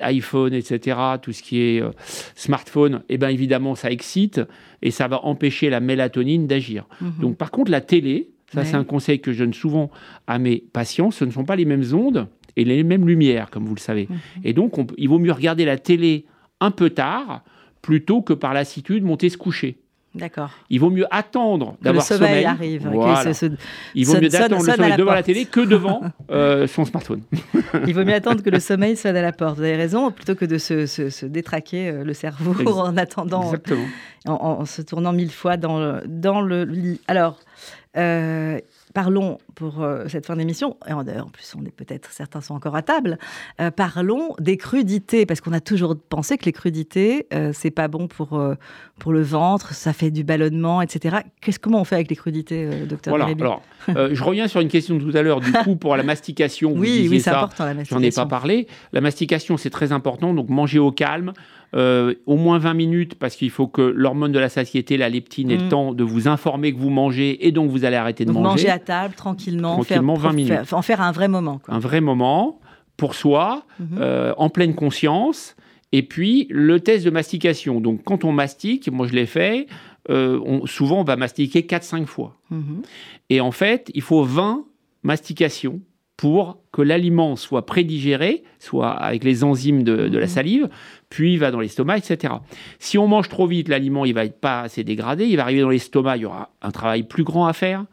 iPhone, 0.00 0.52
etc., 0.54 0.98
tout 1.20 1.32
ce 1.32 1.42
qui 1.42 1.60
est 1.60 1.82
euh, 1.82 1.90
smartphone, 2.34 3.02
eh 3.08 3.18
bien 3.18 3.28
évidemment, 3.28 3.74
ça 3.74 3.90
excite 3.90 4.40
et 4.82 4.90
ça 4.90 5.08
va 5.08 5.24
empêcher 5.24 5.70
la 5.70 5.80
mélatonine 5.80 6.46
d'agir. 6.46 6.86
Mhm. 7.00 7.12
Donc, 7.20 7.36
par 7.36 7.50
contre, 7.50 7.70
la 7.70 7.80
télé, 7.80 8.30
ça, 8.52 8.64
c'est 8.64 8.76
un 8.76 8.84
conseil 8.84 9.20
que 9.20 9.32
je 9.32 9.42
donne 9.42 9.54
souvent 9.54 9.90
à 10.26 10.38
mes 10.38 10.64
patients, 10.72 11.10
ce 11.10 11.24
ne 11.24 11.30
sont 11.30 11.44
pas 11.44 11.56
les 11.56 11.64
mêmes 11.64 11.84
ondes 11.92 12.28
et 12.56 12.64
les 12.64 12.84
mêmes 12.84 13.06
lumières, 13.06 13.50
comme 13.50 13.66
vous 13.66 13.74
le 13.74 13.80
savez. 13.80 14.06
Mhm. 14.08 14.18
Et 14.44 14.52
donc, 14.52 14.74
il 14.96 15.08
vaut 15.08 15.18
mieux 15.18 15.32
regarder 15.32 15.64
la 15.64 15.78
télé 15.78 16.26
un 16.60 16.70
peu 16.70 16.90
tard 16.90 17.42
plutôt 17.82 18.22
que 18.22 18.32
par 18.32 18.54
lassitude 18.54 19.04
monter 19.04 19.28
se 19.28 19.36
coucher. 19.36 19.78
D'accord. 20.16 20.50
Il 20.70 20.80
vaut 20.80 20.90
mieux 20.90 21.06
attendre 21.10 21.76
d'avoir 21.82 22.04
sommeil. 22.04 22.20
Le 22.20 22.26
sommeil 22.26 22.44
arrive. 22.44 22.82
il 23.94 24.06
vaut 24.06 24.20
mieux 24.20 24.34
attendre 24.34 24.64
le 24.64 24.72
sommeil 24.72 24.96
devant 24.96 25.12
la 25.12 25.22
télé 25.22 25.44
que 25.44 25.60
devant 25.60 26.02
euh, 26.30 26.66
son 26.66 26.84
smartphone. 26.84 27.22
il 27.86 27.94
vaut 27.94 28.04
mieux 28.04 28.14
attendre 28.14 28.42
que 28.42 28.50
le 28.50 28.60
sommeil 28.60 28.96
sonne 28.96 29.16
à 29.16 29.22
la 29.22 29.32
porte. 29.32 29.56
Vous 29.56 29.62
avez 29.62 29.76
raison, 29.76 30.10
plutôt 30.10 30.34
que 30.34 30.44
de 30.44 30.58
se, 30.58 31.26
détraquer 31.26 31.88
euh, 31.88 32.04
le 32.04 32.14
cerveau 32.14 32.54
en 32.80 32.96
attendant, 32.96 33.44
Exactement. 33.44 33.86
En, 34.26 34.64
se 34.64 34.82
tournant 34.82 35.12
mille 35.12 35.30
fois 35.30 35.56
dans 35.56 35.78
le, 35.78 36.02
dans 36.06 36.40
le 36.40 36.64
lit. 36.64 37.00
Alors, 37.06 37.38
euh, 37.96 38.58
parlons 38.96 39.36
pour 39.54 39.82
euh, 39.82 40.06
cette 40.08 40.24
fin 40.24 40.36
d'émission, 40.36 40.78
et 40.88 40.92
en, 40.94 41.04
plus 41.04 41.54
on 41.54 41.62
est 41.66 41.70
peut-être, 41.70 42.10
certains 42.12 42.40
sont 42.40 42.54
encore 42.54 42.74
à 42.76 42.80
table, 42.80 43.18
euh, 43.60 43.70
parlons 43.70 44.30
des 44.40 44.56
crudités, 44.56 45.26
parce 45.26 45.42
qu'on 45.42 45.52
a 45.52 45.60
toujours 45.60 45.96
pensé 46.08 46.38
que 46.38 46.46
les 46.46 46.52
crudités, 46.52 47.26
euh, 47.34 47.50
c'est 47.52 47.70
pas 47.70 47.88
bon 47.88 48.08
pour, 48.08 48.42
pour 48.98 49.12
le 49.12 49.20
ventre, 49.20 49.74
ça 49.74 49.92
fait 49.92 50.10
du 50.10 50.24
ballonnement, 50.24 50.80
etc. 50.80 51.18
Qu'est-ce, 51.42 51.58
comment 51.58 51.82
on 51.82 51.84
fait 51.84 51.96
avec 51.96 52.08
les 52.08 52.16
crudités, 52.16 52.86
docteur 52.86 53.14
Voilà, 53.14 53.26
alors, 53.26 53.62
je 53.86 54.24
reviens 54.24 54.48
sur 54.48 54.62
une 54.62 54.68
question 54.68 54.96
de 54.96 55.10
tout 55.10 55.14
à 55.14 55.20
l'heure, 55.20 55.40
du 55.40 55.52
coup, 55.64 55.76
pour 55.76 55.94
la 55.94 56.02
mastication. 56.02 56.72
oui, 56.74 57.06
oui, 57.10 57.20
c'est 57.20 57.28
important 57.28 57.66
la 57.66 57.74
mastication. 57.74 57.98
J'en 57.98 58.02
ai 58.02 58.10
pas 58.12 58.24
parlé. 58.24 58.66
La 58.94 59.02
mastication, 59.02 59.58
c'est 59.58 59.68
très 59.68 59.92
important, 59.92 60.32
donc 60.32 60.48
manger 60.48 60.78
au 60.78 60.90
calme, 60.90 61.34
euh, 61.74 62.14
au 62.26 62.36
moins 62.36 62.58
20 62.58 62.74
minutes 62.74 63.14
parce 63.16 63.36
qu'il 63.36 63.50
faut 63.50 63.66
que 63.66 63.82
l'hormone 63.82 64.32
de 64.32 64.38
la 64.38 64.48
satiété, 64.48 64.96
la 64.96 65.08
leptine, 65.08 65.50
ait 65.50 65.56
le 65.56 65.64
mm. 65.64 65.68
temps 65.68 65.94
de 65.94 66.04
vous 66.04 66.28
informer 66.28 66.72
que 66.72 66.78
vous 66.78 66.90
mangez 66.90 67.46
et 67.46 67.52
donc 67.52 67.70
vous 67.70 67.84
allez 67.84 67.96
arrêter 67.96 68.24
de 68.24 68.30
manger. 68.30 68.44
Manger 68.44 68.70
à 68.70 68.78
table 68.78 69.14
tranquillement, 69.14 69.74
tranquillement 69.74 70.14
20 70.14 70.32
minutes. 70.32 70.72
en 70.72 70.82
faire 70.82 71.00
un 71.00 71.12
vrai 71.12 71.28
moment. 71.28 71.60
Un 71.68 71.78
vrai 71.78 72.00
moment 72.00 72.60
pour 72.96 73.14
soi, 73.14 73.64
mm-hmm. 73.80 73.98
euh, 73.98 74.34
en 74.38 74.48
pleine 74.48 74.74
conscience. 74.74 75.56
Et 75.92 76.02
puis 76.02 76.46
le 76.50 76.80
test 76.80 77.04
de 77.04 77.10
mastication. 77.10 77.80
Donc 77.80 78.02
quand 78.04 78.24
on 78.24 78.32
mastique, 78.32 78.90
moi 78.90 79.06
je 79.06 79.12
l'ai 79.12 79.26
fait, 79.26 79.66
euh, 80.08 80.60
souvent 80.66 81.00
on 81.00 81.04
va 81.04 81.16
mastiquer 81.16 81.62
4-5 81.62 82.06
fois. 82.06 82.36
Mm-hmm. 82.52 82.84
Et 83.30 83.40
en 83.40 83.50
fait, 83.50 83.90
il 83.94 84.02
faut 84.02 84.22
20 84.22 84.64
mastications 85.02 85.80
pour 86.16 86.58
que 86.72 86.80
l'aliment 86.80 87.36
soit 87.36 87.66
prédigéré, 87.66 88.42
soit 88.58 88.90
avec 88.90 89.22
les 89.22 89.44
enzymes 89.44 89.82
de, 89.82 89.94
la 89.94 90.20
mhm. 90.20 90.26
salive, 90.26 90.68
puis 91.10 91.34
il 91.34 91.38
va 91.38 91.50
dans 91.50 91.60
l'estomac, 91.60 91.98
etc. 91.98 92.34
Si 92.78 92.96
on 92.98 93.06
mange 93.06 93.28
trop 93.28 93.46
vite, 93.46 93.68
l'aliment 93.68 94.04
il 94.04 94.14
va 94.14 94.24
être 94.24 94.40
pas 94.40 94.62
assez 94.62 94.82
dégradé, 94.82 95.26
il 95.26 95.36
va 95.36 95.42
arriver 95.42 95.60
dans 95.60 95.70
l'estomac, 95.70 96.16
il 96.16 96.22
y 96.22 96.26
aura 96.26 96.50
un 96.62 96.70
travail 96.70 97.02
plus 97.02 97.24
grand 97.24 97.46
à 97.46 97.52
faire, 97.52 97.84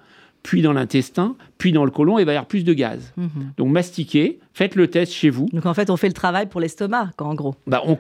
puis 0.43 0.61
dans 0.61 0.73
l'intestin, 0.73 1.35
puis 1.57 1.71
dans 1.71 1.85
le 1.85 1.91
côlon, 1.91 2.19
il 2.19 2.25
va 2.25 2.33
y 2.33 2.35
avoir 2.35 2.47
plus 2.47 2.65
de 2.65 2.73
gaz. 2.73 3.13
Mhm. 3.15 3.53
Donc 3.57 3.69
mastiquez, 3.69 4.39
faites 4.53 4.75
le 4.75 4.87
test 4.87 5.13
chez 5.13 5.29
vous. 5.29 5.47
Donc 5.53 5.65
en 5.65 5.73
fait, 5.73 5.89
on 5.89 5.95
fait 5.95 6.07
le 6.07 6.13
travail 6.13 6.47
pour 6.47 6.59
l'estomac, 6.59 7.11
en 7.17 7.33
gros. 7.33 7.55
Bah, 7.65 7.81
on, 7.85 7.97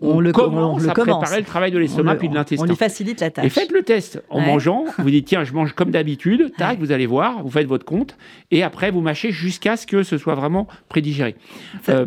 on, 0.00 0.20
le, 0.20 0.32
commence 0.32 0.86
à 0.86 0.92
préparer 0.92 1.38
le 1.38 1.44
travail 1.44 1.72
de 1.72 1.78
l'estomac 1.78 2.14
puis 2.14 2.28
de 2.28 2.34
l'intestin. 2.34 2.64
On 2.64 2.68
lui 2.68 2.76
facilite 2.76 3.20
la 3.20 3.30
tâche. 3.30 3.44
Et 3.44 3.48
faites 3.48 3.72
le 3.72 3.82
test 3.82 4.22
en 4.30 4.40
mangeant. 4.40 4.84
Vous 4.98 5.10
dites 5.10 5.26
tiens, 5.26 5.42
je 5.42 5.52
mange 5.52 5.72
comme 5.72 5.90
d'habitude. 5.90 6.52
Tac, 6.56 6.78
vous 6.78 6.92
allez 6.92 7.06
voir, 7.06 7.42
vous 7.42 7.50
faites 7.50 7.66
votre 7.66 7.84
compte, 7.84 8.16
et 8.50 8.62
après 8.62 8.90
vous 8.90 9.00
mâchez 9.00 9.32
jusqu'à 9.32 9.76
ce 9.76 9.86
que 9.86 10.04
ce 10.04 10.16
soit 10.16 10.36
vraiment 10.36 10.68
prédigéré. 10.88 11.34
Euh, 11.88 12.06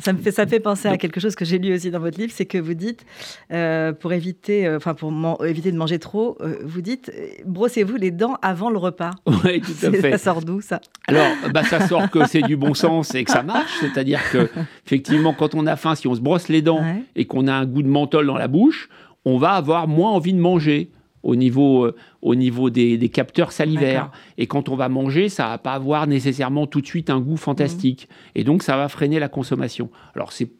ça 0.00 0.12
me 0.12 0.18
fait, 0.18 0.30
ça 0.30 0.46
fait 0.46 0.60
penser 0.60 0.88
à 0.88 0.96
quelque 0.96 1.20
chose 1.20 1.34
que 1.34 1.44
j'ai 1.44 1.58
lu 1.58 1.74
aussi 1.74 1.90
dans 1.90 2.00
votre 2.00 2.18
livre, 2.18 2.32
c'est 2.34 2.46
que 2.46 2.58
vous 2.58 2.74
dites, 2.74 3.04
euh, 3.52 3.92
pour 3.92 4.12
éviter, 4.12 4.66
euh, 4.66 4.76
enfin 4.76 4.94
pour 4.94 5.12
éviter 5.44 5.72
de 5.72 5.76
manger 5.76 5.98
trop, 5.98 6.36
euh, 6.40 6.56
vous 6.64 6.80
dites, 6.80 7.12
brossez-vous 7.46 7.96
les 7.96 8.10
dents 8.10 8.36
avant 8.42 8.70
le 8.70 8.78
repas. 8.78 9.10
Oui, 9.26 9.60
tout 9.60 9.86
à 9.86 9.90
fait. 9.90 10.10
Ça 10.12 10.18
sort 10.18 10.42
d'où 10.42 10.60
ça? 10.60 10.80
Alors, 11.06 11.26
bah, 11.52 11.62
ça 11.64 11.86
sort 11.86 12.10
que 12.10 12.26
c'est 12.26 12.42
du 12.42 12.56
bon 12.56 12.74
sens 12.74 13.14
et 13.14 13.24
que 13.24 13.30
ça 13.30 13.42
marche, 13.42 13.72
c'est-à-dire 13.80 14.20
que 14.30 14.50
effectivement, 14.86 15.34
quand 15.34 15.54
on 15.54 15.66
a 15.66 15.76
faim, 15.76 15.94
si 15.94 16.06
on 16.06 16.14
se 16.14 16.20
brosse 16.20 16.48
les 16.48 16.62
dents 16.62 16.82
et 17.16 17.26
qu'on 17.26 17.46
a 17.46 17.52
un 17.52 17.66
goût 17.66 17.82
de 17.82 17.88
menthol 17.88 18.26
dans 18.26 18.38
la 18.38 18.48
bouche, 18.48 18.88
on 19.24 19.38
va 19.38 19.52
avoir 19.52 19.86
moins 19.88 20.10
envie 20.10 20.32
de 20.32 20.38
manger 20.38 20.90
au 21.22 21.36
niveau, 21.36 21.84
euh, 21.84 21.94
au 22.22 22.34
niveau 22.34 22.70
des, 22.70 23.08
capteurs 23.08 23.52
salivaires. 23.52 24.10
Et 24.38 24.46
quand 24.46 24.68
on 24.68 24.76
va 24.76 24.88
manger, 24.88 25.28
ça 25.28 25.48
va 25.48 25.58
pas 25.58 25.72
avoir 25.72 26.06
nécessairement 26.06 26.66
tout 26.66 26.80
de 26.80 26.86
suite 26.86 27.10
un 27.10 27.20
goût 27.20 27.36
fantastique. 27.36 28.08
Mmh. 28.08 28.38
Et 28.38 28.44
donc, 28.44 28.62
ça 28.62 28.76
va 28.76 28.88
freiner 28.88 29.18
la 29.18 29.28
consommation. 29.28 29.90
Alors, 30.14 30.32
c'est 30.32 30.50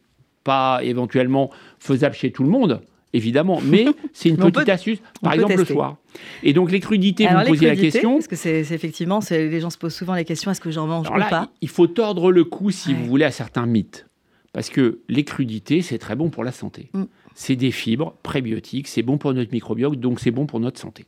pas 0.43 0.79
éventuellement 0.83 1.51
faisable 1.79 2.15
chez 2.15 2.31
tout 2.31 2.43
le 2.43 2.49
monde, 2.49 2.81
évidemment, 3.13 3.59
mais 3.63 3.85
c'est 4.13 4.29
une 4.29 4.37
petite 4.37 4.69
astuce, 4.69 4.99
par 5.21 5.33
exemple 5.33 5.57
le 5.57 5.65
soir. 5.65 5.97
Et 6.43 6.53
donc 6.53 6.71
les 6.71 6.79
crudités, 6.79 7.27
vous 7.27 7.37
me 7.37 7.45
posiez 7.45 7.67
la 7.67 7.75
question. 7.75 8.15
Parce 8.15 8.27
que 8.27 8.35
c'est 8.35 8.59
effectivement, 8.59 9.19
les 9.29 9.59
gens 9.59 9.69
se 9.69 9.77
posent 9.77 9.95
souvent 9.95 10.15
les 10.15 10.25
questions 10.25 10.51
est-ce 10.51 10.61
que 10.61 10.71
j'en 10.71 10.87
mange 10.87 11.09
ou 11.09 11.13
pas 11.13 11.49
Il 11.61 11.69
faut 11.69 11.87
tordre 11.87 12.31
le 12.31 12.43
cou, 12.43 12.71
si 12.71 12.93
vous 12.93 13.05
voulez, 13.05 13.25
à 13.25 13.31
certains 13.31 13.65
mythes. 13.65 14.07
Parce 14.53 14.69
que 14.69 14.99
les 15.07 15.23
crudités, 15.23 15.81
c'est 15.81 15.97
très 15.97 16.15
bon 16.15 16.29
pour 16.29 16.43
la 16.43 16.51
santé. 16.51 16.89
Mmh 16.93 17.03
c'est 17.35 17.55
des 17.55 17.71
fibres 17.71 18.15
prébiotiques, 18.23 18.87
c'est 18.87 19.03
bon 19.03 19.17
pour 19.17 19.33
notre 19.33 19.51
microbiote, 19.51 19.99
donc 19.99 20.19
c'est 20.19 20.31
bon 20.31 20.45
pour 20.45 20.59
notre 20.59 20.79
santé. 20.79 21.05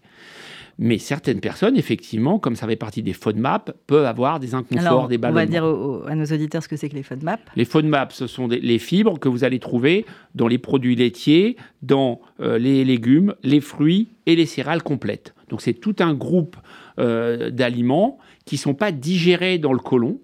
Mais 0.80 0.98
certaines 0.98 1.40
personnes, 1.40 1.78
effectivement, 1.78 2.40
comme 2.40 2.56
ça 2.56 2.66
fait 2.68 2.76
partie 2.76 3.04
des 3.04 3.14
FODMAP, 3.14 3.76
peuvent 3.86 4.06
avoir 4.06 4.40
des 4.40 4.56
inconforts, 4.56 5.08
des 5.08 5.20
ballonnements. 5.20 5.42
On 5.42 5.46
va 5.46 5.46
dire 5.46 6.12
à 6.12 6.16
nos 6.16 6.26
auditeurs 6.26 6.64
ce 6.64 6.68
que 6.68 6.76
c'est 6.76 6.90
que 6.90 6.96
les 6.96 7.04
FODMAP. 7.04 7.40
Les 7.56 7.66
FODMAP, 7.66 8.12
ce 8.12 8.26
sont 8.26 8.48
les 8.48 8.80
fibres 8.80 9.20
que 9.20 9.30
vous 9.30 9.44
allez 9.44 9.60
trouver 9.60 10.06
dans 10.34 10.48
les 10.48 10.58
produits 10.58 10.96
laitiers, 10.96 11.58
dans 11.84 12.22
euh, 12.40 12.58
les 12.58 12.84
légumes, 12.84 13.36
les 13.44 13.62
fruits 13.62 14.10
et 14.26 14.36
les 14.36 14.48
céréales 14.48 14.82
complètes. 14.82 15.36
Donc 15.50 15.62
c'est 15.62 15.74
tout 15.74 15.96
un 16.00 16.16
groupe 16.16 16.58
euh, 17.00 17.52
d'aliments 17.52 18.18
qui 18.46 18.56
ne 18.56 18.60
sont 18.60 18.74
pas 18.74 18.92
digérés 18.92 19.60
dans 19.60 19.74
le 19.74 19.80
côlon, 19.80 20.20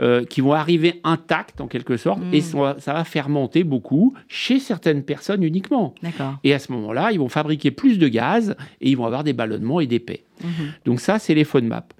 euh, 0.00 0.24
qui 0.24 0.40
vont 0.40 0.52
arriver 0.52 1.00
intacts 1.04 1.60
en 1.60 1.66
quelque 1.66 1.96
sorte, 1.96 2.20
et 2.32 2.40
mm. 2.40 2.78
ça, 2.78 2.94
va 2.94 3.04
fermenter 3.04 3.64
beaucoup 3.64 4.14
chez 4.28 4.58
certaines 4.58 5.02
personnes 5.02 5.42
uniquement. 5.42 5.94
Et 6.44 6.54
à 6.54 6.58
ce 6.58 6.72
moment-là, 6.72 7.12
ils 7.12 7.18
vont 7.18 7.28
fabriquer 7.28 7.70
plus 7.70 7.98
de 7.98 8.08
gaz 8.08 8.56
et 8.80 8.90
ils 8.90 8.96
vont 8.96 9.04
avoir 9.04 9.24
des 9.24 9.32
ballonnements 9.32 9.80
et 9.80 9.86
des 9.86 10.00
paix. 10.00 10.24
Mm-hmm. 10.42 10.46
Donc 10.86 11.00
ça, 11.00 11.18
c'est 11.18 11.34
les 11.34 11.44
FODMAP. 11.44 11.92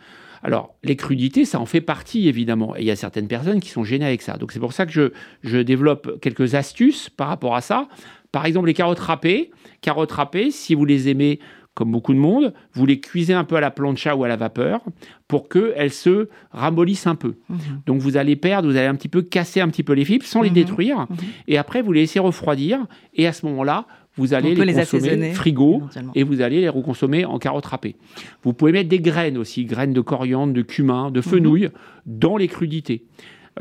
Alors, 0.42 0.74
les 0.82 0.96
crudités, 0.96 1.44
ça 1.44 1.60
en 1.60 1.66
fait 1.66 1.82
partie, 1.82 2.28
évidemment. 2.28 2.74
Et 2.76 2.80
il 2.80 2.86
y 2.86 2.90
a 2.90 2.96
certaines 2.96 3.28
personnes 3.28 3.60
qui 3.60 3.68
sont 3.68 3.84
gênées 3.84 4.06
avec 4.06 4.22
ça. 4.22 4.38
Donc, 4.38 4.52
c'est 4.52 4.60
pour 4.60 4.72
ça 4.72 4.86
que 4.86 4.92
je, 4.92 5.12
je 5.42 5.58
développe 5.58 6.18
quelques 6.20 6.54
astuces 6.54 7.10
par 7.10 7.28
rapport 7.28 7.54
à 7.54 7.60
ça. 7.60 7.88
Par 8.32 8.46
exemple, 8.46 8.68
les 8.68 8.74
carottes 8.74 9.00
râpées. 9.00 9.50
Carottes 9.82 10.12
râpées, 10.12 10.50
si 10.50 10.74
vous 10.74 10.84
les 10.84 11.08
aimez 11.08 11.40
comme 11.74 11.92
beaucoup 11.92 12.12
de 12.12 12.18
monde, 12.18 12.52
vous 12.72 12.84
les 12.84 13.00
cuisez 13.00 13.32
un 13.32 13.44
peu 13.44 13.56
à 13.56 13.60
la 13.60 13.70
plancha 13.70 14.16
ou 14.16 14.24
à 14.24 14.28
la 14.28 14.36
vapeur 14.36 14.80
pour 15.28 15.48
qu'elles 15.48 15.92
se 15.92 16.28
ramollissent 16.50 17.06
un 17.06 17.14
peu. 17.14 17.36
Mhm. 17.48 17.58
Donc 17.86 18.00
vous 18.00 18.16
allez 18.16 18.36
perdre, 18.36 18.68
vous 18.68 18.76
allez 18.76 18.86
un 18.86 18.96
petit 18.96 19.08
peu 19.08 19.22
casser 19.22 19.60
un 19.60 19.68
petit 19.68 19.82
peu 19.82 19.92
les 19.92 20.04
fibres 20.04 20.26
sans 20.26 20.42
les 20.42 20.48
mhm. 20.48 20.54
détruire. 20.54 20.98
Mhm. 20.98 21.16
Et 21.48 21.58
après, 21.58 21.82
vous 21.82 21.92
les 21.92 22.00
laissez 22.00 22.18
refroidir. 22.18 22.86
Et 23.14 23.26
à 23.26 23.32
ce 23.32 23.46
moment-là, 23.46 23.86
vous 24.16 24.34
allez 24.34 24.54
les, 24.54 24.74
consommer 24.74 25.32
frigo 25.32 25.82
et 26.14 26.24
vous 26.24 26.40
allez 26.40 26.60
les 26.60 26.68
reconsommer 26.68 27.24
en 27.24 27.38
carottes 27.38 27.66
râpées. 27.66 27.96
Vous 28.42 28.52
pouvez 28.52 28.72
mettre 28.72 28.88
des 28.88 29.00
graines 29.00 29.38
aussi, 29.38 29.64
graines 29.64 29.92
de 29.92 30.00
coriandre, 30.00 30.52
de 30.52 30.62
cumin, 30.62 31.10
de 31.10 31.20
fenouil 31.20 31.70
dans 32.06 32.36
les 32.36 32.48
crudités 32.48 33.04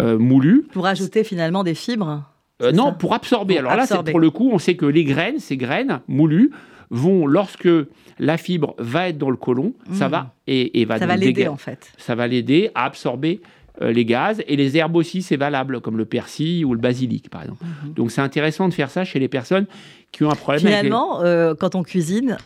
euh, 0.01 0.17
moulues. 0.17 0.65
Pour 0.73 0.87
ajouter 0.87 1.23
finalement 1.23 1.63
des 1.63 1.75
fibres 1.75 2.23
euh, 2.61 2.73
non, 2.73 2.93
pour 2.93 3.13
absorber. 3.13 3.57
Alors 3.57 3.75
là, 3.77 3.85
c'est 3.85 4.03
pour 4.03 4.19
le 4.19 4.31
coup, 4.31 4.49
on 4.51 4.59
sait 4.59 4.75
que 4.75 4.85
les 4.85 5.05
graines, 5.05 5.39
ces 5.39 5.55
graines 5.55 6.01
moulues, 6.09 6.51
vont, 6.89 7.27
lorsque 7.27 7.69
la 8.17 8.37
fibre 8.37 8.75
va 8.77 9.09
être 9.09 9.17
dans 9.17 9.29
le 9.29 9.37
côlon, 9.37 9.73
ça 9.91 10.07
mmh. 10.07 10.11
va 10.11 10.35
et, 10.47 10.85
va 10.85 10.99
ça 10.99 11.05
va 11.05 11.15
l'aider 11.15 11.47
en 11.47 11.57
fait. 11.57 11.91
Ça 11.97 12.15
va 12.15 12.27
l'aider 12.27 12.71
à 12.75 12.85
absorber 12.85 13.41
euh, 13.81 13.91
les 13.91 14.05
gaz 14.05 14.43
et 14.47 14.55
les 14.55 14.75
herbes 14.75 14.95
aussi, 14.95 15.21
c'est 15.21 15.37
valable 15.37 15.79
comme 15.81 15.97
le 15.97 16.05
persil 16.05 16.65
ou 16.65 16.73
le 16.73 16.79
basilic 16.79 17.29
par 17.29 17.43
exemple. 17.43 17.63
Mmh. 17.63 17.93
Donc 17.93 18.11
c'est 18.11 18.21
intéressant 18.21 18.67
de 18.67 18.73
faire 18.73 18.89
ça 18.89 19.05
chez 19.05 19.19
les 19.19 19.29
personnes 19.29 19.67
qui 20.11 20.23
ont 20.23 20.31
un 20.31 20.35
problème. 20.35 20.59
Finalement, 20.59 21.21
euh, 21.21 21.53
quand 21.55 21.75
on 21.75 21.83
cuisine, 21.83 22.37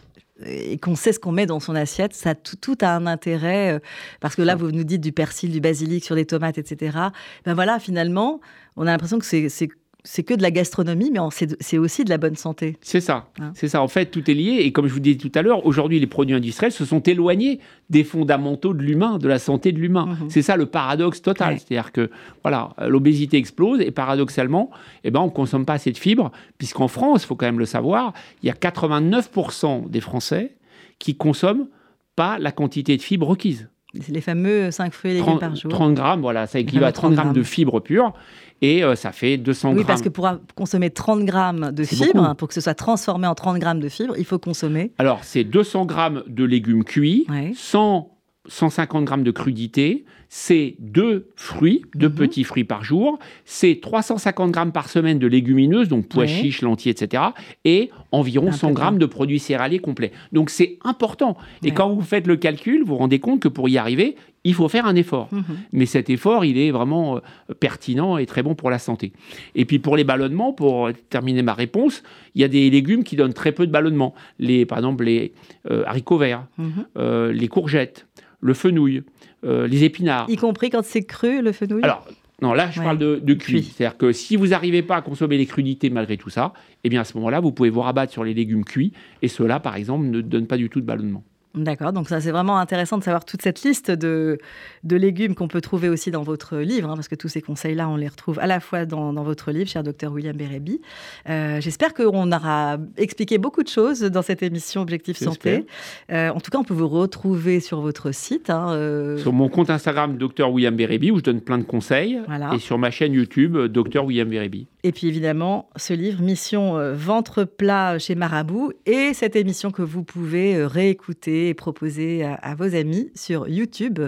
et 0.46 0.78
qu'on 0.78 0.96
sait 0.96 1.14
ce 1.14 1.20
qu'on 1.20 1.32
met 1.32 1.46
dans 1.46 1.60
son 1.60 1.76
assiette, 1.76 2.14
ça 2.14 2.36
tout, 2.36 2.78
a 2.82 2.96
un 2.96 3.06
intérêt. 3.06 3.74
Euh, 3.74 3.80
parce 4.20 4.36
que 4.36 4.42
là, 4.42 4.56
vous 4.56 4.72
nous 4.72 4.84
dites 4.84 5.02
du 5.02 5.12
persil, 5.12 5.52
du 5.52 5.62
basilic 5.62 6.04
sur 6.04 6.16
les 6.16 6.26
tomates, 6.26 6.58
etc. 6.58 6.98
Ben 7.46 7.54
voilà, 7.54 7.80
finalement, 7.80 8.42
on 8.76 8.84
a 8.84 8.92
l'impression 8.92 9.20
que 9.20 9.26
c'est 9.26 9.70
c'est 10.06 10.24
que 10.24 10.34
de 10.34 10.42
la 10.42 10.52
gastronomie, 10.52 11.12
mais 11.12 11.20
c'est 11.62 11.78
aussi 11.78 12.04
de 12.04 12.10
la 12.10 12.18
bonne 12.18 12.36
santé. 12.36 12.78
C'est 12.82 13.00
ça. 13.00 13.30
Hein. 13.40 13.52
C'est 13.56 13.70
ça. 13.70 13.82
En 13.82 13.88
fait, 13.88 14.08
tout 14.08 14.30
est 14.30 14.34
lié. 14.34 14.60
Et 14.62 14.74
comme 14.74 14.88
je 14.88 14.94
vous 14.94 15.00
disais 15.00 15.18
tout 15.18 15.32
à 15.34 15.42
l'heure, 15.42 15.66
aujourd'hui, 15.66 16.00
les 16.00 16.08
produits 16.08 16.36
industriels 16.36 16.74
se 16.74 16.84
sont 16.84 17.00
éloignés 17.00 17.60
des 17.90 18.04
fondamentaux 18.04 18.74
de 18.74 18.82
l'humain, 18.82 19.18
de 19.18 19.30
la 19.30 19.40
santé 19.40 19.72
de 19.72 19.80
l'humain. 19.80 20.06
Mhm. 20.06 20.30
C'est 20.30 20.42
ça 20.42 20.58
le 20.58 20.66
paradoxe 20.66 21.22
total. 21.22 21.58
C'est-à-dire 21.58 21.94
que 21.94 22.10
voilà, 22.42 22.74
l'obésité 22.86 23.38
explose 23.38 23.80
et 23.80 23.92
paradoxalement, 23.92 24.72
eh 25.06 25.12
ben, 25.12 25.22
on 25.22 25.28
ne 25.28 25.32
consomme 25.32 25.66
pas 25.66 25.74
assez 25.74 25.92
de 25.92 25.98
fibres, 25.98 26.32
puisqu'en 26.58 26.90
France, 26.90 27.24
il 27.24 27.28
faut 27.28 27.36
quand 27.36 27.46
même 27.46 27.60
le 27.60 27.66
savoir, 27.66 28.14
il 28.42 28.48
y 28.48 28.50
a 28.50 28.56
89% 28.56 29.90
des 29.90 30.02
Français 30.02 30.56
qui 31.00 31.16
consomment 31.16 31.68
pas 32.16 32.40
la 32.40 32.52
quantité 32.52 32.98
de 32.98 33.02
fibres 33.02 33.28
requise. 33.28 33.70
Les 34.10 34.22
fameux 34.22 34.72
5 34.72 34.92
fruits 34.92 35.12
et 35.12 35.14
légumes 35.16 35.40
par 35.40 35.56
jour. 35.56 35.72
30 35.72 35.94
grammes, 35.94 36.22
voilà, 36.22 36.48
ça 36.48 36.60
équivaut 36.60 36.86
à 36.86 36.92
30 36.92 37.14
grammes 37.14 37.34
de 37.34 37.44
fibres 37.44 37.80
pures 37.80 38.14
et 38.62 38.84
euh, 38.84 38.96
ça 38.96 39.12
fait 39.12 39.38
200 39.38 39.70
grammes. 39.70 39.78
Oui, 39.78 39.84
parce 39.86 40.02
que 40.02 40.10
pour 40.10 40.28
consommer 40.56 40.90
30 40.90 41.26
grammes 41.26 41.72
de 41.72 41.84
fibres, 41.84 42.36
pour 42.36 42.48
que 42.48 42.54
ce 42.54 42.62
soit 42.62 42.74
transformé 42.74 43.28
en 43.28 43.36
30 43.36 43.60
grammes 43.60 43.80
de 43.80 43.90
fibres, 43.90 44.16
il 44.18 44.26
faut 44.26 44.40
consommer. 44.40 44.92
Alors, 44.98 45.24
c'est 45.24 45.44
200 45.44 45.86
grammes 45.86 46.24
de 46.28 46.44
légumes 46.44 46.84
cuits, 46.84 47.28
100 47.56 48.10
150 48.48 49.06
grammes 49.06 49.24
de 49.24 49.32
crudité, 49.32 50.06
c'est 50.36 50.74
deux 50.80 51.28
fruits, 51.36 51.84
deux 51.94 52.10
mhm. 52.10 52.16
petits 52.16 52.44
fruits 52.44 52.64
par 52.64 52.84
jour, 52.84 53.20
c'est 53.46 53.80
350 53.80 54.50
grammes 54.50 54.72
par 54.72 54.90
semaine 54.90 55.20
de 55.20 55.28
légumineuses, 55.28 55.90
donc 55.90 56.08
pois 56.08 56.26
chiches, 56.26 56.64
lentilles, 56.64 56.90
etc., 56.90 57.22
et 57.66 57.92
environ 58.12 58.52
100 58.52 58.72
grammes 58.72 58.98
de 58.98 59.06
produits 59.06 59.38
céréaliers 59.38 59.78
complets. 59.78 60.12
Donc 60.32 60.50
c'est 60.50 60.80
important. 60.84 61.38
Et 61.64 61.70
quand 61.70 61.88
vous 61.94 62.02
faites 62.02 62.26
le 62.26 62.36
calcul, 62.36 62.80
vous 62.80 62.88
vous 62.88 62.98
rendez 62.98 63.20
compte 63.20 63.42
que 63.42 63.48
pour 63.48 63.70
y 63.70 63.78
arriver, 63.78 64.16
il 64.44 64.56
faut 64.56 64.68
faire 64.70 64.88
un 64.88 64.96
effort. 64.96 65.30
Mhm. 65.32 65.44
Mais 65.72 65.86
cet 65.86 66.10
effort, 66.10 66.46
il 66.46 66.58
est 66.58 66.72
vraiment 66.72 67.18
euh, 67.18 67.20
pertinent 67.54 68.18
et 68.18 68.26
très 68.26 68.42
bon 68.42 68.56
pour 68.56 68.72
la 68.72 68.80
santé. 68.80 69.14
Et 69.54 69.66
puis 69.66 69.78
pour 69.78 69.96
les 69.96 70.04
ballonnements, 70.04 70.52
pour 70.52 70.90
terminer 71.12 71.44
ma 71.44 71.54
réponse, 71.54 72.02
il 72.34 72.42
y 72.42 72.44
a 72.44 72.48
des 72.48 72.72
légumes 72.72 73.04
qui 73.04 73.16
donnent 73.16 73.34
très 73.34 73.52
peu 73.52 73.68
de 73.68 73.72
ballonnements. 73.72 74.16
Les, 74.40 74.66
par 74.66 74.80
exemple, 74.80 75.04
les 75.04 75.32
euh, 75.70 75.84
haricots 75.86 76.18
verts, 76.18 76.48
mhm. 76.58 76.86
euh, 76.98 77.32
les 77.32 77.48
courgettes, 77.48 78.08
le 78.42 78.56
fenouil, 78.56 79.04
euh, 79.46 79.68
les 79.68 79.84
épinards. 79.84 80.23
Y 80.28 80.38
compris 80.38 80.70
quand 80.70 80.84
c'est 80.84 81.04
cru, 81.04 81.42
le 81.42 81.52
fenouil 81.52 81.84
Alors, 81.84 82.06
non, 82.42 82.54
là, 82.54 82.70
je 82.70 82.82
parle 82.82 82.98
de, 82.98 83.34
cuit. 83.34 83.64
C'est-à-dire 83.64 83.98
que 83.98 84.12
si 84.12 84.36
vous 84.36 84.48
n'arrivez 84.48 84.82
pas 84.82 84.98
à 84.98 85.02
consommer 85.02 85.38
les 85.38 85.46
crudités 85.46 85.90
malgré 85.90 86.18
tout 86.18 86.30
ça, 86.30 86.54
eh 86.84 86.90
bien, 86.90 87.02
à 87.02 87.04
ce 87.06 87.16
moment-là, 87.18 87.40
vous 87.40 87.52
pouvez 87.52 87.70
vous 87.70 87.82
rabattre 87.82 88.12
sur 88.12 88.24
les 88.24 88.34
légumes 88.34 88.66
cuits. 88.66 88.92
Et 89.22 89.28
ceux-là, 89.28 89.60
par 89.60 89.76
exemple, 89.76 90.06
ne 90.06 90.22
donnent 90.22 90.48
pas 90.48 90.58
du 90.58 90.70
tout 90.70 90.82
de 90.82 90.86
ballonnement. 90.86 91.24
D'accord, 91.56 91.94
donc 91.94 92.10
ça 92.10 92.20
c'est 92.20 92.32
vraiment 92.32 92.58
intéressant 92.58 92.98
de 92.98 93.04
savoir 93.04 93.26
toute 93.26 93.44
cette 93.44 93.62
liste 93.62 93.92
de, 93.92 94.40
de 94.84 94.96
légumes 94.96 95.36
qu'on 95.36 95.48
peut 95.48 95.62
trouver 95.62 95.88
aussi 95.88 96.10
dans 96.10 96.24
votre 96.24 96.58
livre, 96.58 96.90
hein, 96.90 96.96
parce 96.96 97.08
que 97.08 97.14
tous 97.14 97.28
ces 97.28 97.44
conseils-là, 97.44 97.88
on 97.88 97.96
les 97.96 98.08
retrouve 98.08 98.40
à 98.40 98.48
la 98.48 98.60
fois 98.60 98.86
dans, 98.86 99.14
dans 99.14 99.22
votre 99.22 99.52
livre, 99.52 99.70
cher 99.70 99.84
docteur 99.84 100.12
William 100.12 100.36
Bérébi. 100.36 100.82
Euh, 101.30 101.62
J'espère 101.62 101.94
qu'on 101.94 102.32
aura 102.32 102.78
expliqué 102.98 103.38
beaucoup 103.38 103.62
de 103.62 103.68
choses 103.68 104.02
dans 104.02 104.24
cette 104.24 104.42
émission 104.42 104.82
Objectif 104.82 105.18
Santé. 105.18 105.68
Euh, 106.12 106.30
en 106.30 106.40
tout 106.40 106.50
cas, 106.50 106.58
on 106.58 106.64
peut 106.64 106.74
vous 106.74 106.90
retrouver 106.90 107.60
sur 107.60 107.82
votre 107.82 108.12
site. 108.16 108.50
Hein, 108.50 108.72
euh... 108.72 109.18
Sur 109.20 109.32
mon 109.32 109.48
compte 109.48 109.70
Instagram, 109.70 110.18
docteur 110.18 110.52
William 110.52 110.76
Bérébi, 110.76 111.12
où 111.12 111.18
je 111.18 111.24
donne 111.24 111.42
plein 111.42 111.60
de 111.60 111.64
conseils, 111.64 112.20
et 112.52 112.58
sur 112.58 112.80
ma 112.80 112.90
chaîne 112.90 113.14
YouTube, 113.14 113.58
docteur 113.68 114.06
William 114.06 114.28
Bérébi. 114.28 114.66
Et 114.86 114.92
puis 114.92 115.08
évidemment, 115.08 115.70
ce 115.78 115.94
livre, 115.94 116.22
Mission 116.22 116.78
euh, 116.78 116.94
Ventre 116.94 117.46
plat 117.46 117.98
chez 118.00 118.16
Marabout, 118.16 118.74
et 118.86 119.14
cette 119.14 119.38
émission 119.38 119.72
que 119.72 119.82
vous 119.82 120.04
pouvez 120.04 120.58
euh, 120.58 120.68
réécouter 120.68 121.48
et 121.48 121.54
proposer 121.54 122.26
à, 122.26 122.54
vos 122.56 122.76
amis 122.76 123.10
sur 123.16 123.48
YouTube 123.48 124.02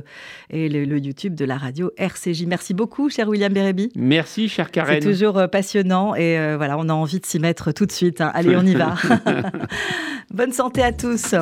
et 0.50 0.68
le, 0.68 0.98
YouTube 0.98 1.34
de 1.34 1.46
la 1.46 1.58
radio 1.58 1.92
RCJ. 1.96 2.46
Merci 2.46 2.74
beaucoup, 2.74 3.10
cher 3.10 3.30
William 3.30 3.54
Bérébi. 3.54 3.90
Merci, 3.96 4.50
cher 4.50 4.70
Karen. 4.70 5.02
C'est 5.02 5.10
toujours 5.10 5.38
euh, 5.38 5.48
passionnant 5.48 6.14
et 6.14 6.36
voilà, 6.58 6.78
on 6.78 6.90
a 6.90 6.94
envie 6.94 7.22
de 7.22 7.26
s'y 7.26 7.40
mettre 7.40 7.72
tout 7.72 7.86
de 7.86 7.92
suite. 7.94 8.20
Hein. 8.20 8.32
Allez, 8.34 8.58
on 8.58 8.66
y 8.66 8.76
va. 8.76 8.96
Bonne 10.34 10.52
santé 10.52 10.84
à 10.84 10.92
tous. 10.92 11.34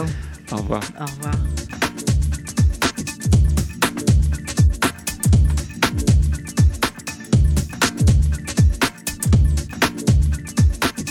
Au 0.52 0.58
revoir. 0.58 0.84
Au 1.00 1.06
revoir. 1.06 1.34